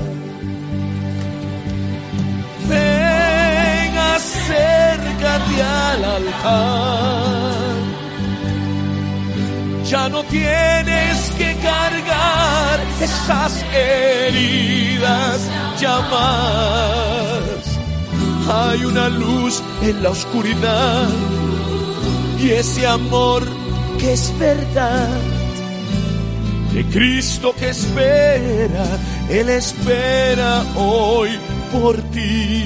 Ven, 2.67 3.97
acércate 3.97 5.63
al 5.63 6.03
altar. 6.03 7.64
Ya 9.85 10.09
no 10.09 10.23
tienes 10.23 11.31
que 11.37 11.55
cargar 11.61 12.79
esas 12.99 13.63
heridas 13.71 15.41
ya 15.79 15.99
más. 16.09 17.61
Hay 18.51 18.83
una 18.83 19.09
luz 19.09 19.61
en 19.83 20.01
la 20.01 20.09
oscuridad 20.09 21.07
y 22.39 22.49
ese 22.49 22.87
amor 22.87 23.43
que 23.99 24.13
es 24.13 24.33
verdad. 24.39 25.19
De 26.73 26.83
Cristo 26.85 27.53
que 27.55 27.69
espera, 27.69 28.85
Él 29.29 29.49
espera 29.49 30.63
hoy 30.75 31.29
por 31.71 31.95
ti. 32.09 32.65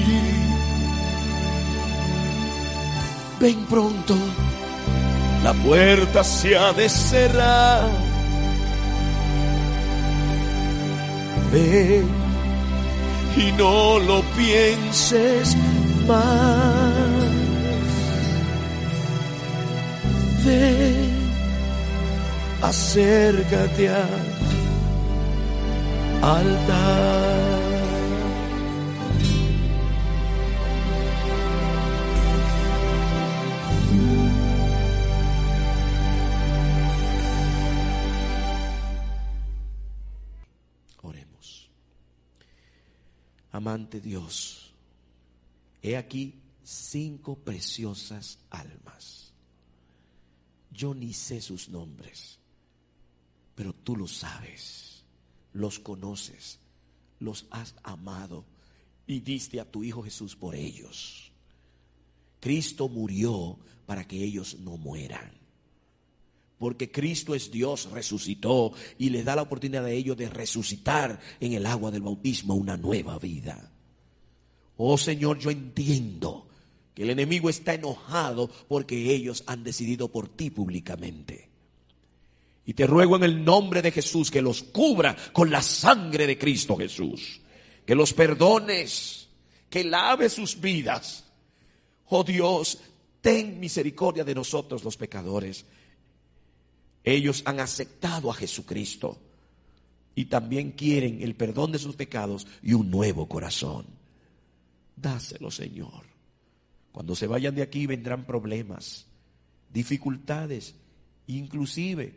Ven 3.38 3.66
pronto 3.66 4.16
la 5.42 5.52
puerta 5.54 6.22
se 6.22 6.56
ha 6.56 6.72
de 6.72 6.88
cerrar. 6.88 7.88
Ven 11.52 12.08
y 13.36 13.52
no 13.52 13.98
lo 13.98 14.22
pienses 14.36 15.56
más. 16.06 17.20
Ven, 20.44 21.10
acércate 22.62 23.88
al 23.88 24.30
altar. 26.22 27.69
Amante 43.52 44.00
Dios, 44.00 44.72
he 45.82 45.96
aquí 45.96 46.40
cinco 46.62 47.36
preciosas 47.36 48.38
almas. 48.50 49.32
Yo 50.70 50.94
ni 50.94 51.12
sé 51.12 51.40
sus 51.40 51.68
nombres, 51.68 52.38
pero 53.54 53.72
tú 53.72 53.96
lo 53.96 54.06
sabes. 54.06 54.90
los 55.52 55.78
conoces, 55.78 56.58
los 57.18 57.46
has 57.50 57.74
amado 57.82 58.44
y 59.06 59.20
diste 59.20 59.60
a 59.60 59.70
tu 59.70 59.82
Hijo 59.82 60.02
Jesús 60.02 60.36
por 60.36 60.54
ellos. 60.54 61.32
Cristo 62.40 62.88
murió 62.88 63.58
para 63.86 64.06
que 64.06 64.22
ellos 64.22 64.58
no 64.60 64.76
mueran. 64.76 65.39
Porque 66.60 66.90
Cristo 66.90 67.34
es 67.34 67.50
Dios, 67.50 67.88
resucitó 67.90 68.74
y 68.98 69.08
les 69.08 69.24
da 69.24 69.34
la 69.34 69.40
oportunidad 69.40 69.86
a 69.86 69.90
ellos 69.90 70.14
de 70.18 70.28
resucitar 70.28 71.18
en 71.40 71.54
el 71.54 71.64
agua 71.64 71.90
del 71.90 72.02
bautismo 72.02 72.54
una 72.54 72.76
nueva 72.76 73.18
vida. 73.18 73.72
Oh 74.76 74.98
Señor, 74.98 75.38
yo 75.38 75.50
entiendo 75.50 76.48
que 76.94 77.04
el 77.04 77.08
enemigo 77.08 77.48
está 77.48 77.72
enojado 77.72 78.50
porque 78.68 79.10
ellos 79.10 79.42
han 79.46 79.64
decidido 79.64 80.08
por 80.08 80.28
ti 80.28 80.50
públicamente. 80.50 81.48
Y 82.66 82.74
te 82.74 82.86
ruego 82.86 83.16
en 83.16 83.22
el 83.22 83.42
nombre 83.42 83.80
de 83.80 83.90
Jesús 83.90 84.30
que 84.30 84.42
los 84.42 84.62
cubra 84.62 85.16
con 85.32 85.50
la 85.50 85.62
sangre 85.62 86.26
de 86.26 86.36
Cristo 86.36 86.76
Jesús. 86.76 87.40
Que 87.86 87.94
los 87.94 88.12
perdones, 88.12 89.30
que 89.70 89.82
lave 89.82 90.28
sus 90.28 90.60
vidas. 90.60 91.24
Oh 92.10 92.22
Dios, 92.22 92.76
ten 93.22 93.58
misericordia 93.58 94.24
de 94.24 94.34
nosotros 94.34 94.84
los 94.84 94.98
pecadores. 94.98 95.64
Ellos 97.10 97.42
han 97.44 97.58
aceptado 97.58 98.30
a 98.30 98.34
Jesucristo 98.34 99.18
y 100.14 100.26
también 100.26 100.70
quieren 100.70 101.20
el 101.22 101.34
perdón 101.34 101.72
de 101.72 101.80
sus 101.80 101.96
pecados 101.96 102.46
y 102.62 102.72
un 102.72 102.88
nuevo 102.88 103.28
corazón. 103.28 103.84
Dáselo, 104.94 105.50
Señor. 105.50 106.04
Cuando 106.92 107.16
se 107.16 107.26
vayan 107.26 107.56
de 107.56 107.62
aquí 107.62 107.88
vendrán 107.88 108.24
problemas, 108.24 109.06
dificultades, 109.72 110.76
inclusive 111.26 112.14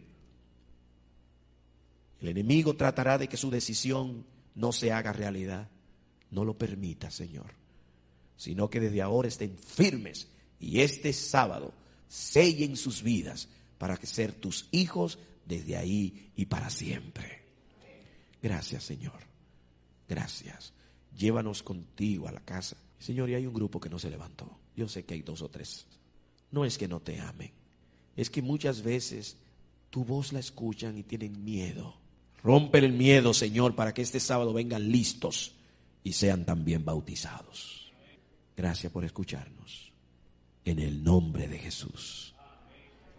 el 2.21 2.27
enemigo 2.27 2.75
tratará 2.75 3.17
de 3.17 3.27
que 3.27 3.35
su 3.37 3.49
decisión 3.49 4.23
no 4.53 4.71
se 4.71 4.91
haga 4.91 5.11
realidad. 5.11 5.71
No 6.29 6.45
lo 6.45 6.55
permita, 6.55 7.09
Señor, 7.09 7.55
sino 8.37 8.69
que 8.69 8.79
desde 8.79 9.01
ahora 9.01 9.27
estén 9.27 9.57
firmes 9.57 10.27
y 10.59 10.81
este 10.81 11.13
sábado 11.13 11.73
sellen 12.07 12.77
sus 12.77 13.01
vidas 13.01 13.49
para 13.77 13.95
ser 13.97 14.33
tus 14.33 14.67
hijos 14.71 15.19
desde 15.45 15.77
ahí 15.77 16.31
y 16.35 16.45
para 16.45 16.69
siempre. 16.69 17.43
Gracias, 18.41 18.83
Señor. 18.83 19.19
Gracias. 20.07 20.73
Llévanos 21.17 21.63
contigo 21.63 22.27
a 22.27 22.31
la 22.31 22.41
casa. 22.41 22.77
Señor, 22.99 23.29
y 23.29 23.35
hay 23.35 23.45
un 23.45 23.53
grupo 23.53 23.79
que 23.79 23.89
no 23.89 23.99
se 23.99 24.09
levantó. 24.09 24.59
Yo 24.75 24.87
sé 24.87 25.05
que 25.05 25.13
hay 25.13 25.21
dos 25.21 25.41
o 25.41 25.49
tres. 25.49 25.85
No 26.51 26.65
es 26.65 26.77
que 26.77 26.87
no 26.87 26.99
te 26.99 27.19
amen. 27.19 27.51
Es 28.15 28.29
que 28.29 28.41
muchas 28.41 28.81
veces 28.81 29.37
tu 29.89 30.03
voz 30.03 30.33
la 30.33 30.39
escuchan 30.39 30.97
y 30.97 31.03
tienen 31.03 31.43
miedo. 31.43 31.95
Rompe 32.43 32.79
el 32.79 32.93
miedo, 32.93 33.33
Señor, 33.33 33.75
para 33.75 33.93
que 33.93 34.01
este 34.01 34.19
sábado 34.19 34.53
vengan 34.53 34.91
listos 34.91 35.53
y 36.03 36.13
sean 36.13 36.45
también 36.45 36.83
bautizados. 36.83 37.91
Gracias 38.55 38.91
por 38.91 39.05
escucharnos. 39.05 39.91
En 40.65 40.79
el 40.79 41.03
nombre 41.03 41.47
de 41.47 41.57
Jesús. 41.57 42.32